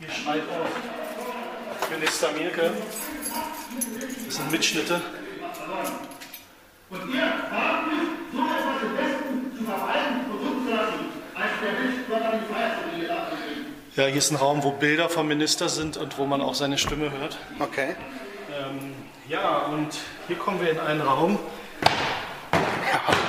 Hier 0.00 0.10
schreit 0.10 0.42
auch 0.42 1.90
Minister 1.90 2.32
Mielke. 2.32 2.72
Das 4.26 4.36
sind 4.36 4.50
Mitschnitte. 4.50 5.00
Ja, 13.96 14.04
hier 14.06 14.16
ist 14.16 14.30
ein 14.30 14.36
Raum, 14.36 14.62
wo 14.62 14.72
Bilder 14.72 15.08
vom 15.08 15.28
Minister 15.28 15.68
sind 15.68 15.96
und 15.96 16.18
wo 16.18 16.26
man 16.26 16.40
auch 16.40 16.54
seine 16.54 16.76
Stimme 16.76 17.10
hört. 17.10 17.38
Okay. 17.58 17.96
Ähm, 18.52 18.94
ja, 19.28 19.58
und 19.66 19.88
hier 20.28 20.36
kommen 20.36 20.60
wir 20.60 20.70
in 20.70 20.78
einen 20.78 21.00
Raum. 21.00 21.38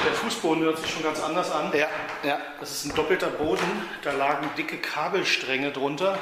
Der 0.06 0.14
Fußboden 0.14 0.64
hört 0.64 0.80
sich 0.80 0.92
schon 0.92 1.04
ganz 1.04 1.22
anders 1.22 1.52
an. 1.52 1.72
Ja, 1.74 1.88
ja. 2.24 2.40
Das 2.60 2.72
ist 2.72 2.86
ein 2.86 2.96
doppelter 2.96 3.28
Boden, 3.28 3.86
da 4.04 4.12
lagen 4.12 4.50
dicke 4.58 4.78
Kabelstränge 4.78 5.72
drunter, 5.72 6.18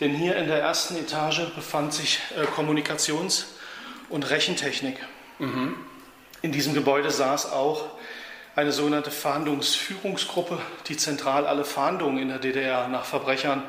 denn 0.00 0.14
hier 0.14 0.36
in 0.36 0.48
der 0.48 0.60
ersten 0.60 0.96
Etage 0.96 1.40
befand 1.54 1.94
sich 1.94 2.20
äh, 2.36 2.44
Kommunikations- 2.46 3.46
und 4.08 4.30
Rechentechnik. 4.30 4.96
In 6.42 6.52
diesem 6.52 6.74
Gebäude 6.74 7.10
saß 7.10 7.52
auch 7.52 7.86
eine 8.54 8.72
sogenannte 8.72 9.10
Fahndungsführungsgruppe, 9.10 10.58
die 10.88 10.96
zentral 10.96 11.46
alle 11.46 11.64
Fahndungen 11.64 12.18
in 12.18 12.28
der 12.28 12.38
DDR 12.38 12.88
nach 12.88 13.04
Verbrechern, 13.04 13.62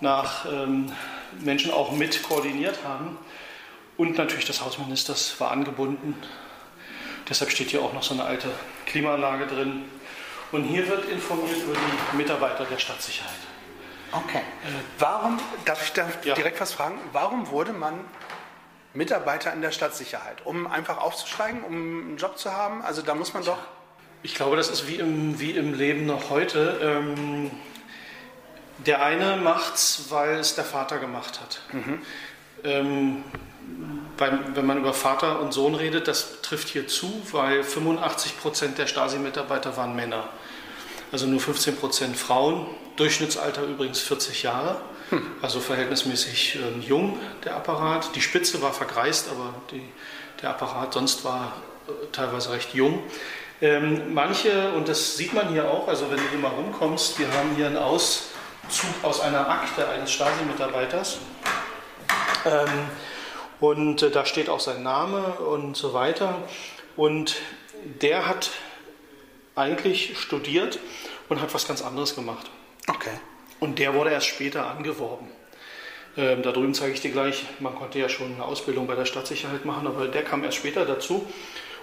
nach 0.00 0.44
ähm, 0.46 0.92
Menschen 1.40 1.70
auch 1.70 1.92
mit 1.92 2.22
koordiniert 2.22 2.80
haben. 2.84 3.16
Und 3.96 4.18
natürlich 4.18 4.44
das 4.44 4.62
Haus 4.62 4.78
Ministers 4.78 5.40
war 5.40 5.50
angebunden. 5.50 6.14
Deshalb 7.32 7.50
steht 7.50 7.70
hier 7.70 7.80
auch 7.80 7.94
noch 7.94 8.02
so 8.02 8.12
eine 8.12 8.24
alte 8.24 8.46
Klimaanlage 8.84 9.46
drin. 9.46 9.84
Und 10.50 10.64
hier 10.64 10.86
wird 10.86 11.08
informiert 11.08 11.56
über 11.62 11.72
die 11.72 12.16
Mitarbeiter 12.18 12.66
der 12.66 12.76
Stadtsicherheit. 12.76 13.32
Okay. 14.12 14.42
Warum, 14.98 15.38
darf 15.64 15.82
ich 15.82 15.94
da 15.94 16.06
Ja. 16.24 16.34
direkt 16.34 16.60
was 16.60 16.74
fragen? 16.74 16.98
Warum 17.12 17.48
wurde 17.48 17.72
man 17.72 17.94
Mitarbeiter 18.92 19.50
in 19.54 19.62
der 19.62 19.70
Stadtsicherheit? 19.70 20.44
Um 20.44 20.66
einfach 20.66 20.98
aufzusteigen, 20.98 21.62
um 21.64 21.72
einen 21.72 22.16
Job 22.18 22.36
zu 22.36 22.52
haben? 22.52 22.82
Also 22.82 23.00
da 23.00 23.14
muss 23.14 23.32
man 23.32 23.42
doch. 23.46 23.56
Ich 24.22 24.34
glaube, 24.34 24.56
das 24.56 24.68
ist 24.68 24.86
wie 24.86 24.96
im, 24.96 25.40
wie 25.40 25.52
im 25.52 25.72
Leben 25.72 26.04
noch 26.04 26.28
heute. 26.28 26.80
Ähm, 26.82 27.50
der 28.76 29.02
eine 29.02 29.38
macht's, 29.38 30.10
weil 30.10 30.34
es 30.34 30.54
der 30.54 30.64
Vater 30.64 30.98
gemacht 30.98 31.40
hat. 31.40 31.62
Ähm, 32.62 33.24
beim, 34.16 34.54
wenn 34.54 34.66
man 34.66 34.78
über 34.78 34.92
Vater 34.92 35.40
und 35.40 35.52
Sohn 35.52 35.74
redet, 35.74 36.08
das 36.08 36.42
trifft 36.42 36.68
hier 36.68 36.86
zu, 36.86 37.22
weil 37.32 37.64
85 37.64 38.38
Prozent 38.38 38.78
der 38.78 38.86
Stasi-Mitarbeiter 38.86 39.76
waren 39.76 39.96
Männer. 39.96 40.28
Also 41.10 41.26
nur 41.26 41.40
15 41.40 41.76
Prozent 41.76 42.16
Frauen. 42.16 42.66
Durchschnittsalter 42.96 43.62
übrigens 43.64 44.00
40 44.00 44.42
Jahre. 44.42 44.80
Also 45.42 45.60
verhältnismäßig 45.60 46.56
ähm, 46.56 46.80
jung 46.80 47.18
der 47.44 47.56
Apparat. 47.56 48.14
Die 48.14 48.22
Spitze 48.22 48.62
war 48.62 48.72
vergreist, 48.72 49.28
aber 49.30 49.52
die, 49.70 49.82
der 50.40 50.50
Apparat 50.50 50.94
sonst 50.94 51.24
war 51.24 51.52
äh, 51.86 51.92
teilweise 52.12 52.52
recht 52.52 52.72
jung. 52.72 53.02
Ähm, 53.60 54.14
manche, 54.14 54.72
und 54.72 54.88
das 54.88 55.16
sieht 55.16 55.34
man 55.34 55.48
hier 55.48 55.70
auch, 55.70 55.86
also 55.86 56.10
wenn 56.10 56.16
du 56.16 56.22
hier 56.30 56.38
mal 56.38 56.48
rumkommst, 56.48 57.18
wir 57.18 57.30
haben 57.32 57.54
hier 57.56 57.66
einen 57.66 57.76
Auszug 57.76 58.24
aus 59.02 59.20
einer 59.20 59.48
Akte 59.48 59.86
eines 59.88 60.10
Stasi-Mitarbeiters. 60.12 61.18
Ähm, 62.46 62.88
und 63.62 64.02
äh, 64.02 64.10
da 64.10 64.26
steht 64.26 64.48
auch 64.48 64.58
sein 64.58 64.82
Name 64.82 65.34
und 65.34 65.76
so 65.76 65.94
weiter. 65.94 66.42
Und 66.96 67.36
der 67.84 68.26
hat 68.26 68.50
eigentlich 69.54 70.18
studiert 70.18 70.80
und 71.28 71.40
hat 71.40 71.54
was 71.54 71.68
ganz 71.68 71.80
anderes 71.80 72.16
gemacht. 72.16 72.50
Okay. 72.88 73.12
Und 73.60 73.78
der 73.78 73.94
wurde 73.94 74.10
erst 74.10 74.26
später 74.26 74.68
angeworben. 74.68 75.28
Ähm, 76.16 76.42
da 76.42 76.50
drüben 76.50 76.74
zeige 76.74 76.94
ich 76.94 77.00
dir 77.02 77.12
gleich, 77.12 77.44
man 77.60 77.76
konnte 77.76 78.00
ja 78.00 78.08
schon 78.08 78.34
eine 78.34 78.44
Ausbildung 78.44 78.88
bei 78.88 78.96
der 78.96 79.04
Stadtsicherheit 79.04 79.64
machen, 79.64 79.86
aber 79.86 80.08
der 80.08 80.24
kam 80.24 80.42
erst 80.42 80.58
später 80.58 80.84
dazu. 80.84 81.24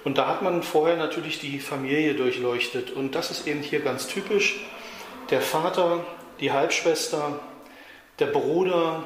Und 0.03 0.17
da 0.17 0.27
hat 0.27 0.41
man 0.41 0.63
vorher 0.63 0.97
natürlich 0.97 1.39
die 1.39 1.59
Familie 1.59 2.13
durchleuchtet. 2.13 2.91
Und 2.91 3.15
das 3.15 3.31
ist 3.31 3.47
eben 3.47 3.61
hier 3.61 3.79
ganz 3.79 4.07
typisch. 4.07 4.59
Der 5.29 5.39
Vater, 5.39 6.05
die 6.41 6.51
Halbschwester, 6.51 7.39
der 8.19 8.27
Bruder 8.27 9.05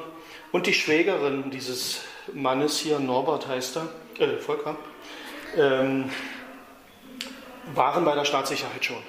und 0.50 0.66
die 0.66 0.74
Schwägerin 0.74 1.52
dieses 1.52 2.00
Mannes 2.32 2.78
hier, 2.78 2.98
Norbert 2.98 3.46
heißt 3.48 3.76
er, 3.76 3.88
äh, 4.18 4.38
Volker, 4.38 4.76
ähm, 5.56 6.10
waren 7.74 8.04
bei 8.04 8.14
der 8.14 8.24
Staatssicherheit 8.24 8.84
schon. 8.84 9.02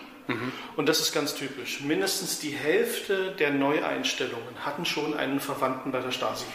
Und 0.76 0.90
das 0.90 1.00
ist 1.00 1.14
ganz 1.14 1.36
typisch. 1.36 1.82
Mindestens 1.82 2.40
die 2.40 2.50
Hälfte 2.50 3.34
der 3.38 3.52
Neueinstellungen 3.52 4.66
hatten 4.66 4.84
schon 4.84 5.16
einen 5.16 5.40
Verwandten 5.40 5.92
bei 5.92 6.00
der 6.00 6.12
Stasi. 6.12 6.46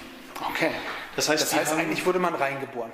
Okay. 0.51 0.73
Das 1.15 1.29
heißt, 1.29 1.41
Das 1.43 1.55
heißt, 1.55 1.73
haben- 1.73 1.81
eigentlich 1.81 2.05
wurde 2.05 2.19
man 2.19 2.35
reingeboren. 2.35 2.91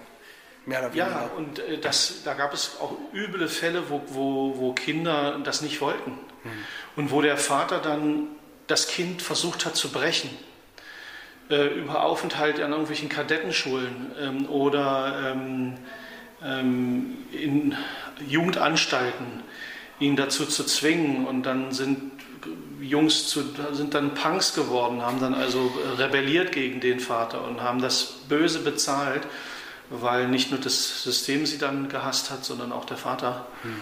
Mehr 0.66 0.80
oder 0.80 0.88
weniger. 0.92 1.08
Ja, 1.10 1.30
und 1.34 1.60
äh, 1.60 1.78
das, 1.78 2.22
da 2.24 2.34
gab 2.34 2.52
es 2.52 2.76
auch 2.78 2.92
üble 3.14 3.48
Fälle, 3.48 3.88
wo, 3.88 4.02
wo, 4.08 4.54
wo 4.58 4.72
Kinder 4.74 5.38
das 5.44 5.62
nicht 5.62 5.80
wollten. 5.80 6.18
Und 6.94 7.10
wo 7.10 7.22
der 7.22 7.38
Vater 7.38 7.78
dann 7.78 8.26
das 8.66 8.86
Kind 8.88 9.22
versucht 9.22 9.64
hat 9.64 9.76
zu 9.76 9.90
brechen. 9.90 10.28
Äh, 11.48 11.66
über 11.78 12.02
Aufenthalt 12.04 12.60
an 12.60 12.72
irgendwelchen 12.72 13.08
Kadettenschulen 13.08 14.10
ähm, 14.20 14.48
oder 14.48 15.32
ähm, 15.32 15.74
ähm, 16.42 17.18
in 17.30 17.76
Jugendanstalten. 18.26 19.44
ihn 20.00 20.16
dazu 20.16 20.44
zu 20.44 20.64
zwingen. 20.64 21.24
Und 21.24 21.44
dann 21.44 21.70
sind 21.70 22.10
Jungs 22.80 23.28
zu, 23.28 23.44
sind 23.72 23.94
dann 23.94 24.14
Punks 24.14 24.54
geworden, 24.54 25.02
haben 25.02 25.20
dann 25.20 25.34
also 25.34 25.72
rebelliert 25.96 26.50
gegen 26.50 26.80
den 26.80 26.98
Vater 26.98 27.44
und 27.44 27.62
haben 27.62 27.80
das 27.80 28.04
Böse 28.28 28.58
bezahlt, 28.60 29.22
weil 29.88 30.26
nicht 30.28 30.50
nur 30.50 30.60
das 30.60 31.04
System 31.04 31.46
sie 31.46 31.58
dann 31.58 31.88
gehasst 31.88 32.30
hat, 32.30 32.44
sondern 32.44 32.72
auch 32.72 32.84
der 32.84 32.96
Vater. 32.96 33.46
Hm. 33.62 33.76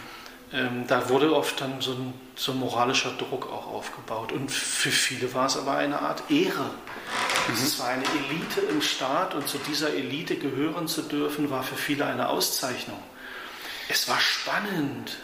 Ähm, 0.52 0.84
da 0.86 1.08
wurde 1.08 1.34
oft 1.34 1.60
dann 1.60 1.80
so 1.80 1.92
ein, 1.92 2.14
so 2.36 2.52
ein, 2.52 2.60
moralischer 2.60 3.12
Druck 3.18 3.50
auch 3.50 3.66
aufgebaut. 3.66 4.30
Und 4.32 4.50
für 4.50 4.90
viele 4.90 5.34
war 5.34 5.46
es 5.46 5.56
aber 5.56 5.72
eine 5.76 6.00
Art 6.00 6.30
Ehre. 6.30 6.70
Es 7.52 7.78
war 7.78 7.88
eine 7.88 8.04
Elite 8.04 8.60
im 8.70 8.80
Staat 8.80 9.34
und 9.34 9.46
zu 9.48 9.58
dieser 9.58 9.92
Elite 9.92 10.36
gehören 10.36 10.88
zu 10.88 11.02
dürfen, 11.02 11.50
war 11.50 11.62
für 11.62 11.76
viele 11.76 12.06
eine 12.06 12.28
Auszeichnung. 12.28 13.02
Es 13.88 14.08
war 14.08 14.18
spannend. 14.18 15.18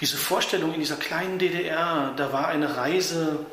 Diese 0.00 0.16
Vorstellung 0.16 0.74
in 0.74 0.80
dieser 0.80 0.96
kleinen 0.96 1.38
DDR, 1.38 2.12
da 2.16 2.32
war 2.32 2.48
eine 2.48 2.76
Reise 2.76 3.46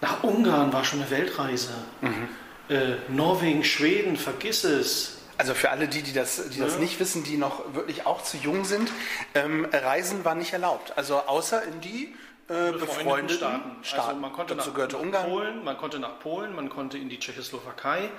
nach 0.00 0.22
Ungarn, 0.22 0.72
war 0.72 0.84
schon 0.84 1.00
eine 1.00 1.10
Weltreise. 1.10 1.74
Mhm. 2.00 2.28
Äh, 2.68 2.96
Norwegen, 3.08 3.64
Schweden, 3.64 4.16
vergiss 4.16 4.64
es. 4.64 5.18
Also 5.36 5.54
für 5.54 5.70
alle 5.70 5.88
die, 5.88 6.02
die 6.02 6.12
das, 6.12 6.50
die 6.50 6.60
das 6.60 6.74
ja. 6.74 6.80
nicht 6.80 7.00
wissen, 7.00 7.24
die 7.24 7.36
noch 7.36 7.74
wirklich 7.74 8.06
auch 8.06 8.22
zu 8.22 8.36
jung 8.36 8.64
sind, 8.64 8.90
ähm, 9.34 9.66
Reisen 9.72 10.24
war 10.24 10.34
nicht 10.34 10.52
erlaubt. 10.52 10.96
Also 10.96 11.16
außer 11.16 11.62
in 11.64 11.80
die 11.80 12.14
äh, 12.50 12.72
befreundeten 12.72 13.36
Staaten. 13.36 13.70
Staaten. 13.82 14.08
Also 14.08 14.20
man 14.20 14.32
konnte 14.32 14.56
Dazu 14.56 14.68
nach, 14.68 14.74
gehörte 14.74 14.96
nach 14.96 15.02
Ungarn. 15.02 15.30
Polen, 15.30 15.64
man 15.64 15.78
konnte 15.78 15.98
nach 15.98 16.18
Polen, 16.18 16.54
man 16.54 16.68
konnte 16.68 16.98
in 16.98 17.08
die 17.08 17.18
Tschechoslowakei, 17.18 18.10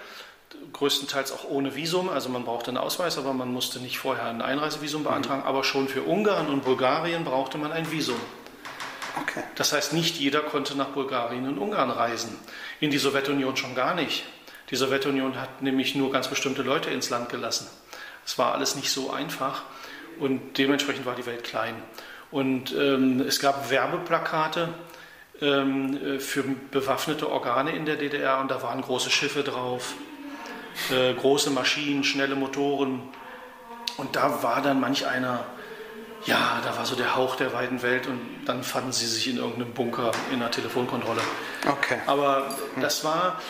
größtenteils 0.74 1.32
auch 1.34 1.44
ohne 1.44 1.76
Visum. 1.76 2.10
Also 2.10 2.30
man 2.30 2.46
brauchte 2.46 2.72
einen 2.72 2.78
Ausweis, 2.78 3.18
aber 3.18 3.34
man 3.34 3.52
musste 3.52 3.80
nicht 3.80 4.00
vorher 4.00 4.26
ein 4.26 4.42
Einreisevisum 4.42 5.04
beantragen. 5.04 5.42
Mhm. 5.42 5.48
Aber 5.48 5.64
schon 5.64 5.88
für 5.88 6.04
Ungarn 6.04 6.48
und 6.48 6.64
Bulgarien 6.64 7.26
brauchte 7.26 7.58
man 7.58 7.72
ein 7.72 7.92
Visum. 7.92 8.20
Okay. 9.22 9.44
Das 9.56 9.74
heißt, 9.74 9.92
nicht 9.92 10.16
jeder 10.18 10.40
konnte 10.40 10.78
nach 10.78 10.88
Bulgarien 10.88 11.48
und 11.48 11.58
Ungarn 11.58 11.92
reisen. 11.92 12.40
In 12.80 12.92
die 12.92 12.98
Sowjetunion 12.98 13.58
schon 13.58 13.76
gar 13.76 13.94
nicht. 13.94 14.24
Die 14.70 14.78
Sowjetunion 14.78 15.40
hat 15.40 15.62
nämlich 15.62 15.96
nur 15.96 16.12
ganz 16.14 16.30
bestimmte 16.30 16.62
Leute 16.62 16.90
ins 16.90 17.10
Land 17.10 17.28
gelassen. 17.28 17.68
Es 18.26 18.38
war 18.38 18.54
alles 18.54 18.78
nicht 18.78 18.90
so 18.90 19.12
einfach 19.12 19.64
und 20.20 20.58
dementsprechend 20.58 21.06
war 21.06 21.16
die 21.16 21.26
Welt 21.26 21.44
klein. 21.44 21.76
Und 22.32 22.74
ähm, 22.74 23.22
es 23.22 23.40
gab 23.40 23.70
Werbeplakate 23.70 24.70
ähm, 25.42 26.20
für 26.20 26.44
bewaffnete 26.44 27.30
Organe 27.30 27.72
in 27.72 27.86
der 27.86 27.98
DDR 27.98 28.40
und 28.40 28.50
da 28.50 28.62
waren 28.62 28.82
große 28.82 29.10
Schiffe 29.10 29.44
drauf, 29.44 29.96
äh, 30.92 31.14
große 31.14 31.50
Maschinen, 31.50 32.04
schnelle 32.04 32.36
Motoren. 32.36 33.02
Und 33.98 34.16
da 34.16 34.42
war 34.44 34.62
dann 34.62 34.80
manch 34.80 35.06
einer, 35.06 35.44
ja, 36.26 36.62
da 36.64 36.78
war 36.78 36.86
so 36.86 36.96
der 36.96 37.16
Hauch 37.16 37.36
der 37.36 37.54
weiten 37.54 37.82
Welt 37.82 38.08
und 38.08 38.20
dann 38.46 38.64
fanden 38.64 38.94
sie 38.94 39.08
sich 39.08 39.28
in 39.28 39.38
irgendeinem 39.38 39.74
Bunker 39.74 40.12
in 40.30 40.36
einer 40.36 40.52
Telefonkontrolle. 40.52 41.22
Okay. 41.68 42.00
Aber 42.08 42.48
das 42.80 43.04
war, 43.04 43.42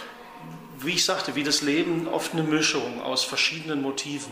wie 0.79 0.93
ich 0.93 1.05
sagte, 1.05 1.35
wie 1.35 1.43
das 1.43 1.61
Leben 1.61 2.07
oft 2.07 2.33
eine 2.33 2.43
Mischung 2.43 3.01
aus 3.03 3.23
verschiedenen 3.23 3.81
Motiven. 3.81 4.31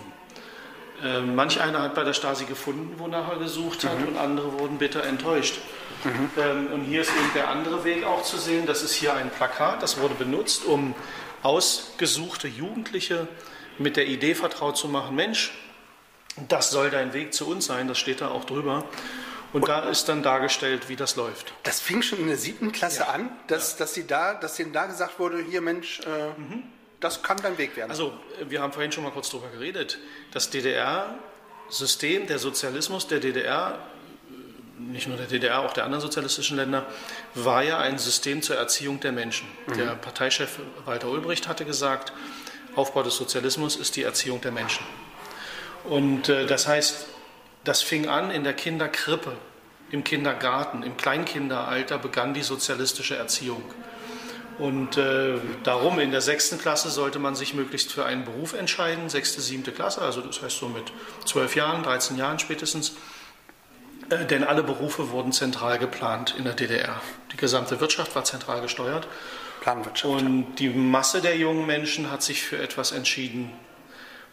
Ähm, 1.04 1.36
manch 1.36 1.62
einer 1.62 1.82
hat 1.82 1.96
bei 1.96 2.04
der 2.04 2.14
Stasi 2.14 2.46
gefunden, 2.46 2.96
wonach 2.98 3.30
er 3.30 3.38
gesucht 3.38 3.86
hat, 3.86 4.00
mhm. 4.00 4.08
und 4.10 4.18
andere 4.18 4.54
wurden 4.60 4.78
bitter 4.78 5.04
enttäuscht. 5.04 5.60
Mhm. 6.04 6.30
Ähm, 6.38 6.68
und 6.74 6.84
hier 6.86 7.02
ist 7.02 7.12
eben 7.12 7.32
der 7.36 7.50
andere 7.50 7.84
Weg 7.84 8.06
auch 8.06 8.24
zu 8.24 8.38
sehen. 8.38 8.66
Das 8.66 8.84
ist 8.84 8.94
hier 8.94 9.14
ein 9.14 9.30
Plakat, 9.30 9.82
das 9.82 10.00
wurde 10.00 10.16
benutzt, 10.16 10.66
um 10.66 10.96
ausgesuchte 11.44 12.48
Jugendliche 12.48 13.28
mit 13.78 13.98
der 13.98 14.08
Idee 14.08 14.36
vertraut 14.36 14.78
zu 14.78 14.88
machen, 14.88 15.16
Mensch, 15.16 15.54
das 16.48 16.72
soll 16.72 16.90
dein 16.90 17.14
Weg 17.14 17.34
zu 17.34 17.48
uns 17.48 17.66
sein, 17.66 17.88
das 17.88 17.98
steht 17.98 18.22
da 18.22 18.30
auch 18.30 18.46
drüber. 18.46 18.84
Und, 19.52 19.68
da 19.68 19.90
ist 19.90 20.08
dann 20.08 20.22
dargestellt, 20.22 20.90
wie 20.90 20.96
das 20.96 21.16
läuft. 21.16 21.54
Das 21.64 21.80
fing 21.80 22.04
schon 22.04 22.20
in 22.20 22.28
der 22.28 22.38
siebten 22.38 22.72
Klasse 22.72 23.00
ja. 23.00 23.08
an, 23.08 23.32
dass, 23.48 23.72
ja. 23.72 23.80
dass, 23.80 23.96
sie 23.96 24.06
da, 24.06 24.36
dass 24.36 24.60
ihnen 24.60 24.74
da 24.74 24.86
gesagt 24.86 25.18
wurde, 25.18 25.42
hier 25.42 25.62
Mensch, 25.62 26.02
äh, 26.02 26.40
mhm. 26.40 26.64
Das 27.00 27.24
kann 27.24 27.38
dein 27.42 27.58
Weg 27.58 27.76
werden. 27.78 27.90
Also 27.90 28.14
wir 28.48 28.62
haben 28.62 28.74
vorhin 28.74 28.92
schon 28.92 29.04
mal 29.04 29.12
kurz 29.12 29.30
darüber 29.30 29.50
geredet. 29.50 30.00
Das 30.32 30.50
DDR-System, 30.50 32.28
der 32.28 32.40
Sozialismus 32.40 33.08
der 33.08 33.20
DDR, 33.20 33.80
nicht 34.78 35.08
nur 35.08 35.18
der 35.18 35.28
DDR, 35.28 35.60
auch 35.60 35.74
der 35.74 35.86
anderen 35.86 36.02
sozialistischen 36.02 36.58
Länder, 36.58 36.86
war 37.36 37.64
ja 37.64 37.80
ein 37.80 37.98
System 37.98 38.42
zur 38.42 38.58
Erziehung 38.58 39.00
der 39.00 39.12
Menschen. 39.12 39.48
Mhm. 39.68 39.78
Der 39.78 39.96
Parteichef 39.96 40.60
Walter 40.86 41.10
Ulbricht 41.10 41.48
hatte 41.48 41.66
gesagt, 41.66 42.14
Aufbau 42.76 43.04
des 43.04 43.16
Sozialismus 43.16 43.76
ist 43.76 43.96
die 43.96 44.04
Erziehung 44.04 44.42
der 44.42 44.52
Menschen. 44.52 44.86
Und 45.86 46.30
äh, 46.30 46.46
das 46.46 46.68
heißt, 46.68 47.08
das 47.64 47.82
fing 47.82 48.08
an 48.08 48.32
in 48.32 48.44
der 48.44 48.54
Kinderkrippe, 48.54 49.34
im 49.92 50.04
Kindergarten, 50.04 50.84
im 50.84 50.98
Kleinkinderalter 50.98 51.98
begann 51.98 52.34
die 52.34 52.44
sozialistische 52.44 53.16
Erziehung. 53.16 53.64
Und 54.60 54.98
äh, 54.98 55.38
darum 55.64 56.00
in 56.00 56.12
der 56.12 56.22
sechsten 56.22 56.60
Klasse 56.60 56.90
sollte 56.90 57.18
man 57.18 57.34
sich 57.34 57.54
möglichst 57.54 57.94
für 57.94 58.06
einen 58.06 58.26
Beruf 58.26 58.54
entscheiden, 58.54 59.10
sechste, 59.10 59.40
siebte 59.40 59.72
Klasse, 59.72 60.02
also 60.02 60.20
das 60.20 60.42
heißt 60.42 60.58
so 60.58 60.68
mit 60.68 60.92
zwölf 61.26 61.56
Jahren, 61.56 61.82
13 61.82 62.18
Jahren 62.18 62.40
spätestens. 62.40 62.96
Äh, 64.10 64.26
denn 64.26 64.44
alle 64.44 64.62
Berufe 64.62 65.12
wurden 65.12 65.32
zentral 65.32 65.80
geplant 65.80 66.36
in 66.38 66.44
der 66.44 66.54
DDR. 66.54 67.02
Die 67.32 67.38
gesamte 67.38 67.80
Wirtschaft 67.80 68.16
war 68.16 68.26
zentral 68.26 68.62
gesteuert. 68.62 69.08
Planwirtschaft. 69.62 70.14
Und 70.14 70.56
die 70.56 70.70
Masse 70.70 71.22
der 71.22 71.38
jungen 71.38 71.66
Menschen 71.66 72.12
hat 72.12 72.22
sich 72.22 72.42
für 72.44 72.58
etwas 72.58 72.92
entschieden, 72.92 73.52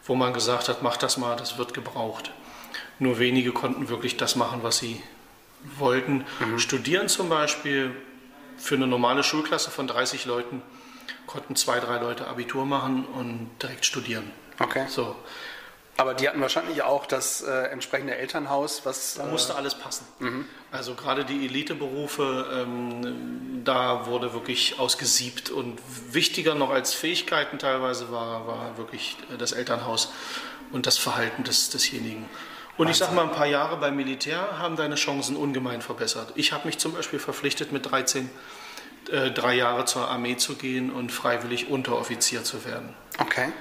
wo 0.05 0.15
man 0.15 0.33
gesagt 0.33 0.69
hat, 0.69 0.83
mach 0.83 0.97
das 0.97 1.17
mal, 1.17 1.35
das 1.35 1.57
wird 1.57 1.73
gebraucht. 1.73 2.31
Nur 2.99 3.19
wenige 3.19 3.51
konnten 3.51 3.89
wirklich 3.89 4.17
das 4.17 4.35
machen, 4.35 4.59
was 4.63 4.77
sie 4.77 5.01
wollten. 5.77 6.25
Mhm. 6.39 6.59
Studieren 6.59 7.07
zum 7.07 7.29
Beispiel 7.29 7.91
für 8.57 8.75
eine 8.75 8.87
normale 8.87 9.23
Schulklasse 9.23 9.71
von 9.71 9.87
30 9.87 10.25
Leuten 10.25 10.61
konnten 11.25 11.55
zwei, 11.55 11.79
drei 11.79 11.97
Leute 11.99 12.27
Abitur 12.27 12.65
machen 12.65 13.05
und 13.05 13.49
direkt 13.61 13.85
studieren. 13.85 14.31
Okay. 14.59 14.85
So. 14.87 15.15
Aber 15.97 16.13
die 16.13 16.29
hatten 16.29 16.39
wahrscheinlich 16.41 16.83
auch 16.83 17.07
das 17.07 17.41
äh, 17.41 17.51
entsprechende 17.69 18.15
Elternhaus, 18.15 18.85
was. 18.85 19.15
Da 19.15 19.25
musste 19.25 19.53
äh, 19.53 19.55
alles 19.55 19.73
passen. 19.75 20.05
Mhm. 20.19 20.45
Also 20.71 20.93
gerade 20.93 21.25
die 21.25 21.45
Eliteberufe, 21.45 22.45
ähm, 22.53 23.63
da 23.63 24.05
wurde 24.05 24.31
wirklich 24.33 24.79
ausgesiebt 24.79 25.49
und 25.49 25.79
wichtiger 26.11 26.53
noch 26.53 26.69
als 26.69 26.93
Fähigkeiten 26.93 27.57
teilweise 27.57 28.11
war, 28.11 28.45
war 28.47 28.77
wirklich 28.77 29.17
das 29.39 29.53
Elternhaus 29.53 30.13
und 30.71 30.85
das 30.85 30.99
Verhalten 30.99 31.43
des, 31.43 31.71
desjenigen. 31.71 32.29
Und 32.77 32.89
ich 32.89 32.97
sage 32.97 33.15
mal, 33.15 33.23
ein 33.23 33.31
paar 33.31 33.47
Jahre 33.47 33.77
beim 33.77 33.95
Militär 33.95 34.59
haben 34.59 34.75
deine 34.75 34.95
Chancen 34.95 35.35
ungemein 35.35 35.81
verbessert. 35.81 36.31
Ich 36.35 36.53
habe 36.53 36.67
mich 36.67 36.77
zum 36.77 36.93
Beispiel 36.93 37.19
verpflichtet, 37.19 37.71
mit 37.71 37.89
13 37.89 38.29
äh, 39.09 39.31
drei 39.31 39.55
Jahre 39.55 39.85
zur 39.85 40.07
Armee 40.07 40.37
zu 40.37 40.55
gehen 40.55 40.91
und 40.91 41.11
freiwillig 41.11 41.69
Unteroffizier 41.69 42.43
zu 42.43 42.65
werden. 42.65 42.93
Okay. 43.19 43.51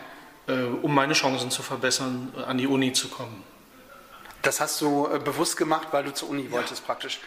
Äh, 0.48 0.64
um 0.82 0.94
meine 0.94 1.14
Chancen 1.14 1.50
zu 1.50 1.62
verbessern, 1.62 2.32
an 2.46 2.58
die 2.58 2.66
Uni 2.66 2.92
zu 2.92 3.08
kommen. 3.08 3.42
Das 4.42 4.60
hast 4.60 4.80
du 4.80 5.08
äh, 5.12 5.18
bewusst 5.18 5.56
gemacht, 5.56 5.88
weil 5.92 6.04
du 6.04 6.12
zur 6.12 6.30
Uni 6.30 6.44
ja. 6.44 6.50
wolltest 6.50 6.84
praktisch 6.84 7.20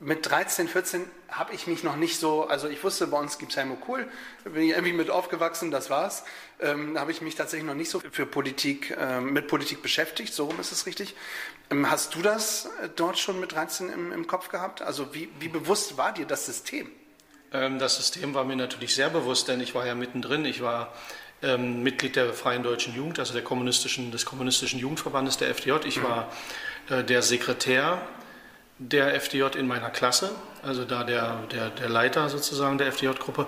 mit 0.00 0.28
13, 0.28 0.66
14 0.66 1.04
habe 1.28 1.54
ich 1.54 1.66
mich 1.66 1.84
noch 1.84 1.96
nicht 1.96 2.18
so, 2.18 2.44
also 2.44 2.68
ich 2.68 2.82
wusste, 2.82 3.06
bei 3.06 3.18
uns 3.18 3.38
gibt 3.38 3.52
es 3.52 3.58
Helmut 3.58 3.82
Kohl, 3.82 4.08
bin 4.44 4.62
ich 4.62 4.70
irgendwie 4.70 4.94
mit 4.94 5.10
aufgewachsen, 5.10 5.70
das 5.70 5.90
war's. 5.90 6.24
Ähm, 6.58 6.98
habe 6.98 7.12
ich 7.12 7.20
mich 7.20 7.34
tatsächlich 7.34 7.66
noch 7.66 7.74
nicht 7.74 7.90
so 7.90 8.00
für 8.10 8.24
Politik, 8.24 8.96
äh, 8.98 9.20
mit 9.20 9.46
Politik 9.46 9.82
beschäftigt, 9.82 10.32
so 10.32 10.46
rum 10.46 10.58
ist 10.58 10.72
es 10.72 10.86
richtig. 10.86 11.14
Ähm, 11.70 11.90
hast 11.90 12.14
du 12.14 12.22
das 12.22 12.70
äh, 12.82 12.88
dort 12.96 13.18
schon 13.18 13.40
mit 13.40 13.52
13 13.52 13.90
im, 13.90 14.10
im 14.12 14.26
Kopf 14.26 14.48
gehabt? 14.48 14.80
Also 14.80 15.14
wie, 15.14 15.28
wie 15.38 15.48
bewusst 15.48 15.98
war 15.98 16.12
dir 16.12 16.24
das 16.24 16.46
System? 16.46 16.90
Ähm, 17.52 17.78
das 17.78 17.96
System 17.96 18.32
war 18.32 18.44
mir 18.44 18.56
natürlich 18.56 18.94
sehr 18.94 19.10
bewusst, 19.10 19.48
denn 19.48 19.60
ich 19.60 19.74
war 19.74 19.86
ja 19.86 19.94
mittendrin. 19.94 20.46
Ich 20.46 20.62
war 20.62 20.94
ähm, 21.42 21.82
Mitglied 21.82 22.16
der 22.16 22.32
Freien 22.32 22.62
Deutschen 22.62 22.94
Jugend, 22.94 23.18
also 23.18 23.34
der 23.34 23.42
kommunistischen, 23.42 24.10
des 24.12 24.24
Kommunistischen 24.24 24.80
Jugendverbandes 24.80 25.36
der 25.36 25.50
FDJ. 25.50 25.86
Ich 25.86 26.02
war 26.02 26.32
äh, 26.88 27.04
der 27.04 27.20
Sekretär 27.20 28.00
der 28.80 29.14
FDJ 29.14 29.58
in 29.58 29.68
meiner 29.68 29.90
Klasse, 29.90 30.30
also 30.62 30.84
da 30.84 31.04
der, 31.04 31.42
der, 31.52 31.68
der 31.68 31.88
Leiter 31.88 32.28
sozusagen 32.30 32.78
der 32.78 32.88
FDJ-Gruppe. 32.88 33.46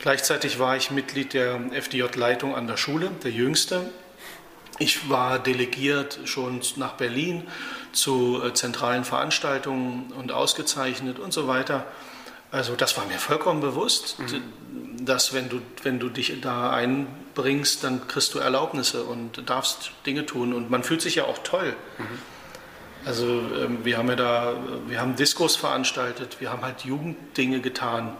Gleichzeitig 0.00 0.58
war 0.58 0.76
ich 0.76 0.90
Mitglied 0.90 1.34
der 1.34 1.60
FDJ-Leitung 1.70 2.56
an 2.56 2.66
der 2.66 2.76
Schule, 2.76 3.10
der 3.22 3.30
jüngste. 3.30 3.88
Ich 4.80 5.08
war 5.08 5.38
delegiert 5.38 6.18
schon 6.24 6.60
nach 6.76 6.94
Berlin 6.94 7.46
zu 7.92 8.42
äh, 8.42 8.52
zentralen 8.54 9.04
Veranstaltungen 9.04 10.12
und 10.18 10.32
ausgezeichnet 10.32 11.20
und 11.20 11.32
so 11.32 11.46
weiter. 11.46 11.86
Also 12.50 12.74
das 12.74 12.96
war 12.96 13.06
mir 13.06 13.18
vollkommen 13.18 13.60
bewusst, 13.60 14.18
mhm. 14.18 15.06
dass 15.06 15.32
wenn 15.32 15.48
du, 15.48 15.62
wenn 15.84 16.00
du 16.00 16.08
dich 16.08 16.40
da 16.40 16.72
einbringst, 16.72 17.84
dann 17.84 18.08
kriegst 18.08 18.34
du 18.34 18.40
Erlaubnisse 18.40 19.04
und 19.04 19.48
darfst 19.48 19.92
Dinge 20.06 20.26
tun 20.26 20.52
und 20.52 20.70
man 20.70 20.82
fühlt 20.82 21.02
sich 21.02 21.14
ja 21.14 21.24
auch 21.24 21.38
toll. 21.38 21.76
Mhm. 21.98 22.31
Also 23.04 23.26
ähm, 23.26 23.84
wir 23.84 23.98
haben 23.98 24.08
ja 24.08 24.16
da, 24.16 24.54
wir 24.86 25.00
haben 25.00 25.16
Diskos 25.16 25.56
veranstaltet, 25.56 26.36
wir 26.40 26.50
haben 26.50 26.62
halt 26.62 26.84
Jugenddinge 26.84 27.60
getan. 27.60 28.16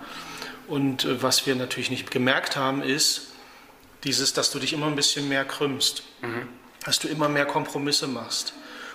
Und 0.69 1.05
äh, 1.05 1.23
was 1.23 1.47
wir 1.47 1.55
natürlich 1.55 1.91
nicht 1.91 2.11
gemerkt 2.11 2.57
haben, 2.57 2.83
ist 2.83 3.29
dieses, 4.05 4.33
dass 4.33 4.51
du 4.51 4.59
dich 4.59 4.73
immer 4.73 4.87
ein 4.87 4.97
bisschen 4.97 5.29
mehr 5.29 5.45
krümmst, 5.45 6.03
mhm. 6.23 6.49
dass 6.85 6.99
du 6.99 7.09
immer 7.09 7.29
mehr 7.29 7.47
Kompromisse 7.47 8.09
machst. 8.09 8.55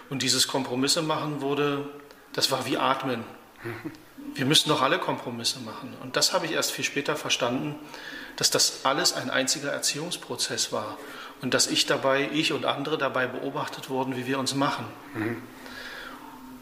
Und 0.09 0.21
dieses 0.21 0.47
Kompromisse 0.47 1.01
machen 1.01 1.41
wurde 1.41 1.89
das 2.37 2.51
war 2.51 2.67
wie 2.67 2.77
Atmen. 2.77 3.23
Wir 4.35 4.45
müssen 4.45 4.69
doch 4.69 4.83
alle 4.83 4.99
Kompromisse 4.99 5.59
machen. 5.59 5.97
Und 6.03 6.15
das 6.15 6.33
habe 6.33 6.45
ich 6.45 6.51
erst 6.51 6.71
viel 6.71 6.85
später 6.85 7.15
verstanden, 7.15 7.73
dass 8.35 8.51
das 8.51 8.85
alles 8.85 9.13
ein 9.13 9.31
einziger 9.31 9.71
Erziehungsprozess 9.71 10.71
war 10.71 10.99
und 11.41 11.55
dass 11.55 11.65
ich 11.65 11.87
dabei, 11.87 12.29
ich 12.31 12.53
und 12.53 12.65
andere 12.65 12.99
dabei 12.99 13.25
beobachtet 13.25 13.89
wurden, 13.89 14.15
wie 14.15 14.27
wir 14.27 14.37
uns 14.37 14.53
machen. 14.53 14.85
Mhm. 15.15 15.41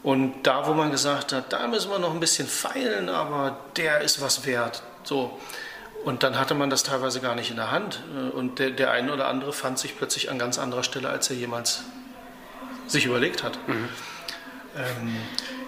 Und 0.06 0.44
da, 0.44 0.68
wo 0.68 0.72
man 0.72 0.92
gesagt 0.92 1.32
hat, 1.32 1.52
da 1.52 1.66
müssen 1.66 1.90
wir 1.90 1.98
noch 1.98 2.14
ein 2.14 2.20
bisschen 2.20 2.46
feilen, 2.46 3.08
aber 3.08 3.58
der 3.76 4.02
ist 4.02 4.20
was 4.20 4.46
wert. 4.46 4.84
So. 5.02 5.36
Und 6.04 6.22
dann 6.22 6.38
hatte 6.38 6.54
man 6.54 6.70
das 6.70 6.84
teilweise 6.84 7.20
gar 7.20 7.34
nicht 7.34 7.50
in 7.50 7.56
der 7.56 7.72
Hand. 7.72 8.04
Und 8.32 8.60
der, 8.60 8.70
der 8.70 8.92
eine 8.92 9.12
oder 9.12 9.26
andere 9.26 9.52
fand 9.52 9.80
sich 9.80 9.98
plötzlich 9.98 10.30
an 10.30 10.38
ganz 10.38 10.60
anderer 10.60 10.84
Stelle, 10.84 11.08
als 11.08 11.28
er 11.30 11.34
jemals 11.34 11.82
sich 12.86 13.04
überlegt 13.04 13.42
hat. 13.42 13.58
Mhm. 13.66 13.88
Ähm, 14.76 15.16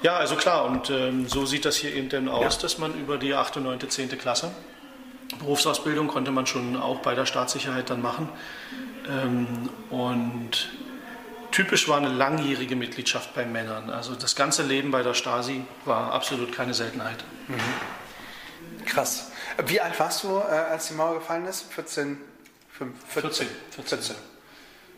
ja, 0.03 0.16
also 0.16 0.36
klar, 0.36 0.66
und 0.66 0.89
ähm, 0.89 1.26
so 1.26 1.45
sieht 1.45 1.64
das 1.64 1.74
hier 1.74 1.93
eben 1.93 2.09
dann 2.09 2.28
aus, 2.28 2.55
ja. 2.55 2.62
dass 2.62 2.78
man 2.78 2.95
über 2.95 3.18
die 3.18 3.34
8., 3.34 3.57
9., 3.57 3.91
10. 3.91 4.16
Klasse, 4.18 4.53
Berufsausbildung 5.41 6.07
konnte 6.07 6.30
man 6.30 6.47
schon 6.47 6.76
auch 6.76 7.01
bei 7.01 7.16
der 7.16 7.26
Staatssicherheit 7.26 7.91
dann 7.91 8.03
machen. 8.03 8.28
Ähm, 9.09 9.68
und 9.91 10.68
typisch 11.59 11.88
war 11.88 11.96
eine 11.96 12.09
langjährige 12.09 12.76
Mitgliedschaft 12.76 13.34
bei 13.34 13.44
Männern. 13.44 13.90
Also 13.90 14.14
das 14.14 14.36
ganze 14.36 14.62
Leben 14.62 14.92
bei 14.92 15.02
der 15.02 15.14
Stasi 15.14 15.64
war 15.84 16.12
absolut 16.12 16.52
keine 16.54 16.72
Seltenheit. 16.72 17.24
Mhm. 17.48 18.84
Krass. 18.86 19.32
Wie 19.66 19.80
alt 19.80 19.98
warst 19.98 20.22
du, 20.22 20.38
äh, 20.38 20.52
als 20.52 20.86
die 20.86 20.94
Mauer 20.94 21.16
gefallen 21.16 21.46
ist? 21.46 21.72
14? 21.72 22.16
14. 22.78 22.94
14. 23.09 23.46
14. 23.88 24.16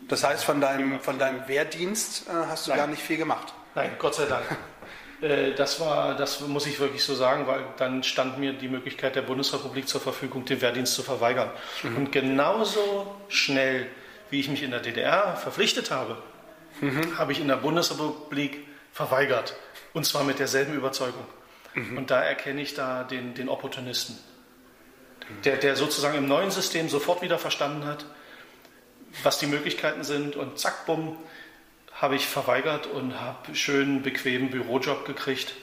Das 0.06 0.22
heißt, 0.22 0.44
von 0.44 0.60
deinem, 0.60 1.00
von 1.00 1.18
deinem 1.18 1.48
Wehrdienst 1.48 2.28
äh, 2.28 2.32
hast 2.32 2.66
du 2.66 2.72
Nein. 2.72 2.78
gar 2.78 2.86
nicht 2.88 3.00
viel 3.00 3.16
gemacht? 3.16 3.54
Nein, 3.74 3.92
Gott 3.98 4.16
sei 4.16 4.26
Dank. 4.26 4.44
Äh, 5.22 5.52
das 5.52 5.78
war, 5.80 6.16
das 6.16 6.40
muss 6.40 6.66
ich 6.66 6.80
wirklich 6.80 7.04
so 7.04 7.14
sagen, 7.14 7.46
weil 7.46 7.62
dann 7.76 8.02
stand 8.02 8.38
mir 8.38 8.54
die 8.54 8.68
Möglichkeit 8.68 9.16
der 9.16 9.20
Bundesrepublik 9.20 9.86
zur 9.86 10.00
Verfügung, 10.00 10.46
den 10.46 10.62
Wehrdienst 10.62 10.94
zu 10.94 11.02
verweigern. 11.02 11.50
Mhm. 11.82 11.96
Und 11.98 12.10
genauso 12.10 13.14
schnell, 13.28 13.86
wie 14.30 14.40
ich 14.40 14.48
mich 14.48 14.62
in 14.62 14.70
der 14.70 14.80
DDR 14.80 15.36
verpflichtet 15.36 15.90
habe, 15.90 16.16
mhm. 16.80 17.18
habe 17.18 17.32
ich 17.32 17.40
in 17.40 17.48
der 17.48 17.56
Bundesrepublik 17.56 18.66
verweigert. 18.92 19.54
Und 19.92 20.04
zwar 20.06 20.24
mit 20.24 20.38
derselben 20.38 20.74
Überzeugung. 20.74 21.24
Mhm. 21.74 21.98
Und 21.98 22.10
da 22.10 22.22
erkenne 22.22 22.60
ich 22.60 22.74
da 22.74 23.04
den, 23.04 23.34
den 23.34 23.48
Opportunisten, 23.48 24.18
der, 25.44 25.56
der 25.56 25.76
sozusagen 25.76 26.18
im 26.18 26.26
neuen 26.26 26.50
System 26.50 26.88
sofort 26.88 27.22
wieder 27.22 27.38
verstanden 27.38 27.84
hat, 27.84 28.04
was 29.22 29.38
die 29.38 29.46
Möglichkeiten 29.46 30.04
sind 30.04 30.36
und 30.36 30.58
zack, 30.58 30.86
bumm, 30.86 31.16
habe 31.92 32.16
ich 32.16 32.26
verweigert 32.26 32.86
und 32.86 33.20
habe 33.20 33.54
schön 33.54 34.02
bequemen 34.02 34.50
Bürojob 34.50 35.04
gekriegt 35.04 35.54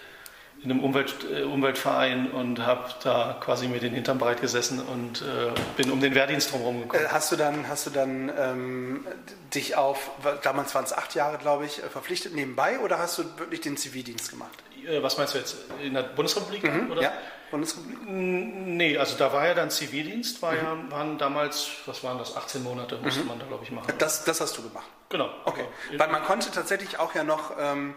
in 0.64 0.72
einem 0.72 0.84
Umwelt, 0.84 1.16
äh, 1.32 1.44
Umweltverein 1.44 2.32
und 2.32 2.66
habe 2.66 2.90
da 3.04 3.38
quasi 3.40 3.68
mir 3.68 3.80
den 3.80 3.94
Hintern 3.94 4.18
breit 4.18 4.42
gesessen 4.42 4.80
und 4.80 5.22
äh, 5.22 5.52
bin 5.76 5.92
um 5.92 6.02
den 6.02 6.16
Wehrdienst 6.16 6.52
drumherum 6.52 6.82
gekommen. 6.82 7.04
Äh, 7.04 7.10
hast 7.10 7.32
du 7.32 7.36
dann, 7.36 7.68
hast 7.68 7.86
du 7.86 7.90
dann 7.92 8.32
ähm, 8.38 9.08
dich 9.54 9.76
auf, 9.76 10.12
damals 10.44 10.74
waren 10.74 10.86
es 10.86 10.94
acht 10.94 11.14
Jahre, 11.16 11.38
glaube 11.38 11.66
ich, 11.66 11.80
äh, 11.80 11.90
verpflichtet 11.90 12.34
nebenbei 12.34 12.80
oder 12.80 12.98
hast 12.98 13.18
du 13.20 13.24
wirklich 13.38 13.62
den 13.62 13.78
Zivildienst 13.78 14.32
gemacht? 14.32 14.64
Was 15.02 15.18
meinst 15.18 15.34
du 15.34 15.40
jetzt? 15.40 15.58
In 15.84 15.96
der 15.96 16.04
Bundesrepublik? 16.04 16.64
Mhm, 16.64 16.92
oder? 16.92 17.02
Ja, 17.02 17.12
Bundesrepublik? 17.52 18.00
Nee, 18.08 18.98
also 18.98 19.18
da 19.18 19.34
war 19.34 19.46
ja 19.46 19.54
dann 19.54 19.70
Zivildienst, 19.70 20.42
war 20.42 20.54
mhm. 20.54 20.58
ja, 20.58 20.78
waren 20.92 21.18
damals, 21.18 21.70
was 21.86 22.04
waren 22.04 22.18
das, 22.18 22.36
18 22.36 22.64
Monate 22.64 22.98
musste 22.98 23.22
mhm. 23.22 23.28
man 23.28 23.40
da, 23.40 23.46
glaube 23.46 23.64
ich, 23.64 23.72
machen. 23.72 23.94
Das, 23.98 24.24
das 24.24 24.40
hast 24.40 24.58
du 24.58 24.64
gemacht? 24.64 24.88
Genau. 25.10 25.30
Okay, 25.46 25.66
weil 25.98 26.08
man 26.10 26.24
konnte 26.24 26.52
tatsächlich 26.52 27.00
auch 27.00 27.14
ja 27.14 27.24
noch... 27.24 27.52
Ähm, 27.60 27.96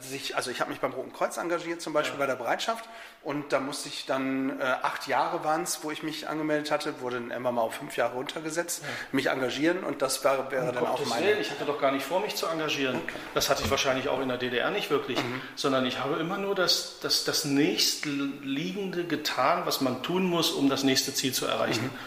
sich, 0.00 0.36
also 0.36 0.50
ich 0.50 0.60
habe 0.60 0.70
mich 0.70 0.80
beim 0.80 0.92
Roten 0.92 1.12
Kreuz 1.12 1.36
engagiert, 1.36 1.80
zum 1.80 1.92
Beispiel 1.92 2.18
ja. 2.18 2.20
bei 2.20 2.26
der 2.26 2.36
Bereitschaft. 2.36 2.88
Und 3.22 3.52
da 3.52 3.60
musste 3.60 3.88
ich 3.88 4.06
dann, 4.06 4.58
äh, 4.60 4.62
acht 4.62 5.06
Jahre 5.06 5.44
waren 5.44 5.62
es, 5.62 5.82
wo 5.82 5.90
ich 5.90 6.02
mich 6.02 6.28
angemeldet 6.28 6.70
hatte, 6.70 7.00
wurde 7.00 7.16
dann 7.20 7.30
immer 7.30 7.52
mal 7.52 7.62
auf 7.62 7.74
fünf 7.74 7.96
Jahre 7.96 8.14
runtergesetzt, 8.14 8.82
ja. 8.82 8.88
mich 9.12 9.26
engagieren 9.26 9.84
und 9.84 10.02
das 10.02 10.24
wäre, 10.24 10.50
wäre 10.50 10.72
dann 10.72 10.84
Gottes 10.84 11.06
auch 11.06 11.10
meine... 11.10 11.26
Willen, 11.26 11.40
ich 11.40 11.50
hatte 11.50 11.64
doch 11.64 11.80
gar 11.80 11.92
nicht 11.92 12.04
vor, 12.04 12.20
mich 12.20 12.34
zu 12.34 12.46
engagieren. 12.46 12.96
Okay. 12.96 13.14
Das 13.34 13.50
hatte 13.50 13.62
ich 13.62 13.70
wahrscheinlich 13.70 14.08
auch 14.08 14.20
in 14.20 14.28
der 14.28 14.38
DDR 14.38 14.70
nicht 14.70 14.90
wirklich, 14.90 15.18
mhm. 15.18 15.40
sondern 15.54 15.86
ich 15.86 16.00
habe 16.00 16.16
immer 16.16 16.38
nur 16.38 16.54
das, 16.54 16.98
das, 17.00 17.24
das 17.24 17.44
nächstliegende 17.44 19.04
getan, 19.04 19.62
was 19.64 19.80
man 19.80 20.02
tun 20.02 20.24
muss, 20.24 20.50
um 20.50 20.68
das 20.68 20.82
nächste 20.82 21.14
Ziel 21.14 21.32
zu 21.32 21.46
erreichen. 21.46 21.84
Mhm. 21.84 21.98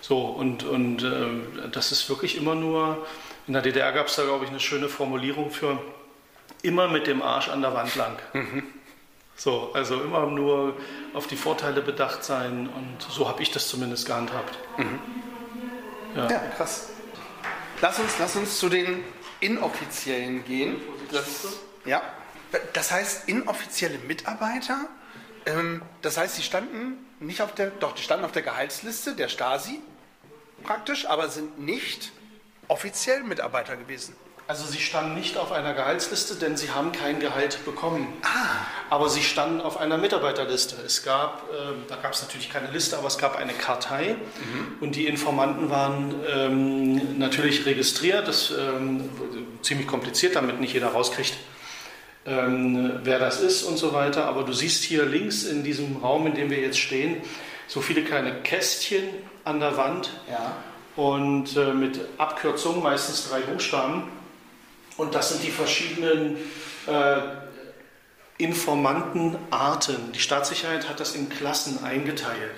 So, 0.00 0.26
und, 0.26 0.64
und 0.64 1.02
äh, 1.02 1.68
das 1.70 1.92
ist 1.92 2.08
wirklich 2.08 2.36
immer 2.36 2.54
nur... 2.54 3.06
In 3.48 3.54
der 3.54 3.62
DDR 3.62 3.90
gab 3.90 4.06
es 4.06 4.14
da, 4.14 4.22
glaube 4.22 4.44
ich, 4.44 4.50
eine 4.50 4.60
schöne 4.60 4.88
Formulierung 4.88 5.50
für 5.50 5.76
immer 6.62 6.88
mit 6.88 7.06
dem 7.06 7.22
Arsch 7.22 7.48
an 7.48 7.62
der 7.62 7.74
Wand 7.74 7.94
lang. 7.96 8.18
Mhm. 8.32 8.62
So, 9.36 9.72
also 9.74 10.00
immer 10.00 10.26
nur 10.26 10.76
auf 11.14 11.26
die 11.26 11.36
Vorteile 11.36 11.80
bedacht 11.80 12.22
sein 12.22 12.68
und 12.68 13.02
so 13.02 13.28
habe 13.28 13.42
ich 13.42 13.50
das 13.50 13.68
zumindest 13.68 14.06
gehandhabt. 14.06 14.58
Mhm. 14.78 14.98
Ja. 16.14 16.30
ja. 16.30 16.38
krass. 16.56 16.90
Lass 17.80 17.98
uns, 17.98 18.18
lass 18.18 18.36
uns 18.36 18.58
zu 18.58 18.68
den 18.68 19.02
inoffiziellen 19.40 20.44
gehen. 20.44 20.76
Das, 21.10 21.58
ja, 21.84 22.02
das 22.72 22.92
heißt, 22.92 23.28
inoffizielle 23.28 23.98
Mitarbeiter, 23.98 24.86
ähm, 25.46 25.82
das 26.02 26.16
heißt, 26.16 26.36
sie 26.36 26.42
standen 26.42 27.04
nicht 27.18 27.42
auf 27.42 27.54
der, 27.54 27.70
doch, 27.70 27.92
die 27.92 28.02
standen 28.02 28.24
auf 28.24 28.32
der 28.32 28.42
Gehaltsliste 28.42 29.14
der 29.16 29.28
Stasi 29.28 29.80
praktisch, 30.62 31.06
aber 31.06 31.28
sind 31.28 31.58
nicht 31.58 32.12
offiziell 32.68 33.22
Mitarbeiter 33.24 33.76
gewesen. 33.76 34.14
Also 34.48 34.66
sie 34.66 34.80
standen 34.80 35.14
nicht 35.14 35.38
auf 35.38 35.52
einer 35.52 35.72
Gehaltsliste, 35.72 36.34
denn 36.34 36.56
sie 36.56 36.70
haben 36.70 36.92
kein 36.92 37.20
Gehalt 37.20 37.64
bekommen. 37.64 38.12
Ah. 38.22 38.66
Aber 38.90 39.08
sie 39.08 39.22
standen 39.22 39.60
auf 39.60 39.78
einer 39.78 39.96
Mitarbeiterliste. 39.98 40.76
Es 40.84 41.04
gab, 41.04 41.44
äh, 41.52 41.74
da 41.88 41.96
gab 41.96 42.12
es 42.12 42.22
natürlich 42.22 42.52
keine 42.52 42.70
Liste, 42.70 42.98
aber 42.98 43.06
es 43.06 43.18
gab 43.18 43.36
eine 43.36 43.52
Kartei 43.52 44.16
mhm. 44.16 44.76
und 44.80 44.96
die 44.96 45.06
Informanten 45.06 45.70
waren 45.70 46.14
ähm, 46.28 47.18
natürlich 47.18 47.64
registriert. 47.66 48.26
Das 48.26 48.50
ist 48.50 48.58
ähm, 48.58 49.08
ziemlich 49.62 49.86
kompliziert, 49.86 50.34
damit 50.34 50.60
nicht 50.60 50.74
jeder 50.74 50.88
rauskriegt, 50.88 51.34
ähm, 52.26 53.00
wer 53.04 53.18
das 53.20 53.40
ist 53.40 53.62
und 53.62 53.78
so 53.78 53.92
weiter. 53.92 54.24
Aber 54.26 54.42
du 54.42 54.52
siehst 54.52 54.82
hier 54.82 55.06
links 55.06 55.44
in 55.44 55.62
diesem 55.62 55.98
Raum, 55.98 56.26
in 56.26 56.34
dem 56.34 56.50
wir 56.50 56.58
jetzt 56.58 56.78
stehen, 56.78 57.22
so 57.68 57.80
viele 57.80 58.02
kleine 58.02 58.42
Kästchen 58.42 59.04
an 59.44 59.60
der 59.60 59.76
Wand. 59.76 60.10
Ja. 60.28 60.56
Und 60.96 61.56
äh, 61.56 61.72
mit 61.72 62.00
Abkürzungen, 62.18 62.82
meistens 62.82 63.30
drei 63.30 63.40
Buchstaben. 63.40 64.10
Und 64.96 65.14
das 65.14 65.30
sind 65.30 65.42
die 65.42 65.50
verschiedenen 65.50 66.36
äh, 66.86 67.18
Informantenarten. 68.38 70.12
Die 70.12 70.20
Staatssicherheit 70.20 70.88
hat 70.88 71.00
das 71.00 71.14
in 71.14 71.28
Klassen 71.28 71.82
eingeteilt. 71.84 72.54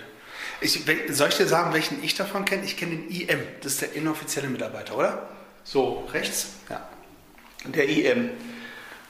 Ich, 0.61 0.81
soll 1.11 1.29
ich 1.29 1.37
dir 1.37 1.47
sagen, 1.47 1.75
welchen 1.75 2.03
ich 2.03 2.15
davon 2.15 2.45
kenne? 2.45 2.65
Ich 2.65 2.77
kenne 2.77 2.97
den 2.97 3.11
IM, 3.11 3.41
das 3.63 3.73
ist 3.73 3.83
der 3.83 3.93
inoffizielle 3.93 4.49
Mitarbeiter, 4.49 4.97
oder? 4.97 5.29
So, 5.65 6.09
rechts? 6.13 6.55
Ja. 6.71 6.89
Der 7.67 7.89
IM. 7.89 8.31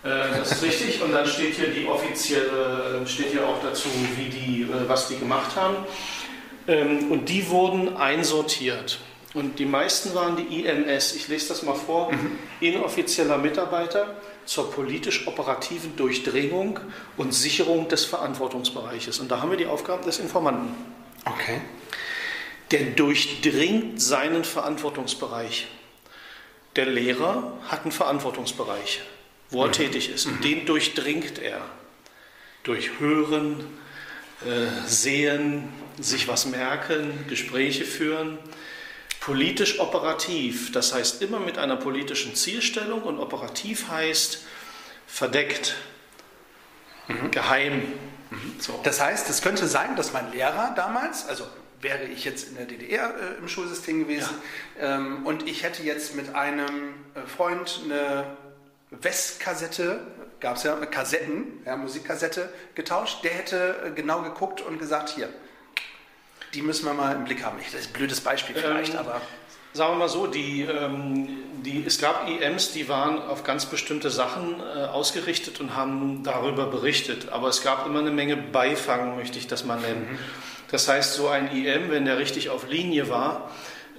Äh, 0.04 0.38
das 0.38 0.52
ist 0.52 0.62
richtig. 0.62 1.02
Und 1.02 1.12
dann 1.12 1.26
steht 1.26 1.54
hier 1.54 1.68
die 1.68 1.86
offizielle, 1.86 3.02
äh, 3.02 3.06
steht 3.06 3.28
hier 3.28 3.46
auch 3.46 3.62
dazu, 3.62 3.88
wie 4.16 4.28
die, 4.28 4.62
äh, 4.62 4.88
was 4.88 5.08
die 5.08 5.18
gemacht 5.18 5.54
haben. 5.56 5.76
Ähm, 6.66 7.10
und 7.10 7.28
die 7.28 7.48
wurden 7.48 7.96
einsortiert. 7.96 9.00
Und 9.34 9.58
die 9.58 9.66
meisten 9.66 10.14
waren 10.14 10.36
die 10.36 10.60
IMS. 10.60 11.16
Ich 11.16 11.26
lese 11.26 11.48
das 11.48 11.64
mal 11.64 11.74
vor. 11.74 12.12
Mhm. 12.12 12.38
Inoffizieller 12.60 13.36
Mitarbeiter 13.36 14.16
zur 14.46 14.70
politisch-operativen 14.70 15.96
Durchdringung 15.96 16.78
und 17.16 17.34
Sicherung 17.34 17.88
des 17.88 18.04
Verantwortungsbereiches. 18.04 19.18
Und 19.18 19.30
da 19.30 19.40
haben 19.40 19.50
wir 19.50 19.58
die 19.58 19.66
Aufgaben 19.66 20.04
des 20.04 20.20
Informanten. 20.20 20.72
Okay. 21.24 21.60
Der 22.70 22.82
durchdringt 22.92 24.00
seinen 24.00 24.44
Verantwortungsbereich. 24.44 25.66
Der 26.76 26.86
Lehrer 26.86 27.58
hat 27.66 27.82
einen 27.82 27.92
Verantwortungsbereich, 27.92 29.02
wo 29.50 29.62
er 29.62 29.68
mhm. 29.68 29.72
tätig 29.72 30.10
ist. 30.14 30.26
Und 30.26 30.38
mhm. 30.38 30.42
den 30.42 30.66
durchdringt 30.66 31.40
er. 31.40 31.60
Durch 32.62 33.00
Hören, 33.00 33.66
äh, 34.46 34.86
Sehen, 34.86 35.70
sich 36.00 36.28
was 36.28 36.46
merken, 36.46 37.26
Gespräche 37.28 37.84
führen 37.84 38.38
politisch 39.24 39.80
operativ, 39.80 40.70
das 40.72 40.92
heißt 40.92 41.22
immer 41.22 41.40
mit 41.40 41.56
einer 41.56 41.76
politischen 41.76 42.34
Zielstellung 42.34 43.02
und 43.04 43.18
operativ 43.18 43.88
heißt 43.88 44.42
verdeckt, 45.06 45.76
mhm. 47.08 47.30
geheim. 47.30 47.84
Mhm. 48.30 48.56
So. 48.58 48.78
Das 48.82 49.00
heißt, 49.00 49.30
es 49.30 49.40
könnte 49.40 49.66
sein, 49.66 49.96
dass 49.96 50.12
mein 50.12 50.30
Lehrer 50.30 50.74
damals, 50.76 51.26
also 51.26 51.46
wäre 51.80 52.04
ich 52.04 52.26
jetzt 52.26 52.48
in 52.50 52.56
der 52.56 52.66
DDR 52.66 53.14
äh, 53.14 53.38
im 53.38 53.48
Schulsystem 53.48 54.00
gewesen 54.00 54.34
ja. 54.78 54.96
ähm, 54.96 55.24
und 55.24 55.48
ich 55.48 55.62
hätte 55.62 55.82
jetzt 55.82 56.14
mit 56.14 56.34
einem 56.34 56.92
äh, 57.14 57.26
Freund 57.26 57.80
eine 57.84 58.26
Westkassette, 58.90 60.00
gab 60.40 60.56
es 60.56 60.64
ja 60.64 60.76
Kassetten, 60.84 61.62
ja, 61.64 61.76
Musikkassette 61.76 62.52
getauscht, 62.74 63.24
der 63.24 63.32
hätte 63.32 63.76
äh, 63.86 63.90
genau 63.92 64.20
geguckt 64.20 64.60
und 64.60 64.78
gesagt, 64.78 65.08
hier, 65.08 65.30
die 66.54 66.62
müssen 66.62 66.86
wir 66.86 66.94
mal 66.94 67.14
im 67.14 67.24
Blick 67.24 67.44
haben. 67.44 67.58
Das 67.58 67.80
ist 67.80 67.88
ein 67.88 67.92
blödes 67.92 68.20
Beispiel 68.20 68.54
vielleicht, 68.54 68.94
ähm, 68.94 69.00
aber. 69.00 69.20
sagen 69.72 69.94
wir 69.94 69.98
mal 69.98 70.08
so, 70.08 70.26
die, 70.26 70.62
ähm, 70.62 71.28
die, 71.64 71.84
es 71.84 71.98
gab 71.98 72.28
IMs, 72.28 72.72
die 72.72 72.88
waren 72.88 73.20
auf 73.20 73.44
ganz 73.44 73.66
bestimmte 73.66 74.10
Sachen 74.10 74.60
äh, 74.60 74.84
ausgerichtet 74.84 75.60
und 75.60 75.76
haben 75.76 76.22
darüber 76.22 76.66
berichtet. 76.66 77.30
Aber 77.30 77.48
es 77.48 77.62
gab 77.62 77.86
immer 77.86 77.98
eine 77.98 78.10
Menge 78.10 78.36
Beifang, 78.36 79.16
möchte 79.16 79.38
ich 79.38 79.46
das 79.46 79.64
mal 79.64 79.80
nennen. 79.80 80.08
Mhm. 80.12 80.18
Das 80.70 80.88
heißt, 80.88 81.14
so 81.14 81.28
ein 81.28 81.54
IM, 81.54 81.90
wenn 81.90 82.04
der 82.04 82.18
richtig 82.18 82.50
auf 82.50 82.68
Linie 82.68 83.08
war, 83.08 83.50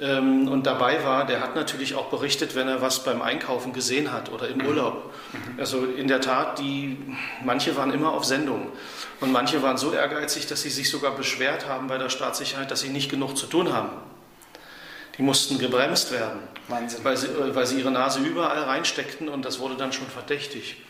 ähm, 0.01 0.49
und 0.49 0.65
dabei 0.67 1.03
war, 1.05 1.25
der 1.25 1.39
hat 1.39 1.55
natürlich 1.55 1.95
auch 1.95 2.09
berichtet, 2.09 2.53
wenn 2.53 2.67
er 2.67 2.81
was 2.81 3.03
beim 3.03 3.21
Einkaufen 3.21 3.71
gesehen 3.71 4.11
hat 4.11 4.29
oder 4.31 4.49
im 4.49 4.65
Urlaub. 4.65 5.13
Mhm. 5.31 5.59
Also 5.59 5.85
in 5.85 6.07
der 6.07 6.19
Tat, 6.19 6.59
die, 6.59 6.97
manche 7.43 7.77
waren 7.77 7.93
immer 7.93 8.11
auf 8.11 8.25
Sendung 8.25 8.71
und 9.21 9.31
manche 9.31 9.63
waren 9.63 9.77
so 9.77 9.93
ehrgeizig, 9.93 10.47
dass 10.47 10.61
sie 10.61 10.69
sich 10.69 10.89
sogar 10.89 11.15
beschwert 11.15 11.67
haben 11.69 11.87
bei 11.87 11.97
der 11.97 12.09
Staatssicherheit, 12.09 12.69
dass 12.71 12.81
sie 12.81 12.89
nicht 12.89 13.09
genug 13.09 13.37
zu 13.37 13.47
tun 13.47 13.71
haben. 13.71 13.89
Die 15.17 15.21
mussten 15.21 15.59
gebremst 15.59 16.11
werden. 16.11 16.41
Weil, 16.67 17.15
sie, 17.15 17.27
äh, 17.27 17.55
weil 17.55 17.65
sie 17.65 17.79
ihre 17.79 17.91
Nase 17.91 18.19
überall 18.19 18.63
reinsteckten 18.63 19.29
und 19.29 19.45
das 19.45 19.59
wurde 19.59 19.75
dann 19.75 19.93
schon 19.93 20.07
verdächtig. 20.07 20.81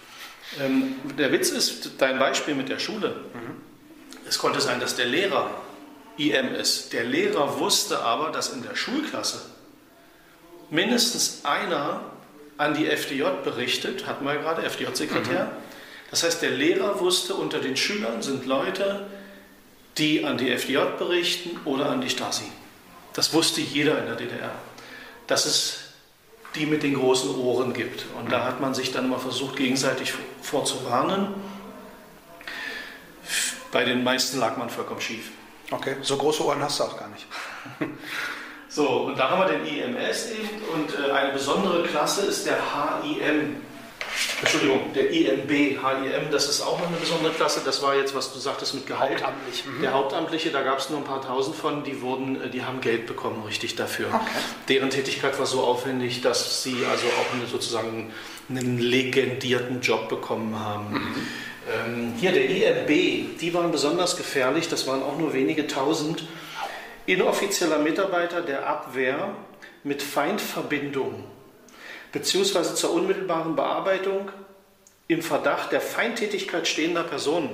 Ähm, 0.60 0.96
der 1.18 1.32
Witz 1.32 1.50
ist, 1.50 1.92
dein 2.00 2.18
Beispiel 2.18 2.56
mit 2.56 2.70
der 2.70 2.80
Schule. 2.80 3.10
Mhm. 3.10 3.62
Es 4.28 4.40
konnte 4.40 4.62
sein, 4.62 4.80
dass 4.80 4.96
der 4.96 5.06
Lehrer 5.06 5.52
IM 6.18 6.54
ist. 6.56 6.94
Der 6.94 7.04
Lehrer 7.04 7.60
wusste 7.60 8.00
aber, 8.00 8.32
dass 8.32 8.50
in 8.50 8.64
der 8.64 8.76
Schulklasse 8.76 9.42
mindestens 10.70 11.42
einer 11.44 12.02
an 12.58 12.74
die 12.74 12.88
FDJ 12.88 13.24
berichtet, 13.44 14.08
hatten 14.08 14.26
wir 14.26 14.36
gerade, 14.36 14.64
FDJ-Sekretär. 14.64 15.46
Mhm. 15.46 15.50
Das 16.12 16.24
heißt, 16.24 16.42
der 16.42 16.52
Lehrer 16.52 17.00
wusste, 17.00 17.36
unter 17.36 17.60
den 17.60 17.76
Schülern 17.76 18.22
sind 18.22 18.46
Leute, 18.46 19.08
die 19.98 20.24
an 20.24 20.38
die 20.38 20.52
FDJ 20.52 20.98
berichten 20.98 21.60
oder 21.66 21.90
an 21.90 22.02
die 22.02 22.10
Stasi. 22.10 22.46
Das 23.14 23.34
wusste 23.34 23.62
jeder 23.62 24.00
in 24.00 24.06
der 24.06 24.16
DDR. 24.16 24.52
Dass 25.28 25.46
es 25.46 25.80
die 26.56 26.66
mit 26.66 26.84
den 26.84 26.94
großen 26.94 27.36
Ohren 27.36 27.74
gibt. 27.74 28.06
Und 28.18 28.32
da 28.32 28.46
hat 28.46 28.62
man 28.62 28.74
sich 28.74 28.92
dann 28.92 29.06
immer 29.06 29.20
versucht, 29.20 29.58
gegenseitig 29.58 30.14
vorzuwarnen. 30.42 31.34
Bei 33.72 33.84
den 33.84 34.04
meisten 34.04 34.40
lag 34.40 34.56
man 34.56 34.70
vollkommen 34.70 35.02
schief. 35.02 35.32
Okay, 35.72 35.96
so 36.02 36.18
große 36.18 36.46
Ohren 36.46 36.62
hast 36.62 36.80
du 36.80 36.84
auch 36.84 36.98
gar 36.98 37.10
nicht. 37.10 37.26
so, 38.70 38.88
und 38.88 39.18
da 39.18 39.30
haben 39.30 39.40
wir 39.40 39.58
den 39.58 39.66
IMS 39.66 40.32
eben 40.32 40.62
und 40.74 40.94
äh, 41.00 41.12
eine 41.12 41.34
besondere 41.34 41.84
Klasse 41.84 42.26
ist 42.26 42.46
der 42.46 42.58
HIM. 43.04 43.58
Entschuldigung, 44.42 44.94
der 44.94 45.10
IMB, 45.12 45.50
HIM, 45.50 46.32
das 46.32 46.48
ist 46.48 46.62
auch 46.62 46.80
noch 46.80 46.88
eine 46.88 46.98
besondere 46.98 47.34
Klasse. 47.34 47.62
Das 47.66 47.82
war 47.82 47.96
jetzt, 47.96 48.16
was 48.16 48.32
du 48.32 48.40
sagtest 48.40 48.74
mit 48.76 48.86
Gehalt. 48.86 49.24
Hauptamtlich. 49.24 49.66
Mhm. 49.66 49.82
Der 49.82 49.94
Hauptamtliche, 49.94 50.52
da 50.52 50.62
gab 50.62 50.80
es 50.80 50.90
nur 50.90 51.00
ein 51.00 51.04
paar 51.06 51.22
tausend 51.22 51.56
von, 51.56 51.84
die 51.84 52.02
wurden, 52.02 52.42
äh, 52.42 52.50
die 52.50 52.64
haben 52.64 52.80
Geld 52.80 53.08
bekommen, 53.08 53.44
richtig 53.44 53.76
dafür. 53.76 54.08
Okay. 54.08 54.26
Deren 54.70 54.90
Tätigkeit 54.90 55.38
war 55.40 55.46
so 55.46 55.64
aufwendig, 55.64 56.22
dass 56.22 56.64
sie 56.64 56.78
also 56.90 57.08
auch 57.08 57.34
eine, 57.34 57.48
sozusagen 57.48 58.14
einen 58.50 58.78
legendierten 58.78 59.82
Job 59.82 60.08
bekommen 60.10 60.58
haben. 60.60 60.94
Mhm. 60.94 61.28
Ähm, 61.72 62.14
hier 62.18 62.32
der 62.32 62.50
IRB, 62.50 63.40
die 63.40 63.54
waren 63.54 63.72
besonders 63.72 64.18
gefährlich, 64.18 64.70
das 64.70 64.86
waren 64.88 65.02
auch 65.02 65.18
nur 65.18 65.34
wenige 65.34 65.68
tausend 65.68 66.24
inoffizieller 67.06 67.80
Mitarbeiter 67.80 68.42
der 68.42 68.68
Abwehr 68.68 69.36
mit 69.84 70.02
Feindverbindung 70.02 71.24
beziehungsweise 72.16 72.76
zur 72.76 72.94
unmittelbaren 72.94 73.58
Bearbeitung 73.58 74.32
im 75.08 75.22
Verdacht 75.22 75.74
der 75.74 75.82
Feindtätigkeit 75.82 76.66
stehender 76.66 77.04
Personen. 77.04 77.50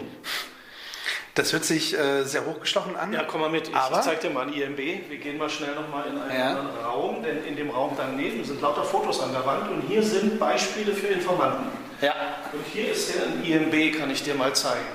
Das 1.34 1.52
hört 1.52 1.66
sich 1.66 1.98
äh, 1.98 2.24
sehr 2.24 2.46
hochgestochen 2.46 2.96
an. 2.96 3.12
Ja, 3.12 3.24
komm 3.24 3.42
mal 3.42 3.50
mit. 3.50 3.70
Ich, 3.70 3.74
ich 3.74 4.02
zeig 4.02 4.20
dir 4.20 4.30
mal 4.30 4.48
ein 4.48 4.54
IMB. 4.54 4.78
Wir 4.78 5.18
gehen 5.18 5.38
mal 5.38 5.50
schnell 5.50 5.74
nochmal 5.74 6.08
in 6.10 6.18
einen 6.20 6.40
ja. 6.40 6.50
anderen 6.50 6.86
Raum, 6.86 7.24
denn 7.24 7.44
in 7.46 7.56
dem 7.56 7.72
Raum 7.72 7.94
daneben 7.98 8.44
sind 8.44 8.62
lauter 8.62 8.84
Fotos 8.84 9.20
an 9.22 9.32
der 9.32 9.46
Wand 9.46 9.72
und 9.72 9.82
hier 9.88 10.04
sind 10.04 10.40
Beispiele 10.40 10.94
für 10.94 11.08
Informanten. 11.08 11.70
Ja. 12.02 12.16
Und 12.52 12.66
hier 12.74 12.92
ist 12.92 13.14
ja 13.16 13.22
ein 13.24 13.46
IMB, 13.46 13.98
kann 13.98 14.10
ich 14.10 14.24
dir 14.24 14.34
mal 14.34 14.56
zeigen. 14.56 14.86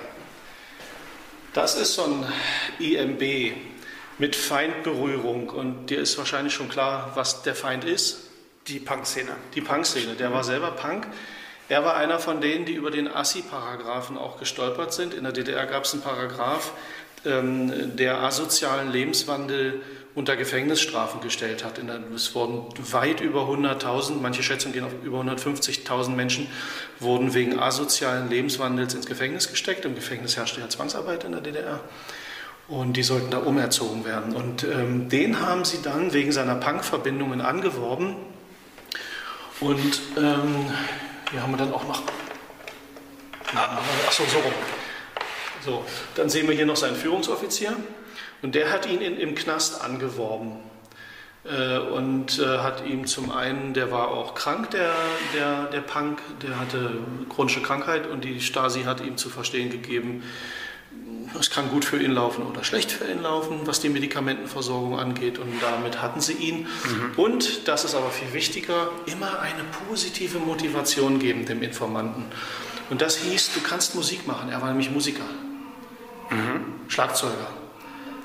Das 1.53 1.77
ist 1.77 1.95
so 1.95 2.05
ein 2.05 2.27
IMB 2.81 3.57
mit 4.19 4.35
Feindberührung 4.35 5.49
und 5.49 5.87
dir 5.87 6.01
ist 6.01 6.19
wahrscheinlich 6.19 6.53
schon 6.53 6.69
klar, 6.69 7.13
was 7.15 7.43
der 7.43 7.55
Feind 7.55 7.85
ist. 7.85 8.31
Die 8.67 8.81
Punk-Szene. 8.81 9.31
Die 9.55 9.61
Punk-Szene. 9.61 10.15
Der 10.15 10.33
war 10.33 10.43
selber 10.43 10.73
Punk. 10.73 11.07
Er 11.69 11.85
war 11.85 11.97
einer 11.97 12.19
von 12.19 12.41
denen, 12.41 12.65
die 12.65 12.75
über 12.75 12.91
den 12.91 13.09
Assi-Paragraphen 13.09 14.19
auch 14.19 14.39
gestolpert 14.41 14.93
sind. 14.93 15.15
In 15.15 15.23
der 15.23 15.33
DDR 15.33 15.67
gab 15.67 15.85
es 15.85 15.93
einen 15.93 16.03
Paragraph, 16.03 16.73
ähm, 17.25 17.97
der 17.97 18.23
asozialen 18.23 18.91
Lebenswandel 18.91 19.81
unter 20.17 20.35
Gefängnisstrafen 20.35 21.21
gestellt 21.21 21.63
hat. 21.63 21.79
Es 22.15 22.35
wurden 22.35 22.65
weit 22.91 23.21
über 23.21 23.43
100.000, 23.43 24.15
manche 24.21 24.43
Schätzungen 24.43 24.73
gehen 24.73 24.85
auf 24.85 24.93
über 25.05 25.21
150.000 25.21 26.09
Menschen, 26.09 26.49
wurden 26.99 27.35
wegen 27.35 27.61
asozialen 27.61 28.31
Lebenswandels 28.31 28.95
ins 28.95 29.07
Gefängnis 29.07 29.51
gesteckt. 29.51 29.85
Im 29.85 29.95
Gefängnis 29.95 30.37
herrschte 30.39 30.61
ja 30.61 30.69
Zwangsarbeit 30.71 31.25
in 31.25 31.33
der 31.33 31.43
DDR. 31.43 31.81
Und 32.67 32.95
die 32.95 33.03
sollten 33.03 33.31
da 33.31 33.39
umerzogen 33.39 34.07
werden. 34.07 34.35
Und 34.35 34.65
ähm, 34.65 35.11
den 35.11 35.41
haben 35.41 35.67
sie 35.67 35.83
dann 35.83 36.15
wegen 36.15 36.33
seiner 36.33 36.55
Punk-Verbindungen 36.55 37.43
angeworben. 37.43 38.17
Und 39.61 40.01
ähm, 40.17 40.67
hier 41.31 41.43
haben 41.43 41.53
wir 41.53 41.59
dann 41.59 41.75
auch 41.75 41.87
noch. 41.87 42.03
Achso, 44.07 44.25
so 44.25 44.39
rum. 44.39 44.53
So, 45.63 45.85
dann 46.15 46.31
sehen 46.31 46.49
wir 46.49 46.55
hier 46.55 46.67
noch 46.67 46.77
seinen 46.77 46.97
Führungsoffizier. 46.97 47.77
Und 48.43 48.55
der 48.55 48.73
hat 48.73 48.87
ihn 48.87 49.01
in, 49.01 49.19
im 49.19 49.35
Knast 49.35 49.83
angeworben. 49.83 50.53
Äh, 51.45 51.79
und 51.79 52.39
äh, 52.39 52.59
hat 52.59 52.87
ihm 52.87 53.07
zum 53.07 53.31
einen, 53.31 53.73
der 53.73 53.93
war 53.93 54.09
auch 54.09 54.35
krank, 54.35 54.71
der, 54.71 54.93
der, 55.35 55.67
der 55.67 55.81
Punk, 55.81 56.21
der 56.43 56.59
hatte 56.59 56.91
chronische 57.29 57.63
Krankheit 57.63 58.07
und 58.07 58.25
die 58.25 58.41
Stasi 58.41 58.83
hat 58.83 59.01
ihm 59.01 59.17
zu 59.17 59.29
verstehen 59.29 59.71
gegeben, 59.71 60.25
es 61.39 61.51
kann 61.51 61.69
gut 61.69 61.85
für 61.85 62.03
ihn 62.03 62.13
laufen 62.13 62.45
oder 62.47 62.65
schlecht 62.65 62.91
für 62.91 63.05
ihn 63.05 63.23
laufen, 63.23 63.61
was 63.65 63.81
die 63.81 63.89
Medikamentenversorgung 63.89 64.99
angeht. 64.99 65.39
Und 65.39 65.53
damit 65.61 66.01
hatten 66.01 66.21
sie 66.21 66.33
ihn. 66.33 66.61
Mhm. 66.61 67.13
Und, 67.17 67.69
das 67.69 67.85
ist 67.85 67.95
aber 67.95 68.11
viel 68.11 68.33
wichtiger, 68.33 68.91
immer 69.07 69.41
eine 69.41 69.63
positive 69.87 70.39
Motivation 70.39 71.19
geben 71.19 71.45
dem 71.45 71.63
Informanten. 71.63 72.25
Und 72.91 73.03
das 73.03 73.17
hieß, 73.19 73.53
du 73.55 73.61
kannst 73.61 73.95
Musik 73.95 74.27
machen. 74.27 74.49
Er 74.51 74.63
war 74.63 74.69
nämlich 74.69 74.91
Musiker, 74.91 75.25
mhm. 76.31 76.89
Schlagzeuger. 76.89 77.49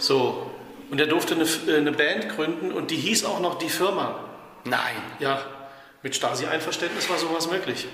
So. 0.02 0.50
Und 0.90 1.00
er 1.00 1.08
durfte 1.08 1.36
eine, 1.36 1.46
eine 1.78 1.92
Band 1.92 2.30
gründen 2.30 2.72
und 2.72 2.92
die 2.92 2.98
hieß 2.98 3.24
auch 3.24 3.40
noch 3.40 3.58
Die 3.60 3.70
Firma. 3.70 4.20
Nein. 4.66 4.96
Ja, 5.20 5.46
mit 6.04 6.16
Stasi-Einverständnis 6.16 7.10
war 7.10 7.18
sowas 7.18 7.50
möglich. 7.50 7.88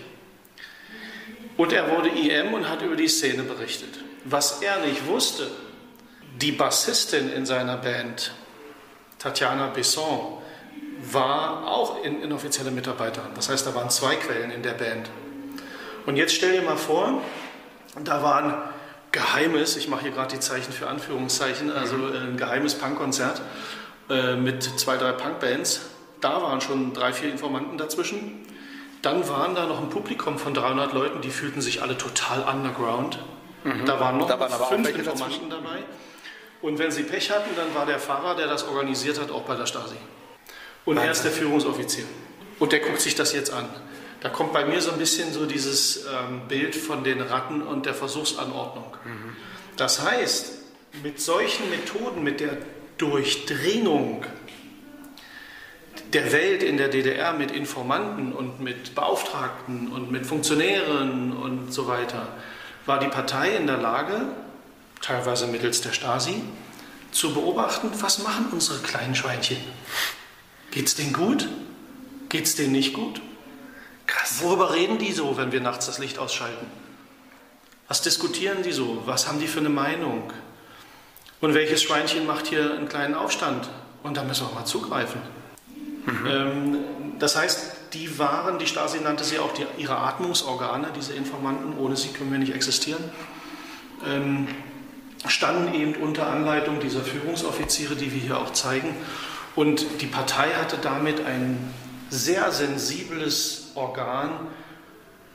Und 1.58 1.74
er 1.74 1.92
wurde 1.92 2.10
IM 2.10 2.54
und 2.54 2.70
hat 2.70 2.82
über 2.82 2.96
die 2.96 3.08
Szene 3.08 3.44
berichtet. 3.44 3.90
Was 4.24 4.62
er 4.62 4.80
nicht 4.80 5.06
wusste, 5.06 5.50
die 6.42 6.52
Bassistin 6.52 7.32
in 7.32 7.46
seiner 7.46 7.78
Band, 7.78 8.32
Tatjana 9.20 9.68
Besson, 9.68 10.38
war 11.12 11.68
auch 11.68 12.04
in, 12.04 12.22
inoffizielle 12.22 12.72
Mitarbeiterin. 12.72 13.32
Das 13.36 13.50
heißt, 13.50 13.68
da 13.68 13.76
waren 13.76 13.90
zwei 13.90 14.16
Quellen 14.16 14.52
in 14.52 14.64
der 14.64 14.74
Band. 14.74 15.10
Und 16.06 16.16
jetzt 16.16 16.34
stell 16.34 16.54
dir 16.54 16.62
mal 16.62 16.78
vor, 16.78 17.22
da 18.04 18.24
war 18.24 18.44
ein 18.44 18.54
geheimes, 19.12 19.78
ich 19.78 19.88
mache 19.88 20.04
hier 20.04 20.12
gerade 20.12 20.36
die 20.36 20.40
Zeichen 20.40 20.72
für 20.72 20.88
Anführungszeichen, 20.88 21.72
also 21.72 21.96
ein 21.96 22.38
geheimes 22.38 22.76
Punkkonzert 22.76 23.42
äh, 24.10 24.36
mit 24.36 24.64
zwei, 24.64 24.98
drei 24.98 25.12
Punkbands. 25.12 25.82
Da 26.22 26.42
waren 26.42 26.62
schon 26.62 26.94
drei, 26.94 27.14
vier 27.14 27.30
Informanten 27.32 27.78
dazwischen. 27.78 28.46
Dann 29.02 29.28
waren 29.30 29.56
da 29.56 29.66
noch 29.66 29.82
ein 29.82 29.90
Publikum 29.90 30.40
von 30.40 30.54
300 30.54 30.94
Leuten, 30.94 31.22
die 31.22 31.30
fühlten 31.30 31.62
sich 31.62 31.82
alle 31.82 31.98
total 31.98 32.42
underground. 32.42 33.20
Mhm. 33.64 33.86
Da 33.86 34.00
waren 34.00 34.18
noch 34.18 34.28
da 34.28 34.40
waren 34.40 34.84
fünf 34.84 34.90
Informanten 34.90 35.50
dabei. 35.50 35.84
Und 36.62 36.80
wenn 36.80 36.92
sie 36.92 37.04
Pech 37.04 37.30
hatten, 37.30 37.56
dann 37.56 37.74
war 37.76 37.86
der 37.86 38.00
Fahrer, 38.00 38.36
der 38.36 38.48
das 38.48 38.68
organisiert 38.68 39.20
hat, 39.20 39.30
auch 39.30 39.44
bei 39.44 39.56
der 39.56 39.68
Stasi. 39.68 39.96
Und 40.86 40.96
Wahnsinn. 40.96 41.08
er 41.08 41.12
ist 41.12 41.24
der 41.24 41.32
Führungsoffizier. 41.32 42.06
Und 42.60 42.72
der 42.72 42.80
guckt 42.80 43.02
sich 43.02 43.14
das 43.14 43.34
jetzt 43.34 43.54
an. 43.54 43.70
Da 44.20 44.30
kommt 44.30 44.54
bei 44.54 44.66
mir 44.66 44.82
so 44.82 44.92
ein 44.92 44.98
bisschen 44.98 45.32
so 45.32 45.46
dieses 45.46 46.06
ähm, 46.06 46.42
Bild 46.48 46.76
von 46.76 47.04
den 47.04 47.22
Ratten 47.22 47.62
und 47.62 47.86
der 47.86 47.94
Versuchsanordnung. 47.94 48.96
Mhm. 49.06 49.36
Das 49.76 50.02
heißt, 50.02 50.54
mit 51.04 51.22
solchen 51.22 51.70
Methoden, 51.70 52.24
mit 52.24 52.40
der 52.40 52.58
Durchdringung 52.98 54.26
der 56.14 56.32
Welt 56.32 56.64
in 56.64 56.78
der 56.78 56.88
DDR 56.88 57.34
mit 57.34 57.52
Informanten 57.52 58.32
und 58.32 58.60
mit 58.60 58.96
Beauftragten 58.96 59.90
und 59.90 60.12
mit 60.12 60.26
Funktionären 60.26 61.34
und 61.34 61.74
so 61.74 61.88
weiter, 61.88 62.28
war 62.86 63.00
die 63.00 63.08
Partei 63.08 63.56
in 63.56 63.68
der 63.68 63.78
Lage, 63.78 64.28
teilweise 65.02 65.48
mittels 65.48 65.82
der 65.82 65.92
Stasi, 65.92 66.42
zu 67.12 67.34
beobachten, 67.34 67.90
was 68.00 68.20
machen 68.20 68.48
unsere 68.52 68.80
kleinen 68.80 69.16
Schweinchen. 69.16 69.58
Geht 70.72 70.88
es 70.88 70.96
denen 70.96 71.14
gut? 71.14 71.48
Geht 72.30 72.46
es 72.46 72.56
denen 72.56 72.72
nicht 72.72 72.94
gut? 72.94 73.22
Krass. 74.08 74.42
Worüber 74.42 74.74
reden 74.74 74.98
die 74.98 75.12
so, 75.12 75.38
wenn 75.38 75.52
wir 75.52 75.62
nachts 75.62 75.86
das 75.86 76.00
Licht 76.00 76.18
ausschalten? 76.18 76.66
Was 77.88 78.02
diskutieren 78.02 78.64
die 78.64 78.72
so? 78.72 79.04
Was 79.06 79.28
haben 79.28 79.40
die 79.40 79.48
für 79.48 79.60
eine 79.60 79.70
Meinung? 79.70 80.34
Und 81.40 81.54
welches 81.54 81.84
Schweinchen 81.84 82.26
macht 82.26 82.48
hier 82.48 82.74
einen 82.74 82.90
kleinen 82.90 83.14
Aufstand? 83.14 83.70
Und 84.04 84.18
da 84.18 84.24
müssen 84.24 84.48
wir 84.48 84.56
mal 84.56 84.66
zugreifen. 84.66 85.22
Ähm, 86.28 86.78
das 87.20 87.36
heißt, 87.36 87.94
die 87.94 88.18
waren, 88.18 88.60
die 88.60 88.68
Stasi 88.68 89.00
nannte 89.00 89.24
sie 89.24 89.40
auch 89.40 89.54
die, 89.54 89.66
ihre 89.78 89.98
Atmungsorgane, 89.98 90.88
diese 90.96 91.14
Informanten, 91.14 91.78
ohne 91.78 91.96
sie 91.96 92.10
können 92.10 92.32
wir 92.32 92.40
nicht 92.40 92.54
existieren, 92.54 93.04
ähm, 94.06 94.48
standen 95.28 95.74
eben 95.74 95.96
unter 95.96 96.28
Anleitung 96.28 96.80
dieser 96.80 97.02
Führungsoffiziere, 97.02 97.96
die 97.96 98.14
wir 98.14 98.22
hier 98.22 98.38
auch 98.38 98.54
zeigen. 98.54 98.96
Und 99.56 100.02
die 100.02 100.06
Partei 100.06 100.52
hatte 100.52 100.78
damit 100.78 101.26
ein 101.26 101.74
sehr 102.10 102.52
sensibles 102.52 103.67
Organ, 103.78 104.48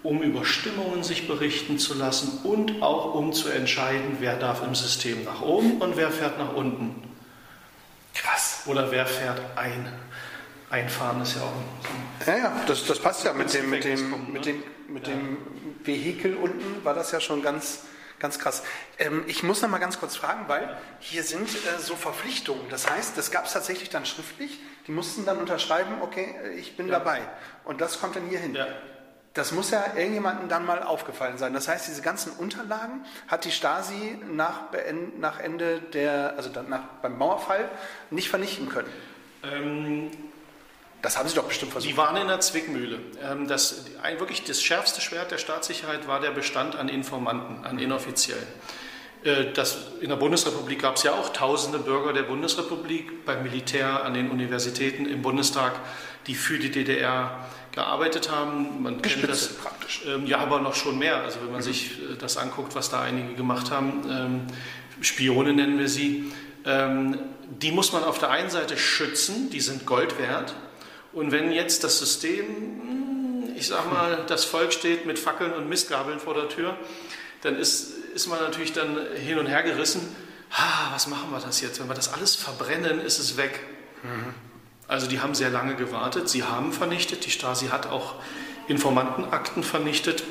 um 0.02 0.20
über 0.22 0.44
Stimmungen 0.44 1.04
sich 1.04 1.28
berichten 1.28 1.78
zu 1.78 1.94
lassen 1.94 2.40
und 2.44 2.82
auch 2.82 3.14
um 3.14 3.32
zu 3.32 3.48
entscheiden, 3.48 4.16
wer 4.18 4.36
darf 4.36 4.62
im 4.62 4.74
System 4.74 5.24
nach 5.24 5.40
oben 5.42 5.80
und 5.80 5.96
wer 5.96 6.10
fährt 6.10 6.38
nach 6.38 6.52
unten. 6.54 7.02
Krass. 8.14 8.62
Oder 8.66 8.90
wer 8.90 9.06
fährt 9.06 9.40
ein. 9.56 9.90
Einfahren 10.70 11.20
ist 11.22 11.36
ja 11.36 11.42
auch 11.42 11.52
so 12.24 12.30
Ja, 12.30 12.36
ja, 12.38 12.60
das, 12.66 12.86
das 12.86 12.98
passt 12.98 13.24
ja 13.24 13.32
mit 13.32 13.52
dem, 13.52 13.68
mit 13.70 13.84
dem, 13.84 14.10
ne? 14.10 14.16
mit 14.32 14.46
dem, 14.46 14.62
mit 14.88 15.06
Ja. 15.06 15.14
dem 15.14 15.36
Vehikel 15.84 16.34
unten, 16.36 16.84
war 16.84 16.94
das 16.94 17.12
ja 17.12 17.20
schon 17.20 17.42
ganz, 17.42 17.80
ganz 18.18 18.38
krass. 18.38 18.62
Ähm, 18.98 19.24
ich 19.26 19.42
muss 19.42 19.60
noch 19.62 19.68
mal 19.68 19.78
ganz 19.78 20.00
kurz 20.00 20.16
fragen, 20.16 20.48
weil 20.48 20.76
hier 21.00 21.22
sind 21.24 21.48
äh, 21.48 21.78
so 21.78 21.94
Verpflichtungen. 21.94 22.62
Das 22.70 22.88
heißt, 22.90 23.16
das 23.18 23.30
gab 23.30 23.46
es 23.46 23.52
tatsächlich 23.52 23.90
dann 23.90 24.06
schriftlich. 24.06 24.58
Die 24.86 24.92
mussten 24.92 25.24
dann 25.24 25.38
unterschreiben, 25.38 26.02
okay, 26.02 26.34
ich 26.56 26.76
bin 26.76 26.88
Ja. 26.88 26.98
dabei. 26.98 27.20
Und 27.64 27.80
das 27.80 28.00
kommt 28.00 28.16
dann 28.16 28.26
hier 28.28 28.38
hin. 28.40 28.54
Ja. 28.54 28.66
Das 29.34 29.52
muss 29.52 29.70
ja 29.70 29.82
irgendjemandem 29.96 30.48
dann 30.48 30.66
mal 30.66 30.82
aufgefallen 30.82 31.38
sein. 31.38 31.54
Das 31.54 31.66
heißt, 31.66 31.86
diese 31.88 32.02
ganzen 32.02 32.32
Unterlagen 32.32 33.04
hat 33.28 33.44
die 33.46 33.50
Stasi 33.52 34.18
nach, 34.30 34.64
Beend, 34.72 35.20
nach 35.20 35.40
Ende 35.40 35.80
der, 35.80 36.34
also 36.36 36.50
dann 36.50 36.68
nach, 36.68 36.82
beim 37.00 37.16
Mauerfall 37.16 37.68
nicht 38.10 38.28
vernichten 38.28 38.68
können. 38.68 38.88
Ähm, 39.42 40.10
Das 41.00 41.16
haben 41.18 41.28
sie 41.28 41.34
doch 41.34 41.44
bestimmt 41.48 41.72
versucht. 41.72 41.90
Die 41.92 41.96
waren 41.96 42.16
in 42.16 42.28
der 42.28 42.40
Zwickmühle. 42.40 43.00
Ähm, 43.24 43.48
Das, 43.48 43.86
wirklich 44.18 44.44
das 44.44 44.62
schärfste 44.62 45.00
Schwert 45.00 45.30
der 45.30 45.38
Staatssicherheit 45.38 46.06
war 46.06 46.20
der 46.20 46.30
Bestand 46.30 46.76
an 46.76 46.88
Informanten, 46.88 47.64
an 47.64 47.78
Inoffiziellen. 47.78 48.46
Äh, 49.24 49.52
Das, 49.54 49.78
in 50.00 50.08
der 50.08 50.16
Bundesrepublik 50.16 50.82
gab 50.82 50.96
es 50.96 51.02
ja 51.02 51.12
auch 51.12 51.30
tausende 51.30 51.78
Bürger 51.78 52.12
der 52.12 52.22
Bundesrepublik, 52.22 53.24
beim 53.24 53.42
Militär, 53.42 54.04
an 54.04 54.14
den 54.14 54.30
Universitäten, 54.30 55.06
im 55.06 55.22
Bundestag, 55.22 55.74
die 56.26 56.34
für 56.34 56.58
die 56.58 56.70
DDR 56.70 57.46
gearbeitet 57.72 58.30
haben. 58.30 58.82
Man 58.82 59.00
kennt 59.02 59.28
das 59.28 59.48
praktisch. 59.48 60.02
Ähm, 60.06 60.26
Ja, 60.26 60.38
aber 60.38 60.60
noch 60.60 60.74
schon 60.74 60.98
mehr. 60.98 61.22
Also 61.22 61.40
wenn 61.42 61.52
man 61.52 61.62
sich 61.62 61.92
äh, 61.92 62.16
das 62.18 62.36
anguckt, 62.36 62.74
was 62.74 62.90
da 62.90 63.00
einige 63.00 63.34
gemacht 63.34 63.70
haben, 63.70 64.02
ähm, 64.10 64.40
Spione 65.00 65.52
nennen 65.52 65.78
wir 65.78 65.88
sie, 65.88 66.32
ähm, 66.64 67.18
die 67.48 67.72
muss 67.72 67.92
man 67.92 68.04
auf 68.04 68.18
der 68.18 68.30
einen 68.30 68.50
Seite 68.50 68.76
schützen, 68.76 69.50
die 69.50 69.60
sind 69.60 69.84
Gold 69.84 70.18
wert. 70.18 70.54
Und 71.12 71.32
wenn 71.32 71.50
jetzt 71.52 71.84
das 71.84 71.98
System, 71.98 72.46
hm, 72.46 73.52
ich 73.56 73.66
sag 73.66 73.92
mal, 73.92 74.24
das 74.26 74.44
Volk 74.44 74.72
steht 74.72 75.06
mit 75.06 75.18
Fackeln 75.18 75.52
und 75.52 75.68
Mistgabeln 75.68 76.18
vor 76.18 76.34
der 76.34 76.48
Tür, 76.48 76.76
dann 77.42 77.56
ist, 77.56 77.94
ist 78.14 78.26
man 78.26 78.40
natürlich 78.40 78.72
dann 78.72 78.98
hin 79.16 79.38
und 79.38 79.46
her 79.46 79.62
gerissen. 79.62 80.14
Ah, 80.50 80.92
was 80.92 81.06
machen 81.06 81.30
wir 81.30 81.40
das 81.40 81.60
jetzt? 81.60 81.80
Wenn 81.80 81.88
wir 81.88 81.94
das 81.94 82.12
alles 82.12 82.34
verbrennen, 82.34 83.00
ist 83.00 83.18
es 83.18 83.36
weg. 83.36 83.60
Also 84.88 85.06
die 85.06 85.20
haben 85.20 85.34
sehr 85.34 85.50
lange 85.50 85.74
gewartet, 85.74 86.28
sie 86.28 86.42
haben 86.42 86.72
vernichtet, 86.72 87.24
die 87.24 87.30
Stasi 87.30 87.68
hat 87.68 87.86
auch 87.86 88.16
Informantenakten 88.68 89.62
vernichtet. 89.62 90.24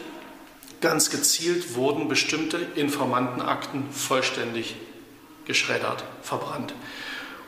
Ganz 0.82 1.10
gezielt 1.10 1.76
wurden 1.76 2.08
bestimmte 2.08 2.58
Informantenakten 2.76 3.92
vollständig 3.92 4.76
geschreddert, 5.46 6.04
verbrannt. 6.22 6.74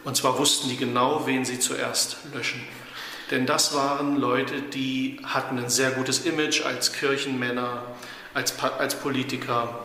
Und 0.04 0.18
zwar 0.18 0.38
wussten 0.38 0.70
die 0.70 0.78
genau, 0.78 1.26
wen 1.26 1.46
sie 1.46 1.60
zuerst 1.60 2.18
löschen. 2.34 2.62
Denn 3.32 3.46
das 3.46 3.74
waren 3.74 4.18
Leute, 4.18 4.62
die 4.62 5.20
hatten 5.24 5.58
ein 5.58 5.70
sehr 5.70 5.92
gutes 5.92 6.26
Image 6.26 6.66
als 6.66 6.94
Kirchenmänner, 6.94 7.84
als, 8.34 8.60
als 8.60 8.96
Politiker. 8.96 9.80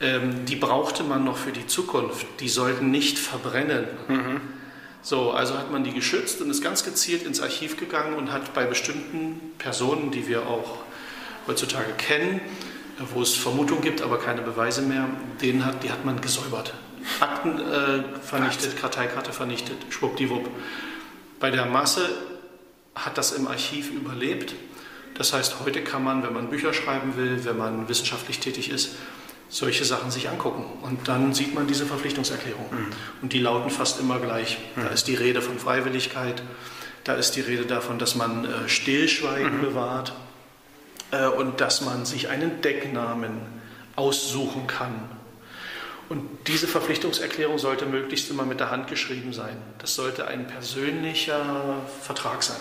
Ähm, 0.00 0.44
die 0.46 0.56
brauchte 0.56 1.02
man 1.02 1.24
noch 1.24 1.36
für 1.36 1.52
die 1.52 1.66
Zukunft. 1.66 2.26
Die 2.40 2.48
sollten 2.48 2.90
nicht 2.90 3.18
verbrennen. 3.18 3.86
So, 5.02 5.30
also 5.30 5.56
hat 5.56 5.70
man 5.70 5.84
die 5.84 5.92
geschützt 5.92 6.40
und 6.40 6.50
ist 6.50 6.62
ganz 6.62 6.84
gezielt 6.84 7.22
ins 7.22 7.40
Archiv 7.40 7.76
gegangen 7.76 8.14
und 8.14 8.32
hat 8.32 8.52
bei 8.54 8.64
bestimmten 8.64 9.40
Personen, 9.58 10.10
die 10.10 10.28
wir 10.28 10.46
auch 10.46 10.78
heutzutage 11.46 11.92
kennen, 11.96 12.40
wo 13.14 13.22
es 13.22 13.34
Vermutungen 13.34 13.82
gibt, 13.82 14.02
aber 14.02 14.18
keine 14.18 14.42
Beweise 14.42 14.82
mehr, 14.82 15.08
denen 15.40 15.64
hat, 15.64 15.82
die 15.82 15.90
hat 15.90 16.04
man 16.04 16.20
gesäubert. 16.20 16.74
Akten 17.20 17.58
äh, 17.58 18.02
vernichtet, 18.22 18.76
Karteikarte 18.76 19.32
vernichtet, 19.32 19.76
schwuppdiwupp. 19.88 20.50
Bei 21.40 21.50
der 21.50 21.66
Masse 21.66 22.08
hat 22.94 23.16
das 23.16 23.32
im 23.32 23.46
Archiv 23.46 23.90
überlebt. 23.90 24.54
Das 25.14 25.32
heißt, 25.32 25.56
heute 25.64 25.82
kann 25.82 26.04
man, 26.04 26.22
wenn 26.22 26.34
man 26.34 26.50
Bücher 26.50 26.72
schreiben 26.72 27.16
will, 27.16 27.44
wenn 27.44 27.56
man 27.56 27.88
wissenschaftlich 27.88 28.40
tätig 28.40 28.70
ist, 28.70 28.96
solche 29.48 29.84
Sachen 29.84 30.10
sich 30.10 30.28
angucken. 30.28 30.64
Und 30.82 31.08
dann 31.08 31.32
sieht 31.34 31.54
man 31.54 31.66
diese 31.66 31.86
Verpflichtungserklärung. 31.86 32.66
Und 33.22 33.32
die 33.32 33.38
lauten 33.38 33.70
fast 33.70 34.00
immer 34.00 34.18
gleich. 34.18 34.58
Da 34.76 34.88
ist 34.88 35.08
die 35.08 35.14
Rede 35.14 35.42
von 35.42 35.58
Freiwilligkeit, 35.58 36.42
da 37.04 37.14
ist 37.14 37.32
die 37.36 37.40
Rede 37.40 37.64
davon, 37.64 37.98
dass 37.98 38.16
man 38.16 38.44
äh, 38.44 38.68
Stillschweigen 38.68 39.62
bewahrt 39.62 40.12
äh, 41.10 41.26
und 41.26 41.60
dass 41.60 41.80
man 41.80 42.04
sich 42.04 42.28
einen 42.28 42.60
Decknamen 42.60 43.40
aussuchen 43.96 44.66
kann. 44.66 45.08
Und 46.10 46.22
diese 46.46 46.66
Verpflichtungserklärung 46.66 47.58
sollte 47.58 47.86
möglichst 47.86 48.30
immer 48.30 48.44
mit 48.44 48.60
der 48.60 48.70
Hand 48.70 48.88
geschrieben 48.88 49.32
sein. 49.32 49.56
Das 49.78 49.94
sollte 49.94 50.26
ein 50.26 50.46
persönlicher 50.46 51.76
Vertrag 52.02 52.42
sein. 52.42 52.60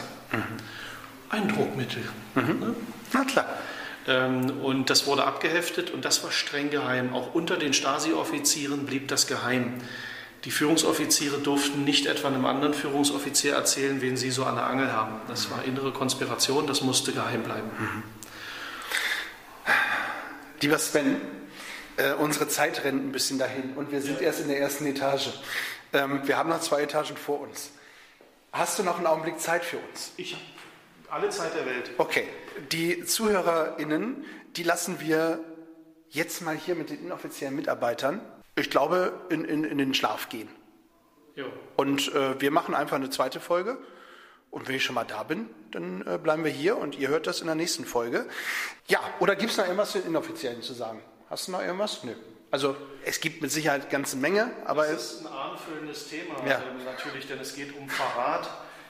Ein 1.29 1.47
Druckmittel. 1.47 2.03
Ne? 2.35 2.75
Na 3.13 3.23
klar. 3.23 3.45
Ähm, 4.07 4.61
Und 4.61 4.89
das 4.89 5.05
wurde 5.05 5.25
abgeheftet 5.25 5.91
und 5.91 6.05
das 6.05 6.23
war 6.23 6.31
streng 6.31 6.69
geheim. 6.69 7.13
Auch 7.13 7.35
unter 7.35 7.57
den 7.57 7.73
Stasi-Offizieren 7.73 8.85
blieb 8.85 9.07
das 9.09 9.27
geheim. 9.27 9.81
Die 10.45 10.51
Führungsoffiziere 10.51 11.39
durften 11.39 11.83
nicht 11.83 12.05
etwa 12.05 12.29
einem 12.29 12.45
anderen 12.45 12.73
Führungsoffizier 12.73 13.53
erzählen, 13.53 14.01
wen 14.01 14.15
sie 14.15 14.31
so 14.31 14.45
an 14.45 14.55
der 14.55 14.67
Angel 14.67 14.93
haben. 14.93 15.19
Das 15.27 15.51
war 15.51 15.65
innere 15.65 15.91
Konspiration, 15.91 16.67
das 16.67 16.81
musste 16.81 17.11
geheim 17.11 17.43
bleiben. 17.43 17.69
Lieber 20.61 20.79
Sven, 20.79 21.19
äh, 21.97 22.13
unsere 22.13 22.47
Zeit 22.47 22.83
rennt 22.83 23.05
ein 23.05 23.11
bisschen 23.11 23.39
dahin 23.39 23.73
und 23.75 23.91
wir 23.91 24.01
sind 24.01 24.21
erst 24.21 24.39
in 24.39 24.47
der 24.47 24.59
ersten 24.59 24.85
Etage. 24.85 25.29
Ähm, 25.91 26.21
wir 26.25 26.37
haben 26.37 26.49
noch 26.49 26.61
zwei 26.61 26.83
Etagen 26.83 27.17
vor 27.17 27.41
uns. 27.41 27.71
Hast 28.53 28.79
du 28.79 28.83
noch 28.83 28.97
einen 28.97 29.07
Augenblick 29.07 29.39
Zeit 29.39 29.65
für 29.65 29.77
uns? 29.77 30.13
Ich 30.17 30.33
habe 30.33 30.43
alle 31.09 31.29
Zeit 31.29 31.53
der 31.55 31.65
Welt. 31.65 31.91
Okay, 31.97 32.27
die 32.71 33.03
ZuhörerInnen, 33.03 34.25
die 34.55 34.63
lassen 34.63 34.99
wir 34.99 35.39
jetzt 36.09 36.41
mal 36.41 36.55
hier 36.55 36.75
mit 36.75 36.89
den 36.89 36.99
inoffiziellen 37.03 37.55
Mitarbeitern, 37.55 38.21
ich 38.55 38.69
glaube, 38.69 39.13
in, 39.29 39.45
in, 39.45 39.63
in 39.63 39.77
den 39.77 39.93
Schlaf 39.93 40.29
gehen. 40.29 40.49
Jo. 41.35 41.45
Und 41.75 42.13
äh, 42.15 42.39
wir 42.41 42.49
machen 42.51 42.73
einfach 42.73 42.95
eine 42.95 43.09
zweite 43.09 43.39
Folge. 43.39 43.77
Und 44.49 44.67
wenn 44.67 44.75
ich 44.75 44.83
schon 44.83 44.95
mal 44.95 45.03
da 45.03 45.23
bin, 45.23 45.49
dann 45.71 46.05
äh, 46.07 46.17
bleiben 46.17 46.43
wir 46.43 46.49
hier 46.51 46.77
und 46.77 46.97
ihr 46.97 47.09
hört 47.09 47.27
das 47.27 47.41
in 47.41 47.47
der 47.47 47.55
nächsten 47.55 47.85
Folge. 47.85 48.25
Ja, 48.87 48.99
oder 49.19 49.35
gibt 49.35 49.51
es 49.51 49.57
noch 49.57 49.65
irgendwas 49.65 49.91
zu 49.91 49.99
den 49.99 50.07
Inoffiziellen 50.07 50.61
zu 50.61 50.73
sagen? 50.73 51.01
Hast 51.29 51.47
du 51.47 51.51
noch 51.51 51.61
irgendwas? 51.61 52.03
Nö. 52.03 52.13
Also 52.49 52.75
es 53.03 53.19
gibt 53.19 53.41
mit 53.41 53.51
Sicherheit 53.51 53.81
eine 53.81 53.89
ganze 53.91 54.15
Menge, 54.15 54.49
aber 54.65 54.87
Das 54.87 55.11
ist 55.15 55.25
ein 55.25 55.27
ahnenfüllendes 55.27 56.07
Thema 56.09 56.35
Ja. 56.47 56.63
ähm, 56.63 56.83
natürlich, 56.85 57.27
denn 57.27 57.39
es 57.39 57.53
geht 57.53 57.77
um 57.77 57.89
Verrat. 57.89 58.49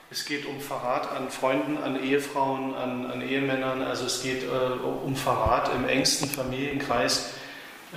Es 0.10 0.24
geht 0.24 0.46
um 0.46 0.62
Verrat 0.62 1.12
an 1.12 1.30
Freunden, 1.30 1.78
an 1.78 2.02
Ehefrauen, 2.02 2.74
an, 2.76 3.12
an 3.12 3.22
Ehemännern. 3.22 3.82
Also 3.82 4.06
es 4.06 4.24
geht 4.24 4.44
äh, 4.44 4.48
um 4.48 5.18
Verrat 5.18 5.70
im 5.76 5.88
engsten 5.88 6.30
Familienkreis. 6.30 7.32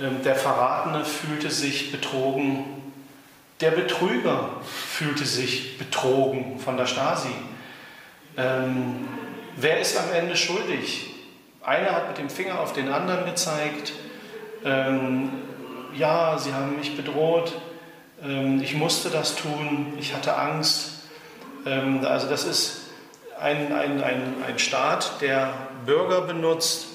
Ähm, 0.01 0.21
der 0.21 0.35
Verratene 0.35 1.05
fühlte 1.05 1.49
sich 1.49 1.89
betrogen. 1.89 2.65
Der 3.61 3.71
Betrüger 3.71 4.49
fühlte 4.65 5.23
sich 5.23 5.77
betrogen 5.77 6.59
von 6.59 6.75
der 6.75 6.85
Stasi. 6.85 7.29
Ähm, 8.35 9.07
wer 9.55 9.79
ist 9.79 9.97
am 9.97 10.11
Ende 10.11 10.35
schuldig? 10.35 11.15
Einer 11.63 11.91
hat 11.91 12.09
mit 12.09 12.17
dem 12.17 12.29
Finger 12.29 12.59
auf 12.59 12.73
den 12.73 12.89
anderen 12.91 13.25
gezeigt. 13.25 13.93
Ähm, 14.65 15.29
ja, 15.95 16.37
sie 16.37 16.53
haben 16.53 16.75
mich 16.75 16.97
bedroht. 16.97 17.53
Ähm, 18.21 18.61
ich 18.61 18.73
musste 18.73 19.09
das 19.09 19.37
tun. 19.37 19.93
Ich 19.97 20.13
hatte 20.13 20.35
Angst. 20.35 21.00
Ähm, 21.65 22.05
also 22.05 22.29
das 22.29 22.45
ist 22.45 22.81
ein, 23.39 23.73
ein, 23.73 24.03
ein, 24.03 24.35
ein 24.45 24.59
Staat, 24.59 25.21
der 25.21 25.53
Bürger 25.85 26.21
benutzt, 26.21 26.87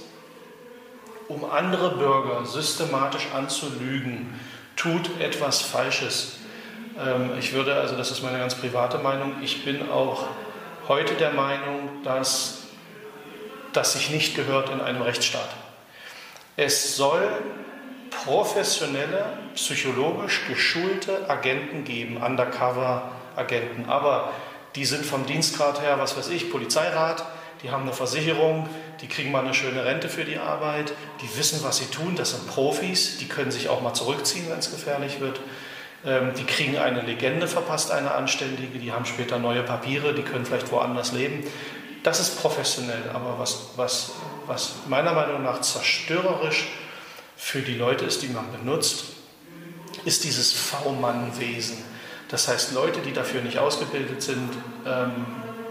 um 1.28 1.44
andere 1.44 1.96
Bürger 1.96 2.44
systematisch 2.46 3.28
anzulügen, 3.34 4.38
tut 4.76 5.20
etwas 5.20 5.62
Falsches. 5.62 6.36
Ähm, 6.98 7.32
ich 7.38 7.52
würde, 7.52 7.74
also 7.74 7.96
das 7.96 8.10
ist 8.10 8.22
meine 8.22 8.38
ganz 8.38 8.54
private 8.54 8.98
Meinung, 8.98 9.34
ich 9.42 9.64
bin 9.64 9.90
auch 9.90 10.24
heute 10.88 11.14
der 11.14 11.32
Meinung, 11.32 12.02
dass 12.04 12.62
das 13.72 13.94
sich 13.94 14.10
nicht 14.10 14.36
gehört 14.36 14.70
in 14.70 14.80
einem 14.80 15.02
Rechtsstaat. 15.02 15.48
Es 16.56 16.96
soll 16.96 17.28
professionelle, 18.24 19.26
psychologisch 19.54 20.46
geschulte 20.48 21.28
Agenten 21.28 21.84
geben, 21.84 22.16
Undercover-Agenten. 22.16 23.90
Aber 23.90 24.30
die 24.77 24.85
sind 24.85 25.05
vom 25.05 25.27
Dienstgrad 25.27 25.81
her, 25.81 25.99
was 25.99 26.16
weiß 26.16 26.29
ich, 26.29 26.51
Polizeirat, 26.51 27.24
die 27.62 27.70
haben 27.70 27.83
eine 27.83 27.93
Versicherung, 27.93 28.68
die 29.01 29.09
kriegen 29.09 29.33
mal 29.33 29.43
eine 29.43 29.55
schöne 29.55 29.85
Rente 29.85 30.09
für 30.09 30.24
die 30.24 30.39
Arbeit, 30.39 30.93
die 31.22 31.39
wissen, 31.39 31.61
was 31.62 31.79
sie 31.79 31.87
tun, 31.87 32.14
das 32.14 32.31
sind 32.31 32.47
Profis, 32.47 33.18
die 33.18 33.27
können 33.27 33.51
sich 33.51 33.68
auch 33.68 33.81
mal 33.81 33.95
zurückziehen, 33.95 34.45
wenn 34.51 34.59
es 34.59 34.70
gefährlich 34.70 35.20
wird. 35.20 35.41
Ähm, 36.05 36.33
die 36.39 36.45
kriegen 36.45 36.77
eine 36.77 37.01
Legende 37.01 37.49
verpasst, 37.49 37.91
eine 37.91 38.12
Anständige, 38.12 38.79
die 38.79 38.93
haben 38.93 39.07
später 39.07 39.39
neue 39.39 39.62
Papiere, 39.62 40.14
die 40.14 40.22
können 40.22 40.45
vielleicht 40.45 40.70
woanders 40.70 41.12
leben. 41.12 41.45
Das 42.03 42.20
ist 42.20 42.41
professionell, 42.41 43.11
aber 43.12 43.39
was, 43.39 43.70
was, 43.77 44.12
was 44.47 44.74
meiner 44.87 45.12
Meinung 45.12 45.43
nach 45.43 45.62
zerstörerisch 45.62 46.68
für 47.37 47.61
die 47.61 47.74
Leute 47.74 48.05
ist, 48.05 48.22
die 48.22 48.29
man 48.29 48.53
benutzt, 48.53 49.07
ist 50.05 50.24
dieses 50.24 50.53
V-Mann-Wesen. 50.53 51.95
Das 52.29 52.49
heißt, 52.49 52.72
Leute, 52.72 53.01
die 53.01 53.12
dafür 53.12 53.41
nicht 53.41 53.59
ausgebildet 53.59 54.22
sind, 54.22 54.51
ähm, 54.85 55.27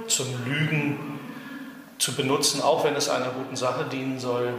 zum 0.08 0.28
Lügen 0.45 1.20
zu 1.97 2.16
benutzen, 2.16 2.62
auch 2.62 2.84
wenn 2.84 2.95
es 2.95 3.10
einer 3.10 3.30
guten 3.30 3.56
Sache 3.56 3.86
dienen 3.86 4.20
soll. 4.20 4.53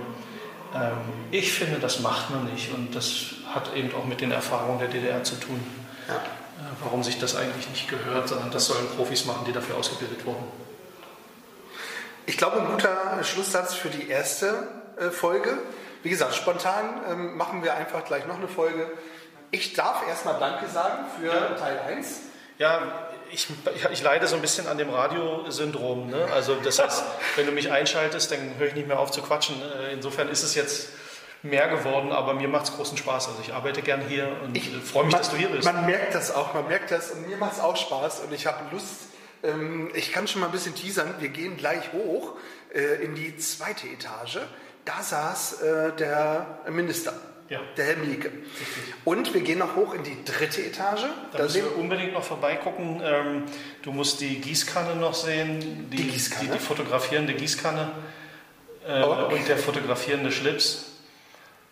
Ähm, 0.74 0.92
ich 1.30 1.52
finde, 1.52 1.78
das 1.78 2.00
macht 2.00 2.30
man 2.30 2.44
nicht 2.52 2.72
und 2.72 2.94
das 2.94 3.26
hat 3.54 3.74
eben 3.74 3.94
auch 3.94 4.04
mit 4.04 4.20
den 4.20 4.32
Erfahrungen 4.32 4.78
der 4.78 4.88
DDR 4.88 5.22
zu 5.24 5.36
tun. 5.36 5.60
Ja. 6.08 6.14
Äh, 6.14 6.18
warum 6.82 7.02
sich 7.02 7.18
das 7.18 7.36
eigentlich 7.36 7.68
nicht 7.68 7.88
gehört, 7.88 8.28
sondern 8.28 8.50
das 8.50 8.66
sollen 8.66 8.86
Profis 8.96 9.24
machen, 9.24 9.44
die 9.46 9.52
dafür 9.52 9.76
ausgebildet 9.76 10.24
wurden. 10.26 10.44
Ich 12.26 12.36
glaube, 12.36 12.60
ein 12.60 12.66
guter 12.66 13.22
Schlusssatz 13.22 13.74
für 13.74 13.88
die 13.88 14.08
erste 14.08 14.68
äh, 14.98 15.10
Folge. 15.10 15.58
Wie 16.02 16.10
gesagt, 16.10 16.34
spontan 16.34 17.00
ähm, 17.08 17.36
machen 17.36 17.62
wir 17.62 17.74
einfach 17.74 18.04
gleich 18.04 18.26
noch 18.26 18.36
eine 18.36 18.48
Folge. 18.48 18.90
Ich 19.50 19.74
darf 19.74 20.06
erstmal 20.08 20.38
Danke 20.38 20.68
sagen 20.68 21.04
für 21.18 21.26
ja. 21.26 21.54
Teil 21.54 21.78
1. 21.88 22.20
Ja, 22.58 23.10
ich, 23.30 23.48
ich, 23.92 24.02
leide 24.02 24.26
so 24.26 24.36
ein 24.36 24.42
bisschen 24.42 24.66
an 24.66 24.78
dem 24.78 24.90
Radiosyndrom. 24.90 26.10
Ne? 26.10 26.28
Also 26.32 26.54
das 26.62 26.78
heißt, 26.78 27.02
wenn 27.36 27.46
du 27.46 27.52
mich 27.52 27.70
einschaltest, 27.70 28.30
dann 28.30 28.54
höre 28.58 28.68
ich 28.68 28.74
nicht 28.74 28.88
mehr 28.88 28.98
auf 28.98 29.10
zu 29.10 29.22
quatschen. 29.22 29.56
Äh, 29.60 29.92
insofern 29.92 30.28
ist 30.28 30.42
es 30.42 30.54
jetzt 30.54 30.88
mehr 31.42 31.68
geworden, 31.68 32.12
aber 32.12 32.34
mir 32.34 32.48
macht 32.48 32.66
es 32.66 32.72
großen 32.76 32.96
Spaß. 32.96 33.28
Also 33.28 33.40
ich 33.42 33.52
arbeite 33.52 33.82
gern 33.82 34.00
hier 34.00 34.28
und 34.42 34.56
ich, 34.56 34.70
freue 34.70 35.04
mich, 35.04 35.12
man, 35.12 35.20
dass 35.20 35.30
du 35.30 35.36
hier 35.36 35.48
bist. 35.48 35.64
Man 35.64 35.86
merkt 35.86 36.14
das 36.14 36.34
auch, 36.34 36.54
man 36.54 36.66
merkt 36.68 36.90
das 36.90 37.10
und 37.10 37.28
mir 37.28 37.36
macht 37.36 37.54
es 37.54 37.60
auch 37.60 37.76
Spaß 37.76 38.20
und 38.20 38.32
ich 38.32 38.46
habe 38.46 38.64
Lust. 38.72 39.08
Ähm, 39.42 39.90
ich 39.94 40.12
kann 40.12 40.26
schon 40.26 40.40
mal 40.40 40.46
ein 40.46 40.52
bisschen 40.52 40.74
teasern. 40.74 41.14
Wir 41.18 41.28
gehen 41.28 41.56
gleich 41.56 41.92
hoch 41.92 42.36
äh, 42.74 43.04
in 43.04 43.14
die 43.14 43.36
zweite 43.36 43.86
Etage. 43.86 44.38
Da 44.84 45.02
saß 45.02 45.62
äh, 45.62 45.92
der 45.92 46.60
Minister. 46.70 47.12
Ja. 47.48 47.60
Der 47.76 47.84
Herr 47.84 47.96
Mielke. 47.96 48.32
Und 49.04 49.32
wir 49.32 49.40
gehen 49.40 49.58
noch 49.58 49.76
hoch 49.76 49.94
in 49.94 50.02
die 50.02 50.24
dritte 50.24 50.64
Etage. 50.64 51.02
Da, 51.32 51.38
da 51.38 51.44
müssen 51.44 51.62
wir 51.62 51.76
unbedingt 51.76 52.12
noch 52.12 52.24
vorbeigucken. 52.24 53.00
Ähm, 53.04 53.44
du 53.82 53.92
musst 53.92 54.20
die 54.20 54.40
Gießkanne 54.40 54.96
noch 54.96 55.14
sehen. 55.14 55.88
Die, 55.90 55.96
die 55.96 56.08
Gießkanne? 56.08 56.50
Die, 56.50 56.52
die 56.52 56.58
fotografierende 56.58 57.34
Gießkanne 57.34 57.92
äh, 58.86 59.02
oh, 59.02 59.12
okay. 59.12 59.34
und 59.34 59.48
der 59.48 59.58
fotografierende 59.58 60.32
Schlips. 60.32 60.92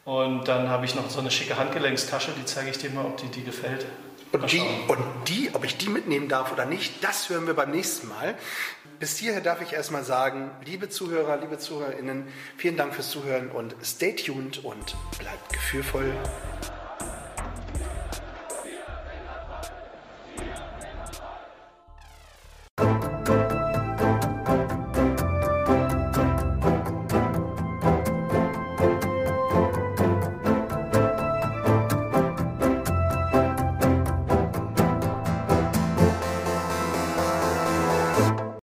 Und 0.05 0.47
dann 0.49 0.69
habe 0.69 0.85
ich 0.85 0.95
noch 0.95 1.09
so 1.11 1.21
eine 1.21 1.31
schicke 1.31 1.57
Handgelenkstasche, 1.57 2.33
die 2.39 2.45
zeige 2.45 2.71
ich 2.71 2.79
dir 2.79 2.91
mal, 2.91 3.07
ob 3.07 3.17
die 3.17 3.29
dir 3.29 3.45
gefällt. 3.45 3.87
Und 4.33 4.51
die, 4.51 4.61
und 4.89 5.05
die, 5.29 5.51
ob 5.55 5.65
ich 5.65 5.77
die 5.77 5.89
mitnehmen 5.89 6.29
darf 6.29 6.53
oder 6.53 6.67
nicht, 6.67 7.03
das 7.03 7.31
hören 7.31 7.47
wir 7.47 7.55
beim 7.55 7.71
nächsten 7.71 8.09
Mal 8.09 8.35
bis 8.99 9.17
hierher 9.19 9.41
darf 9.41 9.61
ich 9.61 9.73
erstmal 9.73 10.05
sagen, 10.05 10.51
liebe 10.65 10.89
Zuhörer, 10.89 11.37
liebe 11.37 11.59
Zuhörerinnen, 11.59 12.27
vielen 12.57 12.77
Dank 12.77 12.95
fürs 12.95 13.11
Zuhören 13.11 13.51
und 13.51 13.75
stay 13.83 14.15
tuned 14.15 14.65
und 14.65 14.97
bleibt 15.19 15.53
gefühlvoll. 15.53 16.13